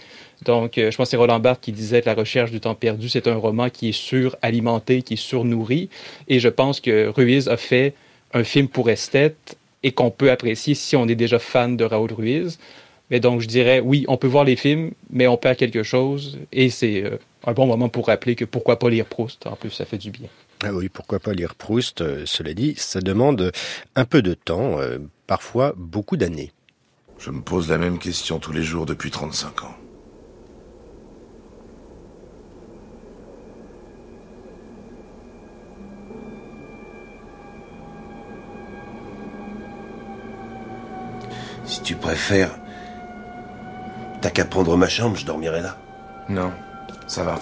Donc, 0.43 0.77
euh, 0.77 0.91
je 0.91 0.97
pense 0.97 1.07
que 1.07 1.11
c'est 1.11 1.17
Roland 1.17 1.39
Barthes 1.39 1.61
qui 1.61 1.71
disait 1.71 2.01
que 2.01 2.05
La 2.05 2.13
recherche 2.13 2.51
du 2.51 2.59
temps 2.59 2.75
perdu, 2.75 3.09
c'est 3.09 3.27
un 3.27 3.35
roman 3.35 3.69
qui 3.69 3.89
est 3.89 3.97
suralimenté, 3.97 5.01
qui 5.01 5.15
est 5.15 5.17
surnourri. 5.17 5.89
Et 6.27 6.39
je 6.39 6.49
pense 6.49 6.79
que 6.79 7.07
Ruiz 7.07 7.47
a 7.47 7.57
fait 7.57 7.93
un 8.33 8.43
film 8.43 8.67
pour 8.67 8.89
esthète 8.89 9.57
et 9.81 9.91
qu'on 9.91 10.11
peut 10.11 10.31
apprécier 10.31 10.75
si 10.75 10.95
on 10.95 11.07
est 11.07 11.15
déjà 11.15 11.39
fan 11.39 11.77
de 11.77 11.85
Raoul 11.85 12.13
Ruiz. 12.13 12.59
Mais 13.11 13.19
donc, 13.19 13.41
je 13.41 13.47
dirais, 13.47 13.79
oui, 13.79 14.05
on 14.07 14.17
peut 14.17 14.27
voir 14.27 14.43
les 14.43 14.55
films, 14.55 14.91
mais 15.11 15.27
on 15.27 15.37
perd 15.37 15.57
quelque 15.57 15.83
chose. 15.83 16.39
Et 16.51 16.69
c'est 16.69 17.03
euh, 17.03 17.17
un 17.45 17.53
bon 17.53 17.67
moment 17.67 17.89
pour 17.89 18.07
rappeler 18.07 18.35
que 18.35 18.45
pourquoi 18.45 18.79
pas 18.79 18.89
lire 18.89 19.05
Proust. 19.05 19.45
En 19.45 19.55
plus, 19.55 19.69
ça 19.69 19.85
fait 19.85 19.97
du 19.97 20.11
bien. 20.11 20.27
Ah 20.63 20.73
oui, 20.73 20.89
pourquoi 20.89 21.19
pas 21.19 21.33
lire 21.33 21.53
Proust 21.53 22.01
euh, 22.01 22.23
Cela 22.25 22.53
dit, 22.53 22.73
ça 22.77 23.01
demande 23.01 23.51
un 23.95 24.05
peu 24.05 24.21
de 24.21 24.33
temps, 24.33 24.79
euh, 24.79 24.97
parfois 25.27 25.73
beaucoup 25.77 26.17
d'années. 26.17 26.51
Je 27.19 27.29
me 27.29 27.41
pose 27.41 27.69
la 27.69 27.77
même 27.77 27.99
question 27.99 28.39
tous 28.39 28.51
les 28.51 28.63
jours 28.63 28.85
depuis 28.85 29.11
35 29.11 29.63
ans. 29.63 29.75
Si 41.65 41.81
tu 41.81 41.95
préfères, 41.95 42.57
t'as 44.25 44.31
qu'à 44.31 44.45
prendre 44.45 44.75
ma 44.75 44.89
chambre, 44.89 45.15
je 45.17 45.23
dormirai 45.23 45.61
là. 45.61 45.77
Non, 46.29 46.51
ça 47.05 47.23
va. 47.23 47.39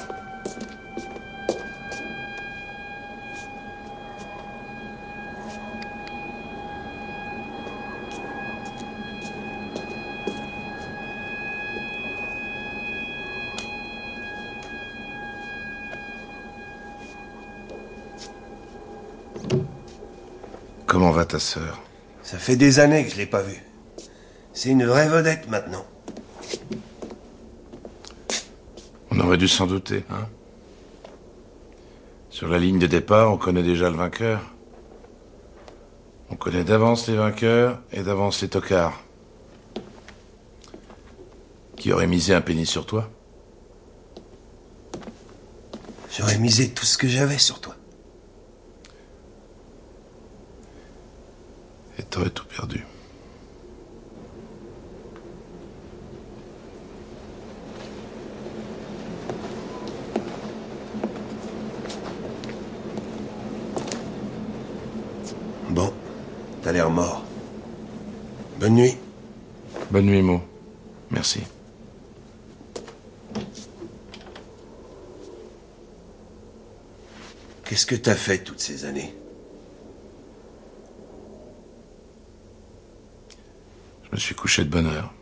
Comment 20.86 21.12
va 21.12 21.24
ta 21.24 21.40
sœur? 21.40 21.82
Ça 22.24 22.38
fait 22.38 22.58
des 22.58 22.82
années 22.82 23.06
que 23.06 23.12
je 23.12 23.16
l'ai 23.16 23.26
pas 23.26 23.42
vue. 23.42 23.64
C'est 24.52 24.68
une 24.68 24.86
vraie 24.86 25.08
vedette 25.08 25.48
maintenant. 25.48 25.86
On 29.16 29.20
aurait 29.20 29.38
dû 29.38 29.48
s'en 29.48 29.68
douter, 29.68 30.04
hein 30.10 30.28
Sur 32.32 32.48
la 32.48 32.58
ligne 32.58 32.80
de 32.80 32.88
départ, 32.88 33.32
on 33.32 33.38
connaît 33.38 33.62
déjà 33.62 33.92
le 33.92 33.96
vainqueur. 33.96 34.42
On 36.32 36.36
connaît 36.36 36.64
d'avance 36.64 37.08
les 37.08 37.16
vainqueurs 37.16 37.80
et 37.92 38.02
d'avance 38.02 38.42
les 38.42 38.50
tocards. 38.50 39.00
Qui 41.78 41.92
aurait 41.94 42.08
misé 42.08 42.34
un 42.34 42.42
pénis 42.42 42.68
sur 42.68 42.88
toi? 42.88 43.08
J'aurais 46.18 46.40
misé 46.40 46.72
tout 46.72 46.86
ce 46.86 46.98
que 46.98 47.08
j'avais 47.08 47.38
sur 47.38 47.60
toi. 47.62 47.76
Et 52.00 52.04
t'aurais 52.04 52.32
tout 52.32 52.46
perdu. 52.46 52.84
Bon, 65.74 65.92
t'as 66.64 66.72
l'air 66.72 66.90
mort. 66.90 67.24
Bonne 68.60 68.76
nuit. 68.76 68.98
Bonne 69.92 70.06
nuit, 70.06 70.22
Mo. 70.22 70.42
Merci. 71.12 71.42
Qu'est-ce 77.66 77.86
que 77.86 77.96
t'as 77.96 78.16
fait 78.16 78.40
toutes 78.40 78.62
ces 78.62 78.86
années? 78.86 79.14
Je 84.04 84.10
me 84.12 84.18
suis 84.18 84.36
couché 84.36 84.64
de 84.64 84.70
bonne 84.70 84.88
heure. 84.88 85.14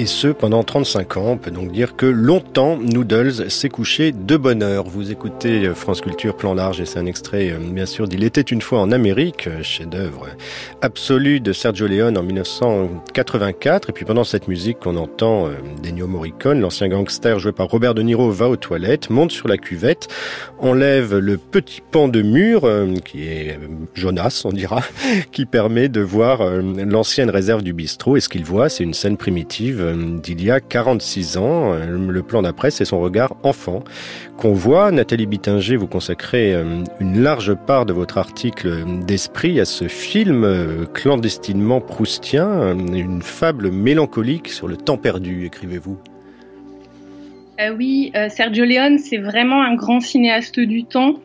Et 0.00 0.06
ce, 0.06 0.28
pendant 0.28 0.62
35 0.64 1.18
ans. 1.18 1.32
On 1.32 1.36
peut 1.36 1.50
donc 1.50 1.72
dire 1.72 1.94
que 1.94 2.06
longtemps, 2.06 2.78
Noodles 2.78 3.50
s'est 3.50 3.68
couché 3.68 4.12
de 4.12 4.38
bonne 4.38 4.62
heure. 4.62 4.84
Vous 4.84 5.12
écoutez 5.12 5.66
euh, 5.66 5.74
France 5.74 6.00
Culture 6.00 6.38
Plan 6.38 6.54
Large 6.54 6.80
et 6.80 6.86
c'est 6.86 6.98
un 6.98 7.04
extrait, 7.04 7.50
euh, 7.50 7.58
bien 7.58 7.84
sûr, 7.84 8.08
d'Il 8.08 8.24
était 8.24 8.40
une 8.40 8.62
fois 8.62 8.80
en 8.80 8.92
Amérique, 8.92 9.46
euh, 9.46 9.62
chef-d'œuvre 9.62 10.28
absolu 10.80 11.40
de 11.40 11.52
Sergio 11.52 11.86
Leone 11.86 12.16
en 12.16 12.22
1984. 12.22 13.90
Et 13.90 13.92
puis 13.92 14.06
pendant 14.06 14.24
cette 14.24 14.48
musique 14.48 14.78
qu'on 14.78 14.96
entend, 14.96 15.50
Dennio 15.82 16.06
Morricone, 16.06 16.62
l'ancien 16.62 16.88
gangster 16.88 17.38
joué 17.38 17.52
par 17.52 17.68
Robert 17.68 17.92
De 17.92 18.00
Niro, 18.00 18.30
va 18.30 18.48
aux 18.48 18.56
toilettes, 18.56 19.10
monte 19.10 19.32
sur 19.32 19.48
la 19.48 19.58
cuvette, 19.58 20.08
enlève 20.60 21.18
le 21.18 21.36
petit 21.36 21.82
pan 21.82 22.08
de 22.08 22.22
mur, 22.22 22.66
qui 23.04 23.24
est 23.24 23.58
Jonas, 23.92 24.44
on 24.46 24.52
dira, 24.52 24.82
qui 25.32 25.44
permet 25.44 25.90
de 25.90 26.00
voir 26.00 26.40
l'ancienne 26.42 27.28
réserve 27.28 27.62
du 27.62 27.74
bistrot. 27.74 28.16
Et 28.16 28.20
ce 28.20 28.30
qu'il 28.30 28.46
voit, 28.46 28.70
c'est 28.70 28.84
une 28.84 28.94
scène 28.94 29.18
primitive 29.18 29.90
d'il 30.22 30.42
y 30.42 30.50
a 30.50 30.60
46 30.60 31.36
ans. 31.36 31.74
Le 31.74 32.22
plan 32.22 32.42
d'après, 32.42 32.70
c'est 32.70 32.84
son 32.84 33.00
regard 33.00 33.34
enfant 33.42 33.82
qu'on 34.36 34.52
voit. 34.52 34.90
Nathalie 34.90 35.26
Bittinger, 35.26 35.76
vous 35.76 35.86
consacrez 35.86 36.54
euh, 36.54 36.82
une 37.00 37.22
large 37.22 37.54
part 37.54 37.86
de 37.86 37.92
votre 37.92 38.18
article 38.18 38.84
d'esprit 39.06 39.60
à 39.60 39.64
ce 39.64 39.88
film 39.88 40.44
euh, 40.44 40.84
clandestinement 40.86 41.80
proustien, 41.80 42.76
une 42.76 43.22
fable 43.22 43.70
mélancolique 43.70 44.48
sur 44.48 44.68
le 44.68 44.76
temps 44.76 44.98
perdu, 44.98 45.46
écrivez-vous. 45.46 45.98
Euh, 47.60 47.74
oui, 47.76 48.10
euh, 48.16 48.28
Sergio 48.28 48.64
Leone, 48.64 48.98
c'est 48.98 49.18
vraiment 49.18 49.62
un 49.62 49.74
grand 49.74 50.00
cinéaste 50.00 50.58
du 50.60 50.84
temps 50.84 51.20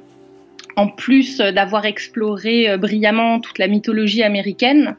en 0.75 0.87
plus 0.87 1.37
d'avoir 1.37 1.85
exploré 1.85 2.69
euh, 2.69 2.77
brillamment 2.77 3.39
toute 3.39 3.57
la 3.57 3.67
mythologie 3.67 4.23
américaine. 4.23 4.95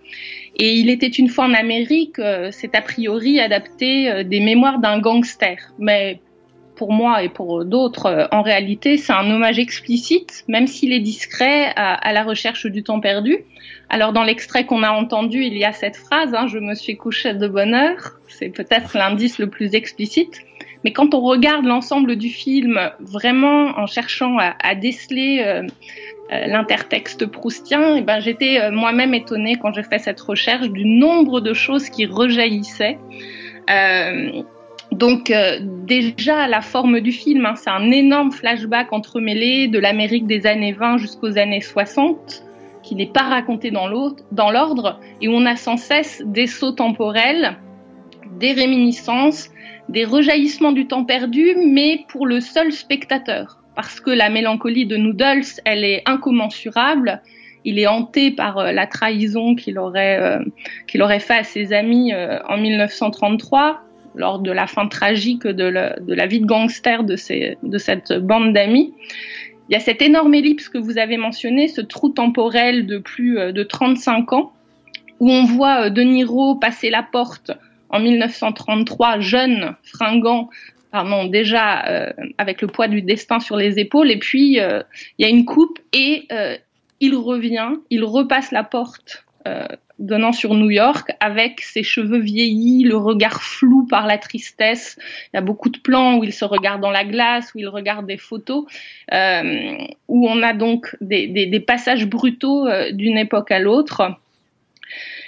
Et 0.58 0.74
il 0.74 0.88
était 0.88 1.06
une 1.08 1.28
fois 1.28 1.44
en 1.44 1.54
Amérique, 1.54 2.18
euh, 2.18 2.48
c'est 2.50 2.74
a 2.74 2.80
priori 2.80 3.40
adapté 3.40 4.10
euh, 4.10 4.24
des 4.24 4.40
mémoires 4.40 4.78
d'un 4.78 4.98
gangster. 4.98 5.58
Mais 5.78 6.20
pour 6.76 6.92
moi 6.92 7.22
et 7.22 7.28
pour 7.28 7.64
d'autres, 7.64 8.28
en 8.32 8.42
réalité, 8.42 8.96
c'est 8.98 9.12
un 9.12 9.30
hommage 9.30 9.58
explicite, 9.58 10.44
même 10.46 10.66
s'il 10.66 10.92
est 10.92 11.00
discret, 11.00 11.72
à, 11.74 12.12
la 12.12 12.22
recherche 12.22 12.66
du 12.66 12.82
temps 12.82 13.00
perdu. 13.00 13.38
Alors 13.88 14.12
dans 14.12 14.22
l'extrait 14.22 14.66
qu'on 14.66 14.82
a 14.82 14.90
entendu, 14.90 15.42
il 15.42 15.56
y 15.56 15.64
a 15.64 15.72
cette 15.72 15.96
phrase 15.96 16.34
hein, 16.34 16.46
Je 16.48 16.58
me 16.58 16.74
suis 16.74 16.96
couché 16.96 17.32
de 17.32 17.48
bonne 17.48 17.72
heure», 17.72 18.18
c'est 18.28 18.50
peut-être 18.50 18.96
l'indice 18.96 19.38
le 19.38 19.48
plus 19.48 19.74
explicite. 19.74 20.42
Mais 20.84 20.92
quand 20.92 21.14
on 21.14 21.20
regarde 21.20 21.64
l'ensemble 21.64 22.16
du 22.16 22.28
film, 22.28 22.78
vraiment 23.00 23.76
en 23.76 23.86
cherchant 23.86 24.36
à, 24.38 24.74
déceler 24.74 25.42
euh, 25.44 25.62
euh, 25.62 25.66
l'intertexte 26.30 27.26
proustien, 27.26 27.96
et 27.96 28.02
ben 28.02 28.20
j'étais 28.20 28.60
euh, 28.60 28.70
moi-même 28.72 29.14
étonnée 29.14 29.56
quand 29.60 29.72
j'ai 29.72 29.84
fait 29.84 29.98
cette 29.98 30.20
recherche 30.20 30.68
du 30.70 30.84
nombre 30.84 31.40
de 31.40 31.54
choses 31.54 31.88
qui 31.88 32.06
rejaillissaient. 32.06 32.98
Euh, 33.70 34.42
donc 34.92 35.30
euh, 35.30 35.58
déjà 35.62 36.48
la 36.48 36.62
forme 36.62 37.00
du 37.00 37.12
film, 37.12 37.46
hein, 37.46 37.54
c'est 37.56 37.70
un 37.70 37.90
énorme 37.90 38.32
flashback 38.32 38.92
entremêlé 38.92 39.68
de 39.68 39.78
l'Amérique 39.78 40.26
des 40.26 40.46
années 40.46 40.72
20 40.72 40.98
jusqu'aux 40.98 41.38
années 41.38 41.60
60 41.60 42.42
qui 42.82 42.94
n'est 42.94 43.06
pas 43.06 43.22
raconté 43.22 43.72
dans 43.72 43.88
l'ordre 43.88 45.00
et 45.20 45.26
où 45.26 45.32
on 45.32 45.44
a 45.44 45.56
sans 45.56 45.76
cesse 45.76 46.22
des 46.24 46.46
sauts 46.46 46.70
temporels, 46.70 47.56
des 48.38 48.52
réminiscences, 48.52 49.50
des 49.88 50.04
rejaillissements 50.04 50.70
du 50.70 50.86
temps 50.86 51.04
perdu, 51.04 51.56
mais 51.56 52.04
pour 52.08 52.26
le 52.26 52.40
seul 52.40 52.72
spectateur. 52.72 53.58
Parce 53.76 54.00
que 54.00 54.10
la 54.10 54.30
mélancolie 54.30 54.86
de 54.86 54.96
Noodles, 54.96 55.44
elle 55.66 55.84
est 55.84 56.02
incommensurable. 56.06 57.20
Il 57.66 57.78
est 57.78 57.86
hanté 57.86 58.30
par 58.30 58.58
euh, 58.58 58.72
la 58.72 58.86
trahison 58.86 59.54
qu'il 59.54 59.78
aurait, 59.78 60.18
euh, 60.18 60.38
qu'il 60.86 61.02
aurait 61.02 61.20
fait 61.20 61.36
à 61.36 61.44
ses 61.44 61.74
amis 61.74 62.12
euh, 62.14 62.38
en 62.48 62.56
1933, 62.56 63.82
lors 64.14 64.38
de 64.38 64.50
la 64.50 64.66
fin 64.66 64.88
tragique 64.88 65.46
de, 65.46 65.64
la 65.64 66.26
vie 66.26 66.40
de 66.40 66.46
gangster 66.46 67.04
de, 67.04 67.16
cette 67.16 68.12
bande 68.14 68.54
d'amis. 68.54 68.94
Il 69.68 69.74
y 69.74 69.76
a 69.76 69.80
cette 69.80 70.00
énorme 70.00 70.32
ellipse 70.32 70.70
que 70.70 70.78
vous 70.78 70.96
avez 70.96 71.18
mentionné, 71.18 71.68
ce 71.68 71.82
trou 71.82 72.08
temporel 72.08 72.86
de 72.86 72.96
plus 72.96 73.34
de 73.34 73.62
35 73.62 74.32
ans, 74.32 74.52
où 75.20 75.30
on 75.30 75.44
voit 75.44 75.90
De 75.90 76.00
Niro 76.00 76.54
passer 76.54 76.88
la 76.88 77.02
porte 77.02 77.50
en 77.90 78.00
1933, 78.00 79.20
jeune, 79.20 79.76
fringant, 79.82 80.48
pardon, 80.90 81.26
déjà 81.26 81.86
euh, 81.86 82.12
avec 82.38 82.62
le 82.62 82.68
poids 82.68 82.88
du 82.88 83.02
destin 83.02 83.40
sur 83.40 83.56
les 83.56 83.78
épaules, 83.78 84.10
et 84.10 84.18
puis 84.18 84.60
euh, 84.60 84.82
il 85.18 85.26
y 85.26 85.28
a 85.28 85.30
une 85.30 85.44
coupe 85.44 85.78
et 85.92 86.26
euh, 86.32 86.56
il 87.00 87.14
revient, 87.14 87.72
il 87.90 88.04
repasse 88.04 88.52
la 88.52 88.64
porte 88.64 89.22
donnant 90.00 90.32
sur 90.32 90.54
New 90.54 90.70
York 90.70 91.12
avec 91.20 91.60
ses 91.60 91.84
cheveux 91.84 92.18
vieillis, 92.18 92.82
le 92.82 92.96
regard 92.96 93.44
flou 93.44 93.86
par 93.86 94.08
la 94.08 94.18
tristesse. 94.18 94.98
Il 95.32 95.36
y 95.36 95.38
a 95.38 95.40
beaucoup 95.40 95.68
de 95.68 95.78
plans 95.78 96.18
où 96.18 96.24
il 96.24 96.32
se 96.32 96.44
regarde 96.44 96.80
dans 96.80 96.90
la 96.90 97.04
glace, 97.04 97.54
où 97.54 97.60
il 97.60 97.68
regarde 97.68 98.08
des 98.08 98.16
photos, 98.16 98.64
où 99.12 100.28
on 100.28 100.42
a 100.42 100.52
donc 100.52 100.96
des, 101.00 101.28
des, 101.28 101.46
des 101.46 101.60
passages 101.60 102.06
brutaux 102.08 102.66
d'une 102.90 103.18
époque 103.18 103.52
à 103.52 103.60
l'autre. 103.60 104.18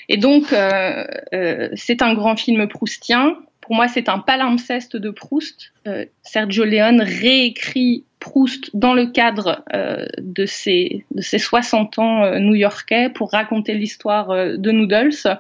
Et 0.09 0.17
donc, 0.17 0.53
euh, 0.53 1.05
euh, 1.35 1.69
c'est 1.75 2.03
un 2.03 2.15
grand 2.15 2.37
film 2.37 2.67
proustien. 2.69 3.37
Pour 3.69 3.77
moi, 3.77 3.87
c'est 3.87 4.09
un 4.09 4.19
palimpseste 4.19 4.97
de 4.97 5.11
Proust. 5.11 5.75
Euh, 5.87 6.07
Sergio 6.23 6.65
Leone 6.65 7.03
réécrit 7.03 8.07
Proust 8.19 8.75
dans 8.75 8.95
le 8.95 9.09
cadre 9.09 9.63
euh, 9.75 10.07
de, 10.17 10.47
ses, 10.47 11.05
de 11.11 11.21
ses 11.21 11.39
60 11.39 11.99
ans 11.99 12.25
euh, 12.25 12.39
new-yorkais 12.39 13.11
pour 13.11 13.31
raconter 13.31 13.75
l'histoire 13.75 14.29
de 14.29 14.71
Noodles. 14.71 15.39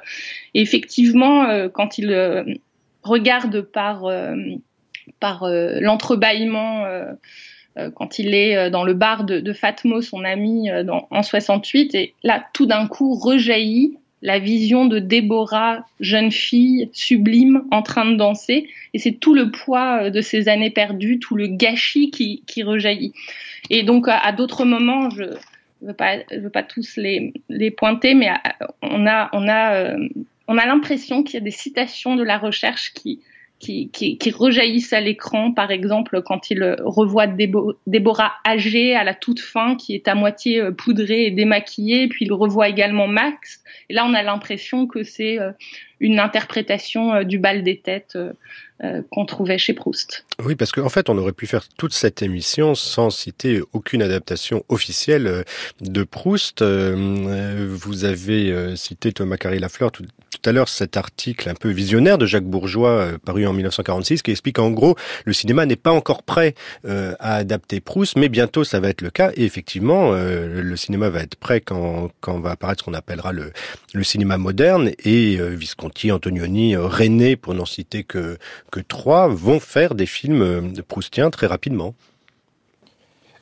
Et 0.52 0.60
effectivement, 0.60 1.68
quand 1.70 1.96
il 1.96 2.60
regarde 3.02 3.62
par, 3.62 4.04
par 5.20 5.46
l'entrebâillement 5.48 6.84
quand 7.94 8.18
il 8.18 8.34
est 8.34 8.68
dans 8.68 8.84
le 8.84 8.92
bar 8.92 9.24
de, 9.24 9.52
Fatmo, 9.54 10.02
son 10.02 10.22
ami, 10.24 10.68
en 11.10 11.22
68, 11.22 11.94
et 11.94 12.14
là, 12.22 12.44
tout 12.52 12.66
d'un 12.66 12.88
coup, 12.88 13.14
rejaillit 13.14 13.96
la 14.22 14.38
vision 14.38 14.86
de 14.86 14.98
Déborah, 14.98 15.86
jeune 16.00 16.32
fille 16.32 16.90
sublime 16.92 17.64
en 17.70 17.82
train 17.82 18.10
de 18.10 18.16
danser. 18.16 18.68
Et 18.94 18.98
c'est 18.98 19.12
tout 19.12 19.34
le 19.34 19.50
poids 19.50 20.04
euh, 20.04 20.10
de 20.10 20.20
ces 20.20 20.48
années 20.48 20.70
perdues, 20.70 21.18
tout 21.18 21.36
le 21.36 21.46
gâchis 21.46 22.10
qui, 22.10 22.42
qui 22.46 22.62
rejaillit. 22.62 23.12
Et 23.70 23.82
donc, 23.82 24.06
à, 24.08 24.32
d'autres 24.32 24.64
moments, 24.64 25.10
je 25.10 25.22
ne 25.22 25.92
veux 25.92 26.40
veux 26.40 26.50
pas 26.50 26.62
tous 26.62 26.96
les, 26.96 27.32
les 27.48 27.70
pointer, 27.70 28.14
mais 28.14 28.28
à, 28.28 28.42
on 28.82 29.06
a, 29.06 29.30
on 29.32 29.46
a, 29.48 29.74
euh, 29.74 30.08
on 30.48 30.58
a 30.58 30.66
l'impression 30.66 31.22
qu'il 31.22 31.34
y 31.34 31.36
a 31.42 31.44
des 31.44 31.50
citations 31.50 32.16
de 32.16 32.22
la 32.24 32.38
recherche 32.38 32.92
qui, 32.94 33.20
qui, 33.58 33.90
qui, 33.90 34.18
qui, 34.18 34.30
rejaillissent 34.30 34.92
à 34.92 35.00
l'écran, 35.00 35.52
par 35.52 35.70
exemple 35.70 36.22
quand 36.22 36.50
il 36.50 36.76
revoit 36.84 37.26
Débo 37.26 37.74
Déborah 37.86 38.34
âgée 38.46 38.94
à 38.94 39.04
la 39.04 39.14
toute 39.14 39.40
fin, 39.40 39.76
qui 39.76 39.94
est 39.94 40.06
à 40.08 40.14
moitié 40.14 40.60
euh, 40.60 40.70
poudrée 40.70 41.26
et 41.26 41.30
démaquillée, 41.30 42.08
puis 42.08 42.24
il 42.24 42.32
revoit 42.32 42.68
également 42.68 43.08
Max. 43.08 43.62
Et 43.88 43.94
là, 43.94 44.06
on 44.06 44.14
a 44.14 44.22
l'impression 44.22 44.86
que 44.86 45.02
c'est 45.02 45.40
euh, 45.40 45.50
une 46.00 46.20
interprétation 46.20 47.14
euh, 47.14 47.24
du 47.24 47.38
bal 47.38 47.62
des 47.62 47.80
têtes 47.80 48.16
euh, 48.84 49.02
qu'on 49.10 49.26
trouvait 49.26 49.58
chez 49.58 49.72
Proust. 49.72 50.24
Oui, 50.44 50.54
parce 50.54 50.70
qu'en 50.70 50.84
en 50.84 50.88
fait, 50.88 51.08
on 51.10 51.18
aurait 51.18 51.32
pu 51.32 51.48
faire 51.48 51.64
toute 51.78 51.92
cette 51.92 52.22
émission 52.22 52.76
sans 52.76 53.10
citer 53.10 53.60
aucune 53.72 54.02
adaptation 54.02 54.62
officielle 54.68 55.26
euh, 55.26 55.42
de 55.80 56.04
Proust. 56.04 56.62
Euh, 56.62 57.66
vous 57.68 58.04
avez 58.04 58.76
cité 58.76 59.12
Thomas 59.12 59.36
Carry-Lafleur 59.36 59.90
tout, 59.90 60.04
tout 60.04 60.48
à 60.48 60.52
l'heure 60.52 60.68
cet 60.68 60.96
article 60.96 61.48
un 61.48 61.54
peu 61.54 61.70
visionnaire 61.70 62.18
de 62.18 62.26
Jacques 62.26 62.44
Bourgeois 62.44 63.08
paru 63.24 63.48
en 63.48 63.52
1946 63.52 64.22
qui 64.22 64.30
explique 64.30 64.60
en 64.60 64.70
gros 64.70 64.94
le 65.24 65.32
cinéma 65.32 65.66
n'est 65.66 65.76
pas 65.76 65.90
encore 65.90 66.22
prêt 66.22 66.54
à 66.84 67.34
adapter 67.34 67.80
Proust, 67.80 68.16
mais 68.16 68.28
bientôt 68.28 68.64
ça 68.64 68.78
va 68.80 68.88
être 68.90 69.02
le 69.02 69.10
cas. 69.10 69.32
Et 69.34 69.44
effectivement, 69.44 70.12
le 70.12 70.76
cinéma 70.76 71.08
va 71.08 71.20
être 71.20 71.36
prêt 71.36 71.60
quand, 71.60 72.10
quand 72.20 72.38
va 72.40 72.52
apparaître 72.52 72.80
ce 72.80 72.84
qu'on 72.84 72.94
appellera 72.94 73.32
le, 73.32 73.52
le 73.94 74.04
cinéma 74.04 74.38
moderne. 74.38 74.92
Et 75.04 75.38
Visconti, 75.54 76.12
Antonioni, 76.12 76.76
René, 76.76 77.36
pour 77.36 77.54
n'en 77.54 77.66
citer 77.66 78.04
que 78.04 78.38
que 78.70 78.80
trois 78.80 79.28
vont 79.28 79.60
faire 79.60 79.94
des 79.94 80.06
films 80.06 80.42
euh, 80.42 80.82
proustiens 80.86 81.30
très 81.30 81.46
rapidement. 81.46 81.94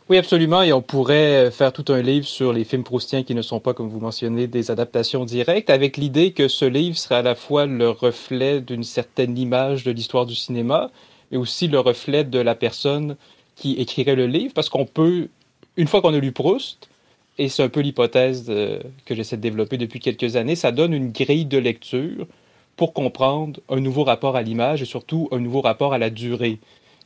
Oui, 0.08 0.18
absolument. 0.18 0.62
Et 0.62 0.72
on 0.72 0.82
pourrait 0.82 1.50
faire 1.50 1.72
tout 1.72 1.92
un 1.92 2.00
livre 2.00 2.26
sur 2.26 2.52
les 2.52 2.62
films 2.62 2.84
proustiens 2.84 3.24
qui 3.24 3.34
ne 3.34 3.42
sont 3.42 3.58
pas, 3.58 3.74
comme 3.74 3.88
vous 3.88 3.98
mentionnez, 3.98 4.46
des 4.46 4.70
adaptations 4.70 5.24
directes, 5.24 5.68
avec 5.68 5.96
l'idée 5.96 6.30
que 6.30 6.46
ce 6.46 6.64
livre 6.64 6.96
serait 6.96 7.16
à 7.16 7.22
la 7.22 7.34
fois 7.34 7.66
le 7.66 7.90
reflet 7.90 8.60
d'une 8.60 8.84
certaine 8.84 9.36
image 9.36 9.82
de 9.82 9.90
l'histoire 9.90 10.24
du 10.24 10.36
cinéma, 10.36 10.90
mais 11.30 11.38
aussi 11.38 11.66
le 11.66 11.80
reflet 11.80 12.22
de 12.22 12.38
la 12.38 12.54
personne 12.54 13.16
qui 13.56 13.74
écrirait 13.74 14.14
le 14.14 14.28
livre, 14.28 14.54
parce 14.54 14.68
qu'on 14.68 14.86
peut, 14.86 15.28
une 15.76 15.88
fois 15.88 16.00
qu'on 16.02 16.14
a 16.14 16.18
lu 16.18 16.30
Proust, 16.30 16.88
et 17.38 17.48
c'est 17.48 17.64
un 17.64 17.68
peu 17.68 17.80
l'hypothèse 17.80 18.46
euh, 18.48 18.78
que 19.06 19.14
j'essaie 19.14 19.36
de 19.36 19.42
développer 19.42 19.76
depuis 19.76 19.98
quelques 19.98 20.36
années, 20.36 20.54
ça 20.54 20.70
donne 20.70 20.92
une 20.92 21.10
grille 21.10 21.46
de 21.46 21.58
lecture 21.58 22.26
pour 22.76 22.92
comprendre 22.92 23.60
un 23.68 23.80
nouveau 23.80 24.04
rapport 24.04 24.36
à 24.36 24.42
l'image 24.42 24.82
et 24.82 24.86
surtout 24.86 25.28
un 25.32 25.40
nouveau 25.40 25.60
rapport 25.60 25.92
à 25.94 25.98
la 25.98 26.10
durée. 26.10 26.58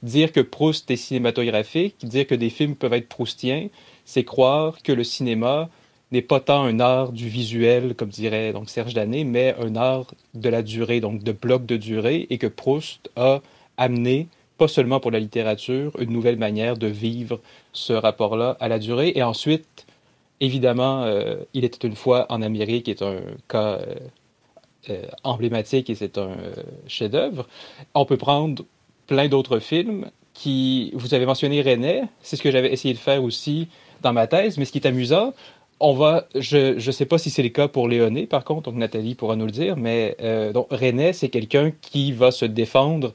Dire 0.02 0.32
que 0.32 0.40
Proust 0.40 0.90
est 0.90 0.96
cinématographique, 0.96 1.96
dire 2.02 2.26
que 2.26 2.34
des 2.34 2.50
films 2.50 2.74
peuvent 2.74 2.94
être 2.94 3.08
proustiens, 3.08 3.68
c'est 4.04 4.24
croire 4.24 4.82
que 4.82 4.92
le 4.92 5.04
cinéma 5.04 5.68
n'est 6.10 6.22
pas 6.22 6.40
tant 6.40 6.64
un 6.64 6.80
art 6.80 7.12
du 7.12 7.28
visuel, 7.28 7.94
comme 7.94 8.08
dirait 8.08 8.52
donc 8.52 8.68
Serge 8.68 8.94
Danet, 8.94 9.24
mais 9.24 9.54
un 9.60 9.76
art 9.76 10.12
de 10.34 10.48
la 10.48 10.62
durée, 10.62 11.00
donc 11.00 11.22
de 11.22 11.32
bloc 11.32 11.66
de 11.66 11.76
durée, 11.76 12.26
et 12.30 12.38
que 12.38 12.48
Proust 12.48 13.10
a 13.14 13.40
amené, 13.76 14.26
pas 14.58 14.68
seulement 14.68 15.00
pour 15.00 15.10
la 15.10 15.20
littérature, 15.20 15.92
une 16.00 16.10
nouvelle 16.10 16.36
manière 16.36 16.76
de 16.76 16.88
vivre 16.88 17.40
ce 17.72 17.92
rapport-là 17.92 18.56
à 18.58 18.68
la 18.68 18.78
durée. 18.78 19.12
Et 19.14 19.22
ensuite, 19.22 19.86
évidemment, 20.40 21.04
euh, 21.04 21.36
Il 21.54 21.64
était 21.64 21.86
une 21.86 21.94
fois 21.94 22.26
en 22.28 22.42
Amérique 22.42 22.88
est 22.88 23.02
un 23.02 23.20
cas 23.48 23.78
euh, 23.78 23.94
emblématique 25.24 25.90
et 25.90 25.94
c'est 25.94 26.18
un 26.18 26.30
euh, 26.30 26.54
chef-d'œuvre. 26.86 27.46
On 27.94 28.04
peut 28.04 28.16
prendre 28.16 28.64
plein 29.06 29.28
d'autres 29.28 29.58
films 29.58 30.10
qui, 30.32 30.92
vous 30.94 31.12
avez 31.12 31.26
mentionné 31.26 31.60
René, 31.60 32.02
c'est 32.22 32.36
ce 32.36 32.42
que 32.42 32.50
j'avais 32.50 32.72
essayé 32.72 32.94
de 32.94 32.98
faire 32.98 33.22
aussi 33.22 33.68
dans 34.02 34.12
ma 34.12 34.26
thèse, 34.26 34.56
mais 34.56 34.64
ce 34.64 34.72
qui 34.72 34.78
est 34.78 34.86
amusant, 34.86 35.34
on 35.80 35.92
va, 35.94 36.28
je 36.34 36.74
ne 36.74 36.92
sais 36.92 37.06
pas 37.06 37.18
si 37.18 37.30
c'est 37.30 37.42
le 37.42 37.48
cas 37.48 37.68
pour 37.68 37.88
Léoné, 37.88 38.26
par 38.26 38.44
contre, 38.44 38.70
donc 38.70 38.76
Nathalie 38.76 39.14
pourra 39.14 39.36
nous 39.36 39.46
le 39.46 39.52
dire, 39.52 39.76
mais 39.76 40.16
euh, 40.22 40.52
René, 40.70 41.12
c'est 41.12 41.28
quelqu'un 41.28 41.72
qui 41.82 42.12
va 42.12 42.30
se 42.30 42.44
défendre 42.44 43.12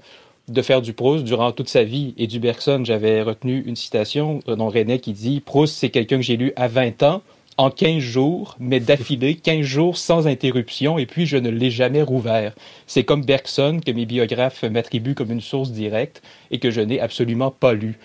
de 0.47 0.61
faire 0.61 0.81
du 0.81 0.93
Proust 0.93 1.23
durant 1.23 1.51
toute 1.51 1.69
sa 1.69 1.83
vie. 1.83 2.13
Et 2.17 2.27
du 2.27 2.39
Bergson, 2.39 2.81
j'avais 2.83 3.21
retenu 3.23 3.63
une 3.65 3.75
citation 3.75 4.39
dont 4.45 4.69
René 4.69 4.99
qui 4.99 5.13
dit 5.13 5.39
Proust, 5.39 5.75
c'est 5.75 5.89
quelqu'un 5.89 6.17
que 6.17 6.23
j'ai 6.23 6.37
lu 6.37 6.53
à 6.55 6.67
20 6.67 7.01
ans 7.03 7.21
en 7.57 7.69
15 7.69 7.99
jours, 7.99 8.55
mais 8.59 8.79
d'affilée, 8.79 9.35
15 9.35 9.61
jours 9.61 9.97
sans 9.97 10.27
interruption, 10.27 10.97
et 10.97 11.05
puis 11.05 11.25
je 11.25 11.37
ne 11.37 11.49
l'ai 11.49 11.71
jamais 11.71 12.01
rouvert. 12.01 12.53
C'est 12.85 13.03
comme 13.03 13.23
Bergson 13.23 13.79
que 13.85 13.91
mes 13.91 14.05
biographes 14.05 14.63
m'attribuent 14.63 15.15
comme 15.15 15.31
une 15.31 15.41
source 15.41 15.71
directe 15.71 16.21
et 16.51 16.59
que 16.59 16.69
je 16.69 16.81
n'ai 16.81 16.99
absolument 16.99 17.51
pas 17.51 17.73
lu. 17.73 17.97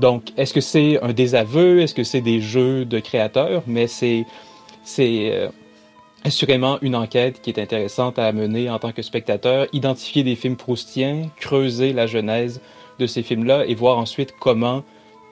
Donc, 0.00 0.24
est-ce 0.36 0.52
que 0.52 0.60
c'est 0.60 1.00
un 1.02 1.12
désaveu? 1.12 1.80
Est-ce 1.80 1.94
que 1.94 2.02
c'est 2.02 2.20
des 2.20 2.40
jeux 2.40 2.84
de 2.84 2.98
créateurs? 2.98 3.62
Mais 3.68 3.86
c'est, 3.86 4.24
c'est 4.82 5.30
euh, 5.32 5.48
assurément 6.24 6.78
une 6.82 6.96
enquête 6.96 7.40
qui 7.40 7.50
est 7.50 7.60
intéressante 7.60 8.18
à 8.18 8.32
mener 8.32 8.68
en 8.68 8.80
tant 8.80 8.90
que 8.90 9.02
spectateur, 9.02 9.68
identifier 9.72 10.24
des 10.24 10.34
films 10.34 10.56
proustiens, 10.56 11.30
creuser 11.38 11.92
la 11.92 12.08
genèse 12.08 12.60
de 12.98 13.06
ces 13.06 13.22
films-là 13.22 13.64
et 13.66 13.76
voir 13.76 13.98
ensuite 13.98 14.34
comment 14.40 14.82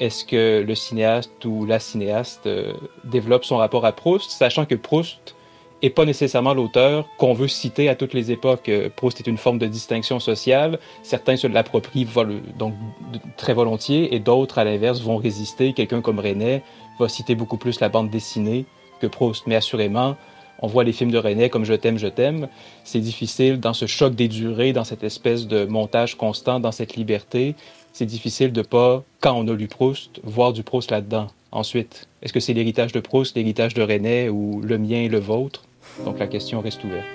est-ce 0.00 0.24
que 0.24 0.62
le 0.66 0.74
cinéaste 0.74 1.44
ou 1.44 1.64
la 1.64 1.78
cinéaste 1.78 2.46
euh, 2.46 2.72
développe 3.04 3.44
son 3.44 3.56
rapport 3.56 3.84
à 3.84 3.92
Proust, 3.92 4.30
sachant 4.30 4.66
que 4.66 4.74
Proust 4.74 5.34
est 5.82 5.90
pas 5.90 6.04
nécessairement 6.04 6.54
l'auteur 6.54 7.06
qu'on 7.18 7.34
veut 7.34 7.48
citer 7.48 7.88
à 7.88 7.94
toutes 7.94 8.14
les 8.14 8.30
époques. 8.30 8.68
Euh, 8.68 8.88
Proust 8.94 9.20
est 9.20 9.26
une 9.26 9.38
forme 9.38 9.58
de 9.58 9.66
distinction 9.66 10.20
sociale. 10.20 10.78
Certains 11.02 11.36
se 11.36 11.46
l'approprient 11.46 12.06
donc 12.58 12.74
très 13.36 13.54
volontiers 13.54 14.14
et 14.14 14.20
d'autres, 14.20 14.58
à 14.58 14.64
l'inverse, 14.64 15.00
vont 15.00 15.16
résister. 15.16 15.72
Quelqu'un 15.72 16.00
comme 16.00 16.18
René 16.18 16.62
va 16.98 17.08
citer 17.08 17.34
beaucoup 17.34 17.58
plus 17.58 17.80
la 17.80 17.88
bande 17.88 18.10
dessinée 18.10 18.64
que 19.00 19.06
Proust. 19.06 19.46
Mais 19.46 19.56
assurément, 19.56 20.16
on 20.60 20.66
voit 20.66 20.84
les 20.84 20.92
films 20.92 21.10
de 21.10 21.18
René 21.18 21.50
comme 21.50 21.64
Je 21.64 21.74
t'aime, 21.74 21.98
je 21.98 22.08
t'aime. 22.08 22.48
C'est 22.84 23.00
difficile 23.00 23.60
dans 23.60 23.74
ce 23.74 23.86
choc 23.86 24.14
des 24.14 24.28
durées, 24.28 24.72
dans 24.72 24.84
cette 24.84 25.04
espèce 25.04 25.46
de 25.46 25.66
montage 25.66 26.16
constant, 26.16 26.60
dans 26.60 26.72
cette 26.72 26.96
liberté 26.96 27.54
c'est 27.96 28.04
difficile 28.04 28.52
de 28.52 28.60
pas, 28.60 29.02
quand 29.20 29.32
on 29.32 29.48
a 29.48 29.54
lu 29.54 29.68
Proust, 29.68 30.20
voir 30.22 30.52
du 30.52 30.62
Proust 30.62 30.90
là-dedans. 30.90 31.28
Ensuite, 31.50 32.08
est-ce 32.20 32.34
que 32.34 32.40
c'est 32.40 32.52
l'héritage 32.52 32.92
de 32.92 33.00
Proust, 33.00 33.34
l'héritage 33.36 33.72
de 33.72 33.80
René 33.80 34.28
ou 34.28 34.60
le 34.60 34.76
mien 34.76 34.98
et 34.98 35.08
le 35.08 35.18
vôtre? 35.18 35.62
Donc 36.04 36.18
la 36.18 36.26
question 36.26 36.60
reste 36.60 36.84
ouverte. 36.84 37.06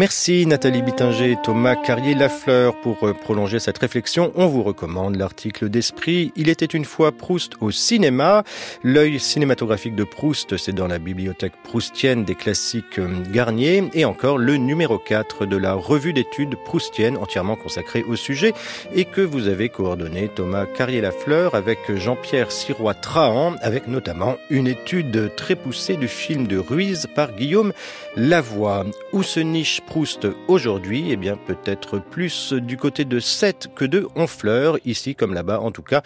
Merci 0.00 0.46
Nathalie 0.46 0.80
Bittinger 0.80 1.32
et 1.32 1.36
Thomas 1.36 1.76
Carrier-Lafleur. 1.76 2.74
Pour 2.80 3.06
euh, 3.06 3.12
prolonger 3.12 3.58
cette 3.58 3.76
réflexion, 3.76 4.32
on 4.34 4.46
vous 4.46 4.62
recommande 4.62 5.16
l'article 5.16 5.68
d'Esprit 5.68 6.32
Il 6.36 6.48
était 6.48 6.64
une 6.64 6.86
fois 6.86 7.12
Proust 7.12 7.52
au 7.60 7.70
cinéma. 7.70 8.42
L'œil 8.82 9.20
cinématographique 9.20 9.94
de 9.94 10.04
Proust, 10.04 10.56
c'est 10.56 10.72
dans 10.72 10.86
la 10.86 10.98
bibliothèque 10.98 11.52
proustienne 11.64 12.24
des 12.24 12.34
classiques 12.34 12.98
euh, 12.98 13.10
Garnier. 13.30 13.90
Et 13.92 14.06
encore 14.06 14.38
le 14.38 14.56
numéro 14.56 14.96
4 14.96 15.44
de 15.44 15.58
la 15.58 15.74
revue 15.74 16.14
d'études 16.14 16.56
proustienne 16.64 17.18
entièrement 17.18 17.56
consacrée 17.56 18.02
au 18.02 18.16
sujet 18.16 18.54
et 18.94 19.04
que 19.04 19.20
vous 19.20 19.48
avez 19.48 19.68
coordonné 19.68 20.30
Thomas 20.34 20.64
Carrier-Lafleur 20.64 21.54
avec 21.54 21.78
Jean-Pierre 21.94 22.52
Sirois-Trahan 22.52 23.56
avec 23.60 23.86
notamment 23.86 24.38
une 24.48 24.66
étude 24.66 25.32
très 25.36 25.56
poussée 25.56 25.98
du 25.98 26.08
film 26.08 26.46
de 26.46 26.56
Ruiz 26.56 27.06
par 27.14 27.32
Guillaume 27.32 27.74
Lavoie. 28.16 28.86
Où 29.12 29.24
se 29.24 29.40
niche 29.40 29.80
Proust 29.80 30.28
aujourd'hui? 30.46 31.10
Eh 31.10 31.16
bien, 31.16 31.36
peut-être 31.36 31.98
plus 31.98 32.52
du 32.52 32.76
côté 32.76 33.04
de 33.04 33.18
Sète 33.18 33.68
que 33.74 33.84
de 33.84 34.06
Honfleur, 34.14 34.78
ici 34.84 35.16
comme 35.16 35.34
là-bas 35.34 35.58
en 35.58 35.72
tout 35.72 35.82
cas. 35.82 36.02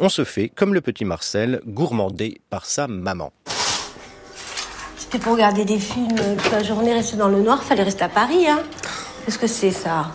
On 0.00 0.08
se 0.08 0.24
fait, 0.24 0.48
comme 0.48 0.74
le 0.74 0.80
petit 0.80 1.04
Marcel, 1.04 1.60
gourmandé 1.66 2.40
par 2.50 2.66
sa 2.66 2.88
maman. 2.88 3.32
C'était 4.96 5.20
pour 5.20 5.34
regarder 5.34 5.64
des 5.64 5.78
films 5.78 6.16
toute 6.42 6.50
la 6.50 6.64
journée, 6.64 6.92
rester 6.92 7.16
dans 7.16 7.28
le 7.28 7.40
noir, 7.40 7.62
fallait 7.62 7.84
rester 7.84 8.02
à 8.02 8.08
Paris, 8.08 8.48
hein. 8.48 8.60
Qu'est-ce 9.24 9.38
que 9.38 9.46
c'est 9.46 9.70
ça? 9.70 10.10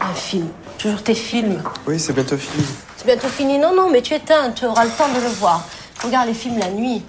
Un 0.00 0.14
film. 0.14 0.48
Toujours 0.78 1.02
tes 1.02 1.14
films. 1.14 1.62
Oui, 1.86 2.00
c'est 2.00 2.14
bientôt 2.14 2.38
fini. 2.38 2.64
C'est 2.96 3.04
bientôt 3.04 3.28
fini? 3.28 3.58
Non, 3.58 3.74
non, 3.74 3.90
mais 3.90 4.00
tu 4.00 4.14
éteins, 4.14 4.52
tu 4.52 4.64
auras 4.64 4.86
le 4.86 4.90
temps 4.90 5.08
de 5.08 5.20
le 5.20 5.28
voir. 5.34 5.68
Regarde 6.02 6.28
les 6.28 6.34
films 6.34 6.58
la 6.58 6.70
nuit. 6.70 7.02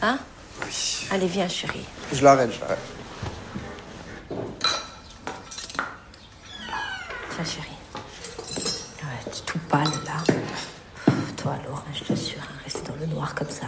Hein? 0.00 0.18
Oui. 0.64 1.08
Allez, 1.10 1.26
viens, 1.26 1.48
chérie. 1.48 1.84
Je 2.12 2.22
l'arrête, 2.22 2.52
je 2.54 2.60
l'arrête. 2.60 2.78
Chérie. 7.44 7.68
Ouais, 9.02 9.30
tu 9.32 9.38
es 9.38 9.44
tout 9.46 9.58
pâle, 9.68 9.84
là. 10.04 10.22
Pff, 10.26 11.36
Toi, 11.36 11.52
alors, 11.64 11.84
je 11.94 12.04
t'assure, 12.04 12.40
hein, 12.42 12.54
rester 12.64 12.82
dans 12.88 12.96
le 13.00 13.06
noir 13.06 13.34
comme 13.34 13.48
ça. 13.48 13.66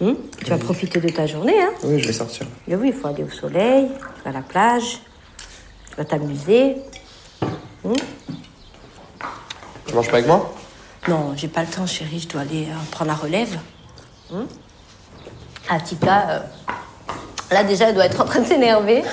Hum? 0.00 0.16
Tu 0.38 0.50
vas 0.50 0.58
profiter 0.58 1.00
de 1.00 1.08
ta 1.08 1.26
journée, 1.26 1.60
hein? 1.62 1.70
Oui, 1.84 2.00
je 2.00 2.06
vais 2.08 2.12
sortir. 2.12 2.46
Mais 2.66 2.74
oui, 2.74 2.88
il 2.88 3.00
faut 3.00 3.06
aller 3.06 3.22
au 3.22 3.30
soleil, 3.30 3.88
tu 4.16 4.22
vas 4.24 4.30
à 4.30 4.32
la 4.32 4.42
plage, 4.42 5.00
tu 5.90 5.96
vas 5.96 6.04
t'amuser. 6.04 6.76
Hum? 7.84 7.94
Tu 9.86 9.94
manges 9.94 10.08
pas 10.08 10.14
avec 10.16 10.26
moi? 10.26 10.52
Non, 11.06 11.34
j'ai 11.36 11.48
pas 11.48 11.62
le 11.62 11.68
temps, 11.68 11.86
chérie, 11.86 12.18
je 12.18 12.28
dois 12.28 12.40
aller 12.40 12.64
euh, 12.68 12.74
prendre 12.90 13.10
la 13.10 13.16
relève. 13.16 13.56
Hum? 14.32 14.46
Ah, 15.68 15.78
Tika, 15.80 16.30
euh, 16.30 16.38
là 17.52 17.62
déjà, 17.62 17.88
elle 17.90 17.94
doit 17.94 18.06
être 18.06 18.20
en 18.20 18.24
train 18.24 18.40
de 18.40 18.46
s'énerver. 18.46 19.04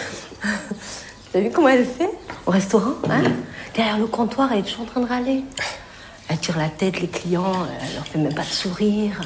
T'as 1.32 1.40
vu 1.40 1.52
comment 1.52 1.68
elle 1.70 1.86
fait? 1.86 2.10
Au 2.48 2.52
restaurant, 2.52 2.96
hein? 3.10 3.22
Derrière 3.74 3.98
le 3.98 4.08
comptoir, 4.08 4.52
elle 4.52 4.60
est 4.60 4.64
toujours 4.64 4.82
en 4.82 4.86
train 4.86 5.02
de 5.02 5.08
râler. 5.08 5.42
Elle 6.28 6.38
tire 6.40 6.58
la 6.58 6.70
tête, 6.70 7.00
les 7.00 7.08
clients, 7.08 7.66
elle 7.82 7.96
leur 7.96 8.06
fait 8.06 8.20
même 8.20 8.34
pas 8.34 8.44
de 8.44 8.48
sourire. 8.48 9.22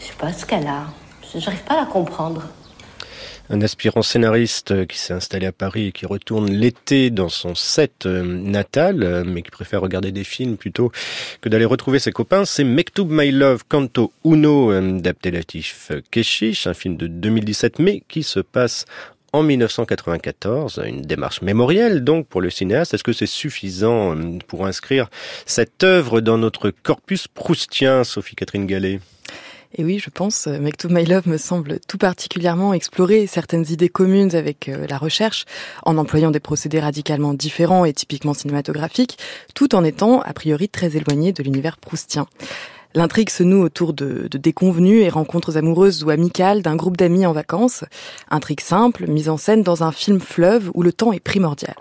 Je 0.00 0.06
sais 0.06 0.14
pas 0.18 0.32
ce 0.32 0.46
qu'elle 0.46 0.66
a. 0.66 0.86
J'arrive 1.34 1.62
pas 1.64 1.74
à 1.74 1.80
la 1.80 1.86
comprendre. 1.86 2.42
Un 3.50 3.62
aspirant 3.62 4.02
scénariste 4.02 4.86
qui 4.86 4.98
s'est 4.98 5.14
installé 5.14 5.46
à 5.46 5.52
Paris 5.52 5.86
et 5.86 5.92
qui 5.92 6.04
retourne 6.04 6.50
l'été 6.50 7.08
dans 7.08 7.30
son 7.30 7.54
set 7.54 8.04
euh, 8.04 8.22
natal, 8.22 9.02
euh, 9.02 9.24
mais 9.26 9.40
qui 9.40 9.50
préfère 9.50 9.80
regarder 9.80 10.12
des 10.12 10.24
films 10.24 10.58
plutôt 10.58 10.92
que 11.40 11.48
d'aller 11.48 11.64
retrouver 11.64 11.98
ses 11.98 12.12
copains, 12.12 12.44
c'est 12.44 12.64
Mektoub 12.64 13.06
My 13.10 13.30
Love 13.30 13.64
Canto 13.66 14.12
Uno 14.24 14.70
euh, 14.70 15.00
d'Abdelatif 15.00 15.92
Keshish, 16.10 16.66
un 16.66 16.74
film 16.74 16.98
de 16.98 17.06
2017, 17.06 17.78
mais 17.78 18.02
qui 18.06 18.22
se 18.22 18.40
passe 18.40 18.84
en 19.32 19.42
1994, 19.42 20.80
une 20.86 21.02
démarche 21.02 21.42
mémorielle 21.42 22.02
donc 22.02 22.26
pour 22.26 22.40
le 22.40 22.50
cinéaste. 22.50 22.94
Est-ce 22.94 23.04
que 23.04 23.12
c'est 23.12 23.26
suffisant 23.26 24.16
pour 24.46 24.66
inscrire 24.66 25.08
cette 25.46 25.84
œuvre 25.84 26.20
dans 26.20 26.38
notre 26.38 26.70
corpus 26.70 27.28
proustien, 27.28 28.04
Sophie-Catherine 28.04 28.66
Gallet? 28.66 29.00
Et 29.74 29.84
oui, 29.84 29.98
je 29.98 30.08
pense, 30.08 30.46
Make 30.46 30.78
to 30.78 30.88
My 30.88 31.04
Love 31.04 31.28
me 31.28 31.36
semble 31.36 31.78
tout 31.86 31.98
particulièrement 31.98 32.72
explorer 32.72 33.26
certaines 33.26 33.66
idées 33.70 33.90
communes 33.90 34.34
avec 34.34 34.70
euh, 34.70 34.86
la 34.88 34.96
recherche, 34.96 35.44
en 35.84 35.98
employant 35.98 36.30
des 36.30 36.40
procédés 36.40 36.80
radicalement 36.80 37.34
différents 37.34 37.84
et 37.84 37.92
typiquement 37.92 38.32
cinématographiques, 38.32 39.18
tout 39.54 39.74
en 39.74 39.84
étant 39.84 40.22
a 40.22 40.32
priori 40.32 40.70
très 40.70 40.96
éloigné 40.96 41.32
de 41.32 41.42
l'univers 41.42 41.76
proustien. 41.76 42.26
L'intrigue 42.98 43.30
se 43.30 43.44
noue 43.44 43.62
autour 43.62 43.92
de, 43.92 44.26
de, 44.28 44.38
déconvenues 44.38 45.02
et 45.02 45.08
rencontres 45.08 45.56
amoureuses 45.56 46.02
ou 46.02 46.10
amicales 46.10 46.62
d'un 46.62 46.74
groupe 46.74 46.96
d'amis 46.96 47.26
en 47.26 47.32
vacances. 47.32 47.84
Intrigue 48.28 48.60
simple, 48.60 49.06
mise 49.06 49.28
en 49.28 49.36
scène 49.36 49.62
dans 49.62 49.84
un 49.84 49.92
film 49.92 50.18
fleuve 50.18 50.72
où 50.74 50.82
le 50.82 50.92
temps 50.92 51.12
est 51.12 51.20
primordial. 51.20 51.76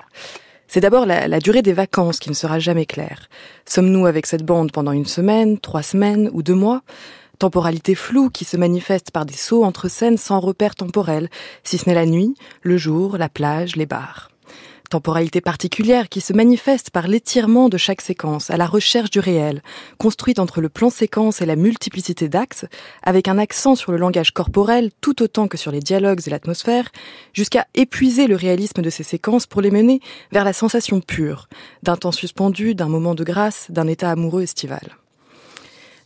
C'est 0.68 0.80
d'abord 0.80 1.08
la, 1.08 1.28
la, 1.28 1.40
durée 1.40 1.64
des 1.64 1.74
vacances 1.74 2.20
qui 2.20 2.30
ne 2.30 2.36
sera 2.36 2.60
jamais 2.60 2.86
claire. 2.86 3.30
Sommes-nous 3.66 4.06
avec 4.06 4.28
cette 4.28 4.46
bande 4.46 4.72
pendant 4.72 4.92
une 4.92 5.08
semaine, 5.08 5.58
trois 5.58 5.82
semaines 5.82 6.30
ou 6.34 6.44
deux 6.44 6.54
mois? 6.54 6.84
Temporalité 7.40 7.96
floue 7.96 8.30
qui 8.30 8.46
se 8.46 8.56
manifeste 8.56 9.10
par 9.10 9.26
des 9.26 9.34
sauts 9.34 9.64
entre 9.64 9.88
scènes 9.88 10.18
sans 10.18 10.40
repère 10.40 10.76
temporel, 10.76 11.30
si 11.64 11.80
ce 11.80 11.90
n'est 11.90 11.96
la 11.96 12.06
nuit, 12.06 12.36
le 12.62 12.78
jour, 12.78 13.18
la 13.18 13.28
plage, 13.28 13.76
les 13.76 13.88
bars. 13.88 14.30
Temporalité 14.90 15.42
particulière 15.42 16.08
qui 16.08 16.22
se 16.22 16.32
manifeste 16.32 16.92
par 16.92 17.08
l'étirement 17.08 17.68
de 17.68 17.78
chaque 17.78 18.00
séquence, 18.00 18.50
à 18.50 18.58
la 18.58 18.66
recherche 18.66 19.10
du 19.10 19.20
réel, 19.20 19.62
construite 19.98 20.40
entre 20.40 20.62
le 20.62 20.70
plan 20.70 20.90
séquence 20.90 21.42
et 21.42 21.46
la 21.46 21.58
multiplicité 21.58 22.30
d'axes, 22.30 22.66
avec 23.04 23.28
un 23.28 23.38
accent 23.38 23.76
sur 23.76 23.92
le 23.92 23.98
langage 23.98 24.32
corporel 24.32 24.92
tout 25.02 25.22
autant 25.22 25.50
que 25.50 25.58
sur 25.58 25.72
les 25.72 25.82
dialogues 25.82 26.22
et 26.26 26.30
l'atmosphère, 26.30 26.90
jusqu'à 27.34 27.68
épuiser 27.74 28.28
le 28.28 28.36
réalisme 28.36 28.82
de 28.82 28.90
ces 28.90 29.04
séquences 29.04 29.46
pour 29.46 29.62
les 29.62 29.72
mener 29.72 30.00
vers 30.32 30.46
la 30.46 30.54
sensation 30.54 31.02
pure, 31.02 31.50
d'un 31.84 31.98
temps 31.98 32.14
suspendu, 32.14 32.74
d'un 32.74 32.88
moment 32.88 33.16
de 33.16 33.26
grâce, 33.26 33.68
d'un 33.70 33.88
état 33.88 34.10
amoureux 34.10 34.44
estival 34.44 34.98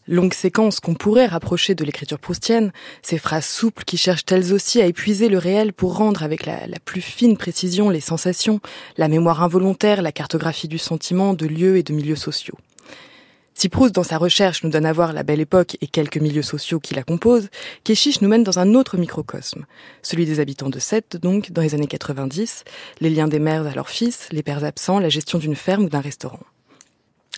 longues 0.08 0.34
séquences 0.34 0.80
qu'on 0.80 0.94
pourrait 0.94 1.28
rapprocher 1.28 1.76
de 1.76 1.84
l'écriture 1.84 2.20
proustienne, 2.20 2.72
ces 3.02 3.18
phrases 3.18 3.46
souples 3.46 3.84
qui 3.84 3.98
cherchent 3.98 4.26
elles 4.30 4.54
aussi 4.54 4.82
à 4.82 4.86
épuiser 4.86 5.30
le 5.30 5.38
réel 5.38 5.74
pour 5.74 5.98
rendre 5.98 6.24
avec 6.24 6.46
la, 6.46 6.60
plus 6.84 7.02
fine 7.02 7.38
précision 7.38 7.90
les 7.90 8.00
sensations, 8.00 8.60
la 8.98 9.08
mémoire 9.08 9.44
involontaire, 9.44 10.02
la 10.02 10.12
cartographie 10.12 10.68
du 10.68 10.78
sentiment, 10.78 11.34
de 11.34 11.46
lieux 11.46 11.78
et 11.78 11.84
de 11.84 11.94
milieux 11.94 12.16
sociaux. 12.16 12.58
Si 13.54 13.70
Proust, 13.70 13.94
dans 13.94 14.04
sa 14.04 14.18
recherche, 14.18 14.64
nous 14.64 14.70
donne 14.70 14.86
à 14.86 14.94
voir 14.94 15.14
la 15.14 15.24
belle 15.24 15.42
époque 15.42 15.78
et 15.82 15.88
quelques 15.88 16.18
milieux 16.18 16.42
sociaux 16.42 16.80
qui 16.80 16.96
la 16.96 17.04
composent, 17.04 17.50
Keshish 17.84 18.22
nous 18.22 18.30
mène 18.30 18.44
dans 18.44 18.60
un 18.60 18.74
autre 18.74 18.98
microcosme, 18.98 19.66
celui 20.02 20.26
des 20.26 20.40
habitants 20.40 20.70
de 20.70 20.80
Sète, 20.80 21.18
donc, 21.18 21.52
dans 21.52 21.62
les 21.62 21.76
années 21.76 21.86
90, 21.86 22.64
les 23.02 23.10
liens 23.10 23.28
des 23.28 23.40
mères 23.40 23.68
à 23.68 23.76
leurs 23.76 23.90
fils, 23.90 24.30
les 24.32 24.42
pères 24.42 24.64
absents, 24.64 25.00
la 25.00 25.10
gestion 25.10 25.38
d'une 25.38 25.56
ferme 25.56 25.84
ou 25.84 25.90
d'un 25.90 26.02
restaurant 26.02 26.40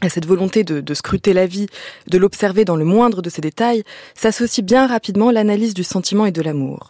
à 0.02 0.10
cette 0.10 0.26
volonté 0.26 0.64
de, 0.64 0.94
scruter 0.94 1.34
la 1.34 1.46
vie, 1.46 1.68
de 2.08 2.18
l'observer 2.18 2.66
dans 2.66 2.76
le 2.76 2.86
moindre 2.86 3.22
de 3.22 3.30
ses 3.30 3.42
détails, 3.42 3.84
s'associe 4.16 4.66
bien 4.66 4.88
rapidement 4.88 5.32
l'analyse 5.32 5.74
du 5.74 5.84
sentiment 5.84 6.26
et 6.26 6.32
de 6.32 6.42
l'amour. 6.42 6.90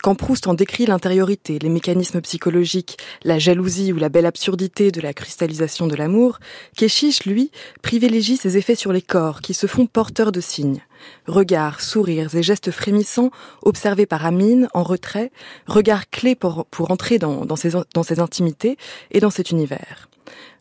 Quand 0.00 0.14
Proust 0.14 0.46
en 0.46 0.54
décrit 0.54 0.86
l'intériorité, 0.86 1.58
les 1.58 1.68
mécanismes 1.68 2.20
psychologiques, 2.20 2.98
la 3.24 3.40
jalousie 3.40 3.92
ou 3.92 3.96
la 3.96 4.08
belle 4.08 4.26
absurdité 4.26 4.92
de 4.92 5.00
la 5.00 5.12
cristallisation 5.12 5.88
de 5.88 5.96
l'amour, 5.96 6.38
Keshish, 6.76 7.24
lui, 7.24 7.50
privilégie 7.82 8.36
ses 8.36 8.56
effets 8.56 8.76
sur 8.76 8.92
les 8.92 9.02
corps 9.02 9.40
qui 9.40 9.54
se 9.54 9.66
font 9.66 9.86
porteurs 9.86 10.30
de 10.30 10.40
signes. 10.40 10.82
Regards, 11.26 11.80
sourires 11.80 12.32
et 12.36 12.44
gestes 12.44 12.70
frémissants 12.70 13.32
observés 13.62 14.06
par 14.06 14.24
Amine 14.24 14.68
en 14.72 14.84
retrait, 14.84 15.32
regards 15.66 16.08
clés 16.10 16.36
pour, 16.36 16.66
pour 16.66 16.92
entrer 16.92 17.18
dans, 17.18 17.44
dans, 17.44 17.56
ses, 17.56 17.70
dans 17.92 18.04
ses 18.04 18.20
intimités 18.20 18.76
et 19.10 19.18
dans 19.18 19.30
cet 19.30 19.50
univers. 19.50 20.08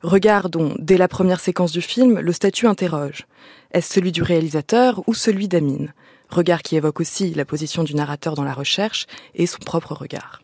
Regard 0.03 0.49
dont, 0.49 0.75
dès 0.77 0.97
la 0.97 1.07
première 1.07 1.39
séquence 1.39 1.71
du 1.71 1.81
film, 1.81 2.19
le 2.19 2.31
statut 2.31 2.67
interroge. 2.67 3.25
Est-ce 3.71 3.93
celui 3.93 4.11
du 4.11 4.21
réalisateur 4.21 5.01
ou 5.07 5.13
celui 5.13 5.47
d'Amine 5.47 5.93
Regard 6.29 6.61
qui 6.61 6.75
évoque 6.75 6.99
aussi 6.99 7.33
la 7.33 7.45
position 7.45 7.83
du 7.83 7.95
narrateur 7.95 8.35
dans 8.35 8.43
la 8.43 8.53
recherche 8.53 9.07
et 9.33 9.47
son 9.47 9.59
propre 9.59 9.93
regard. 9.93 10.41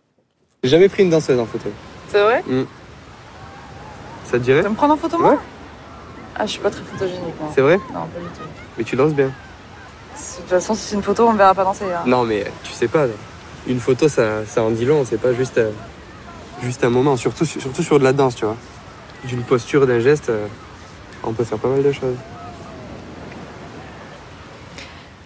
J'ai 0.63 0.69
jamais 0.69 0.89
pris 0.89 1.03
une 1.03 1.09
danseuse 1.09 1.39
en 1.39 1.45
photo. 1.45 1.69
C'est 2.07 2.21
vrai? 2.21 2.43
Mmh. 2.47 2.63
Ça 4.25 4.39
te 4.39 4.43
dirait? 4.43 4.63
Tu 4.63 4.69
me 4.69 4.75
prendre 4.75 4.93
en 4.93 4.97
photo 4.97 5.19
moi? 5.19 5.33
Ouais. 5.33 5.37
Ah, 6.35 6.45
je 6.45 6.51
suis 6.51 6.61
pas 6.61 6.71
très 6.71 6.81
photogénique. 6.83 7.35
C'est 7.53 7.61
vrai? 7.61 7.77
Non, 7.93 8.07
pas 8.07 8.19
du 8.19 8.25
tout. 8.25 8.47
Mais 8.77 8.83
tu 8.83 8.95
danses 8.95 9.13
bien. 9.13 9.27
De 9.27 10.37
toute 10.37 10.49
façon, 10.49 10.73
si 10.73 10.81
c'est 10.81 10.95
une 10.95 11.03
photo, 11.03 11.27
on 11.27 11.33
me 11.33 11.37
verra 11.37 11.53
pas 11.53 11.63
danser. 11.63 11.85
Hein. 11.85 12.03
Non, 12.07 12.23
mais 12.23 12.45
tu 12.63 12.71
sais 12.71 12.87
pas. 12.87 13.05
Une 13.67 13.79
photo, 13.79 14.09
ça, 14.09 14.45
ça 14.45 14.63
en 14.63 14.71
dit 14.71 14.85
long. 14.85 15.05
C'est 15.05 15.19
pas 15.19 15.33
juste, 15.33 15.57
euh, 15.59 15.71
juste 16.63 16.83
un 16.83 16.89
moment. 16.89 17.17
Surtout, 17.17 17.45
surtout 17.45 17.83
sur 17.83 17.99
de 17.99 18.03
la 18.03 18.13
danse, 18.13 18.35
tu 18.35 18.45
vois. 18.45 18.57
D'une 19.25 19.43
posture, 19.43 19.87
d'un 19.87 19.99
geste, 19.99 20.29
euh, 20.29 20.47
on 21.23 21.33
peut 21.33 21.43
faire 21.43 21.57
pas 21.57 21.69
mal 21.69 21.83
de 21.83 21.91
choses. 21.91 22.17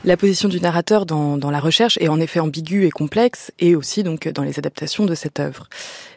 La 0.05 0.15
position 0.15 0.47
du 0.47 0.61
narrateur 0.61 1.05
dans, 1.05 1.37
dans, 1.37 1.51
la 1.51 1.59
recherche 1.59 1.97
est 1.99 2.07
en 2.07 2.19
effet 2.19 2.39
ambiguë 2.39 2.85
et 2.85 2.91
complexe, 2.91 3.51
et 3.59 3.75
aussi 3.75 4.03
donc 4.03 4.27
dans 4.27 4.43
les 4.43 4.59
adaptations 4.59 5.05
de 5.05 5.15
cette 5.15 5.39
œuvre. 5.39 5.67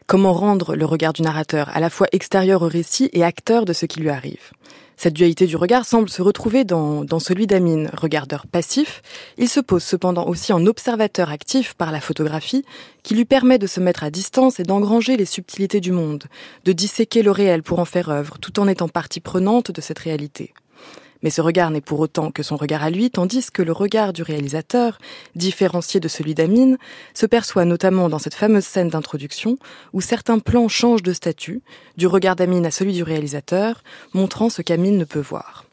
Comment 0.07 0.33
rendre 0.33 0.76
le 0.76 0.85
regard 0.85 1.12
du 1.12 1.22
narrateur 1.22 1.70
à 1.74 1.81
la 1.81 1.91
fois 1.91 2.07
extérieur 2.12 2.62
au 2.62 2.68
récit 2.68 3.11
et 3.12 3.24
acteur 3.24 3.64
de 3.64 3.72
ce 3.72 3.87
qui 3.87 4.01
lui 4.01 4.11
arrive? 4.11 4.53
Cette 5.01 5.14
dualité 5.14 5.46
du 5.46 5.57
regard 5.57 5.86
semble 5.86 6.11
se 6.11 6.20
retrouver 6.20 6.64
dans, 6.64 7.07
celui 7.20 7.46
d'Amine, 7.46 7.88
regardeur 7.94 8.46
passif. 8.46 9.01
Il 9.38 9.48
se 9.48 9.59
pose 9.59 9.82
cependant 9.82 10.26
aussi 10.26 10.53
en 10.53 10.66
observateur 10.66 11.30
actif 11.30 11.72
par 11.72 11.90
la 11.90 12.03
photographie, 12.03 12.66
qui 13.03 13.14
lui 13.14 13.24
permet 13.24 13.57
de 13.57 13.66
se 13.66 13.80
mettre 13.80 14.05
à 14.05 14.11
distance 14.11 14.61
et 14.61 14.62
d'engranger 14.62 15.16
les 15.16 15.24
subtilités 15.24 15.80
du 15.80 15.90
monde, 15.90 16.24
de 16.66 16.72
disséquer 16.72 17.22
le 17.22 17.30
réel 17.30 17.62
pour 17.62 17.78
en 17.78 17.86
faire 17.86 18.11
œuvre, 18.11 18.36
tout 18.42 18.61
en 18.61 18.68
étant 18.68 18.88
partie 18.88 19.20
prenante 19.20 19.70
de 19.70 19.80
cette 19.80 20.01
réalité. 20.01 20.53
Mais 21.23 21.31
ce 21.31 21.41
regard 21.41 21.71
n'est 21.71 21.81
pour 21.81 22.01
autant 22.01 22.31
que 22.31 22.43
son 22.43 22.57
regard 22.57 22.83
à 22.83 22.91
lui, 22.91 23.11
tandis 23.11 23.51
que 23.51 23.62
le 23.62 23.73
regard 23.73 24.12
du 24.12 24.23
réalisateur, 24.23 24.99
différencié 25.35 26.01
de 26.01 26.09
celui 26.09 26.35
d'Amine, 26.35 26.79
se 27.14 27.27
perçoit 27.27 27.64
notamment 27.64 28.09
dans 28.09 28.18
cette 28.18 28.35
fameuse 28.35 28.64
scène 28.64 28.89
d'introduction 28.89 29.59
où 29.93 30.01
certains 30.01 30.39
plans 30.39 30.68
changent 30.68 31.03
de 31.03 31.12
statut, 31.12 31.62
du 31.97 32.07
regard 32.07 32.37
d'Amine 32.37 32.66
à 32.66 32.71
celui 32.71 32.93
du 32.93 33.03
réalisateur, 33.03 33.83
montrant 34.14 34.49
ce 34.49 34.62
qu'Amine 34.62 34.99
ne 34.99 35.05
peut 35.05 35.21
voir. 35.21 35.70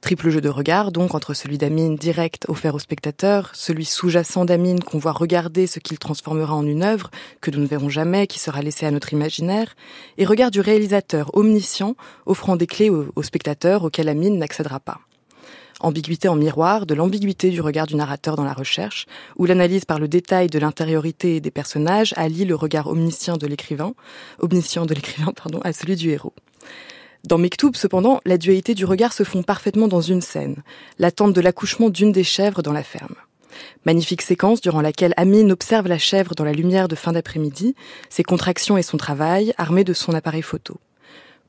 Triple 0.00 0.30
jeu 0.30 0.40
de 0.40 0.48
regard, 0.48 0.92
donc, 0.92 1.14
entre 1.16 1.34
celui 1.34 1.58
d'Amine 1.58 1.96
direct 1.96 2.44
offert 2.48 2.74
au 2.76 2.78
spectateur, 2.78 3.50
celui 3.54 3.84
sous-jacent 3.84 4.44
d'Amine 4.44 4.82
qu'on 4.82 4.98
voit 4.98 5.12
regarder 5.12 5.66
ce 5.66 5.80
qu'il 5.80 5.98
transformera 5.98 6.54
en 6.54 6.64
une 6.64 6.84
œuvre, 6.84 7.10
que 7.40 7.50
nous 7.50 7.58
ne 7.58 7.66
verrons 7.66 7.88
jamais, 7.88 8.28
qui 8.28 8.38
sera 8.38 8.62
laissée 8.62 8.86
à 8.86 8.92
notre 8.92 9.12
imaginaire, 9.12 9.74
et 10.16 10.24
regard 10.24 10.52
du 10.52 10.60
réalisateur 10.60 11.34
omniscient, 11.34 11.96
offrant 12.26 12.54
des 12.54 12.68
clés 12.68 12.90
au, 12.90 13.06
au 13.16 13.22
spectateur 13.24 13.82
auxquelles 13.82 14.08
Amine 14.08 14.38
n'accédera 14.38 14.78
pas. 14.78 15.00
Ambiguïté 15.80 16.28
en 16.28 16.36
miroir 16.36 16.86
de 16.86 16.94
l'ambiguïté 16.94 17.50
du 17.50 17.60
regard 17.60 17.86
du 17.86 17.96
narrateur 17.96 18.36
dans 18.36 18.44
la 18.44 18.52
recherche, 18.52 19.06
où 19.36 19.46
l'analyse 19.46 19.84
par 19.84 19.98
le 19.98 20.06
détail 20.06 20.46
de 20.46 20.60
l'intériorité 20.60 21.40
des 21.40 21.50
personnages 21.50 22.14
allie 22.16 22.44
le 22.44 22.54
regard 22.54 22.86
omniscient 22.86 23.36
de 23.36 23.46
l'écrivain, 23.48 23.94
omniscient 24.38 24.86
de 24.86 24.94
l'écrivain, 24.94 25.32
pardon, 25.32 25.60
à 25.64 25.72
celui 25.72 25.96
du 25.96 26.10
héros. 26.10 26.34
Dans 27.24 27.38
Mektoub, 27.38 27.72
cependant, 27.74 28.20
la 28.24 28.38
dualité 28.38 28.74
du 28.74 28.84
regard 28.84 29.12
se 29.12 29.24
fond 29.24 29.42
parfaitement 29.42 29.88
dans 29.88 30.00
une 30.00 30.20
scène, 30.20 30.62
l'attente 30.98 31.32
de 31.32 31.40
l'accouchement 31.40 31.90
d'une 31.90 32.12
des 32.12 32.24
chèvres 32.24 32.62
dans 32.62 32.72
la 32.72 32.84
ferme. 32.84 33.16
Magnifique 33.84 34.22
séquence 34.22 34.60
durant 34.60 34.80
laquelle 34.80 35.14
Amine 35.16 35.50
observe 35.50 35.88
la 35.88 35.98
chèvre 35.98 36.34
dans 36.34 36.44
la 36.44 36.52
lumière 36.52 36.86
de 36.86 36.94
fin 36.94 37.12
d'après-midi, 37.12 37.74
ses 38.08 38.22
contractions 38.22 38.78
et 38.78 38.82
son 38.82 38.96
travail, 38.96 39.52
armé 39.58 39.82
de 39.82 39.92
son 39.92 40.14
appareil 40.14 40.42
photo. 40.42 40.78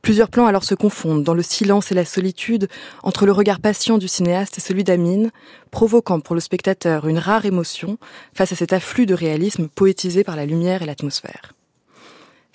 Plusieurs 0.01 0.29
plans 0.29 0.45
alors 0.45 0.63
se 0.63 0.75
confondent 0.75 1.23
dans 1.23 1.33
le 1.33 1.43
silence 1.43 1.91
et 1.91 1.95
la 1.95 2.05
solitude 2.05 2.69
entre 3.03 3.25
le 3.25 3.33
regard 3.33 3.59
patient 3.59 3.97
du 3.97 4.07
cinéaste 4.07 4.57
et 4.57 4.61
celui 4.61 4.83
d'Amine, 4.83 5.29
provoquant 5.71 6.21
pour 6.21 6.35
le 6.35 6.41
spectateur 6.41 7.07
une 7.07 7.19
rare 7.19 7.45
émotion 7.45 7.97
face 8.33 8.53
à 8.53 8.55
cet 8.55 8.71
afflux 8.71 9.05
de 9.05 9.13
réalisme 9.13 9.67
poétisé 9.67 10.23
par 10.23 10.37
la 10.37 10.45
lumière 10.45 10.81
et 10.81 10.85
l'atmosphère. 10.85 11.53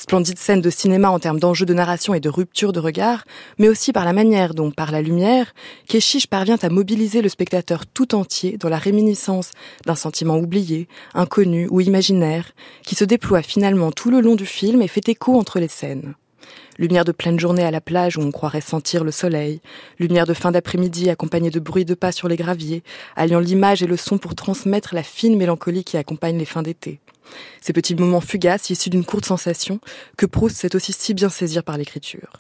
Splendide 0.04 0.38
scène 0.38 0.60
de 0.60 0.68
cinéma 0.68 1.08
en 1.08 1.18
termes 1.18 1.40
d'enjeux 1.40 1.64
de 1.64 1.72
narration 1.72 2.12
et 2.12 2.20
de 2.20 2.28
rupture 2.28 2.74
de 2.74 2.78
regard, 2.78 3.24
mais 3.56 3.70
aussi 3.70 3.90
par 3.90 4.04
la 4.04 4.12
manière 4.12 4.52
dont, 4.52 4.70
par 4.70 4.92
la 4.92 5.00
lumière, 5.00 5.54
Keshish 5.88 6.26
parvient 6.26 6.58
à 6.60 6.68
mobiliser 6.68 7.22
le 7.22 7.30
spectateur 7.30 7.86
tout 7.86 8.14
entier 8.14 8.58
dans 8.58 8.68
la 8.68 8.76
réminiscence 8.76 9.52
d'un 9.86 9.94
sentiment 9.94 10.36
oublié, 10.36 10.88
inconnu 11.14 11.68
ou 11.70 11.80
imaginaire, 11.80 12.52
qui 12.82 12.94
se 12.94 13.06
déploie 13.06 13.40
finalement 13.40 13.92
tout 13.92 14.10
le 14.10 14.20
long 14.20 14.34
du 14.34 14.44
film 14.44 14.82
et 14.82 14.88
fait 14.88 15.08
écho 15.08 15.38
entre 15.38 15.58
les 15.58 15.68
scènes. 15.68 16.12
Lumière 16.76 17.06
de 17.06 17.12
pleine 17.12 17.40
journée 17.40 17.64
à 17.64 17.70
la 17.70 17.80
plage 17.80 18.18
où 18.18 18.20
on 18.20 18.30
croirait 18.30 18.60
sentir 18.60 19.04
le 19.04 19.10
soleil, 19.10 19.62
lumière 19.98 20.26
de 20.26 20.34
fin 20.34 20.52
d'après-midi 20.52 21.08
accompagnée 21.08 21.48
de 21.48 21.60
bruits 21.60 21.86
de 21.86 21.94
pas 21.94 22.12
sur 22.12 22.28
les 22.28 22.36
graviers, 22.36 22.82
alliant 23.16 23.40
l'image 23.40 23.82
et 23.82 23.86
le 23.86 23.96
son 23.96 24.18
pour 24.18 24.34
transmettre 24.34 24.94
la 24.94 25.02
fine 25.02 25.38
mélancolie 25.38 25.82
qui 25.82 25.96
accompagne 25.96 26.36
les 26.36 26.44
fins 26.44 26.62
d'été. 26.62 27.00
Ces 27.60 27.72
petits 27.72 27.94
moments 27.94 28.20
fugaces 28.20 28.70
issus 28.70 28.90
d'une 28.90 29.04
courte 29.04 29.26
sensation 29.26 29.80
que 30.16 30.26
Proust 30.26 30.56
sait 30.56 30.76
aussi 30.76 30.92
si 30.92 31.14
bien 31.14 31.28
saisir 31.28 31.62
par 31.62 31.78
l'écriture. 31.78 32.32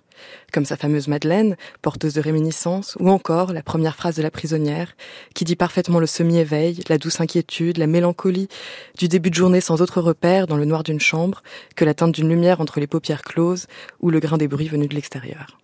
Comme 0.52 0.64
sa 0.64 0.76
fameuse 0.76 1.08
Madeleine, 1.08 1.56
porteuse 1.82 2.14
de 2.14 2.20
réminiscences, 2.20 2.96
ou 3.00 3.10
encore 3.10 3.52
la 3.52 3.62
première 3.62 3.96
phrase 3.96 4.16
de 4.16 4.22
la 4.22 4.30
prisonnière, 4.30 4.94
qui 5.34 5.44
dit 5.44 5.56
parfaitement 5.56 5.98
le 5.98 6.06
semi-éveil, 6.06 6.80
la 6.88 6.98
douce 6.98 7.20
inquiétude, 7.20 7.78
la 7.78 7.86
mélancolie 7.86 8.48
du 8.98 9.08
début 9.08 9.30
de 9.30 9.34
journée 9.34 9.60
sans 9.60 9.82
autre 9.82 10.00
repère 10.00 10.46
dans 10.46 10.56
le 10.56 10.64
noir 10.64 10.82
d'une 10.82 11.00
chambre 11.00 11.42
que 11.74 11.84
la 11.84 11.94
teinte 11.94 12.14
d'une 12.14 12.28
lumière 12.28 12.60
entre 12.60 12.80
les 12.80 12.86
paupières 12.86 13.22
closes 13.22 13.66
ou 14.00 14.10
le 14.10 14.20
grain 14.20 14.38
des 14.38 14.48
bruits 14.48 14.68
venus 14.68 14.88
de 14.88 14.94
l'extérieur. 14.94 15.58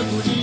agonias. 0.00 0.39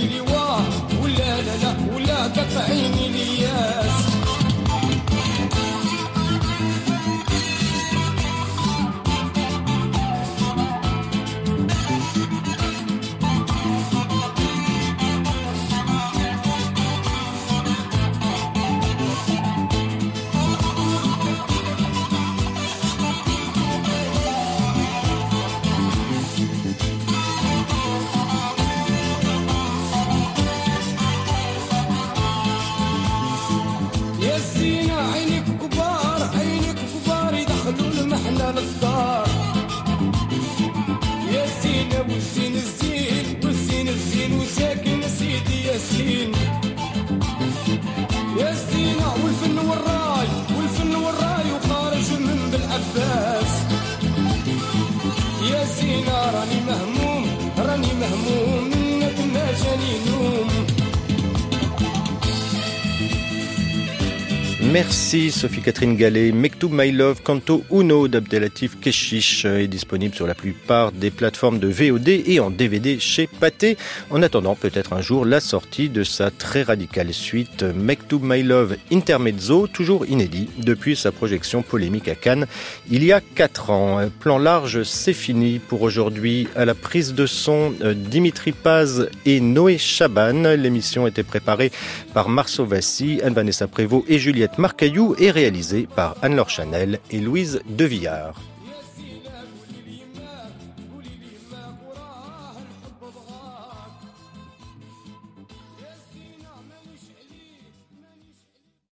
Merci 64.72 65.30
Sophie-Catherine 65.30 65.96
Gallet. 65.96 66.30
Mektoub 66.30 66.68
My 66.70 66.92
Love, 66.92 67.22
Canto 67.22 67.64
Uno 67.70 68.06
d'Abdelatif 68.06 68.78
Keshish 68.78 69.46
est 69.46 69.66
disponible 69.66 70.14
sur 70.14 70.26
la 70.26 70.34
plupart 70.34 70.92
des 70.92 71.10
plateformes 71.10 71.58
de 71.58 71.68
VOD 71.68 72.08
et 72.08 72.38
en 72.38 72.50
DVD 72.50 72.98
chez 72.98 73.26
Pathé. 73.26 73.78
En 74.10 74.22
attendant 74.22 74.56
peut-être 74.56 74.92
un 74.92 75.00
jour 75.00 75.24
la 75.24 75.40
sortie 75.40 75.88
de 75.88 76.02
sa 76.02 76.30
très 76.30 76.64
radicale 76.64 77.14
suite 77.14 77.62
Mektoub 77.62 78.20
My 78.22 78.42
Love 78.42 78.76
Intermezzo, 78.92 79.68
toujours 79.68 80.04
inédit 80.04 80.50
depuis 80.58 80.96
sa 80.96 81.12
projection 81.12 81.62
polémique 81.62 82.08
à 82.08 82.14
Cannes 82.14 82.46
il 82.90 83.04
y 83.04 83.12
a 83.12 83.22
4 83.22 83.70
ans. 83.70 84.10
Plan 84.20 84.38
large, 84.38 84.82
c'est 84.82 85.14
fini 85.14 85.60
pour 85.60 85.80
aujourd'hui. 85.80 86.46
À 86.56 86.66
la 86.66 86.74
prise 86.74 87.14
de 87.14 87.24
son, 87.24 87.72
euh, 87.80 87.94
Dimitri 87.94 88.52
Paz 88.52 89.08
et 89.24 89.40
Noé 89.40 89.78
Chaban. 89.78 90.56
L'émission 90.56 91.06
était 91.06 91.22
préparée 91.22 91.72
par 92.12 92.28
Marceau 92.28 92.66
Vassy, 92.66 93.20
Anne-Vanessa 93.24 93.66
Prévost 93.66 94.04
et 94.08 94.18
Juliette 94.18 94.57
Marcaillou 94.58 95.14
et 95.18 95.30
réalisée 95.30 95.88
par 95.94 96.16
Anne-Laure 96.20 96.50
Chanel 96.50 96.98
et 97.12 97.20
Louise 97.20 97.62
Devillard. 97.68 98.34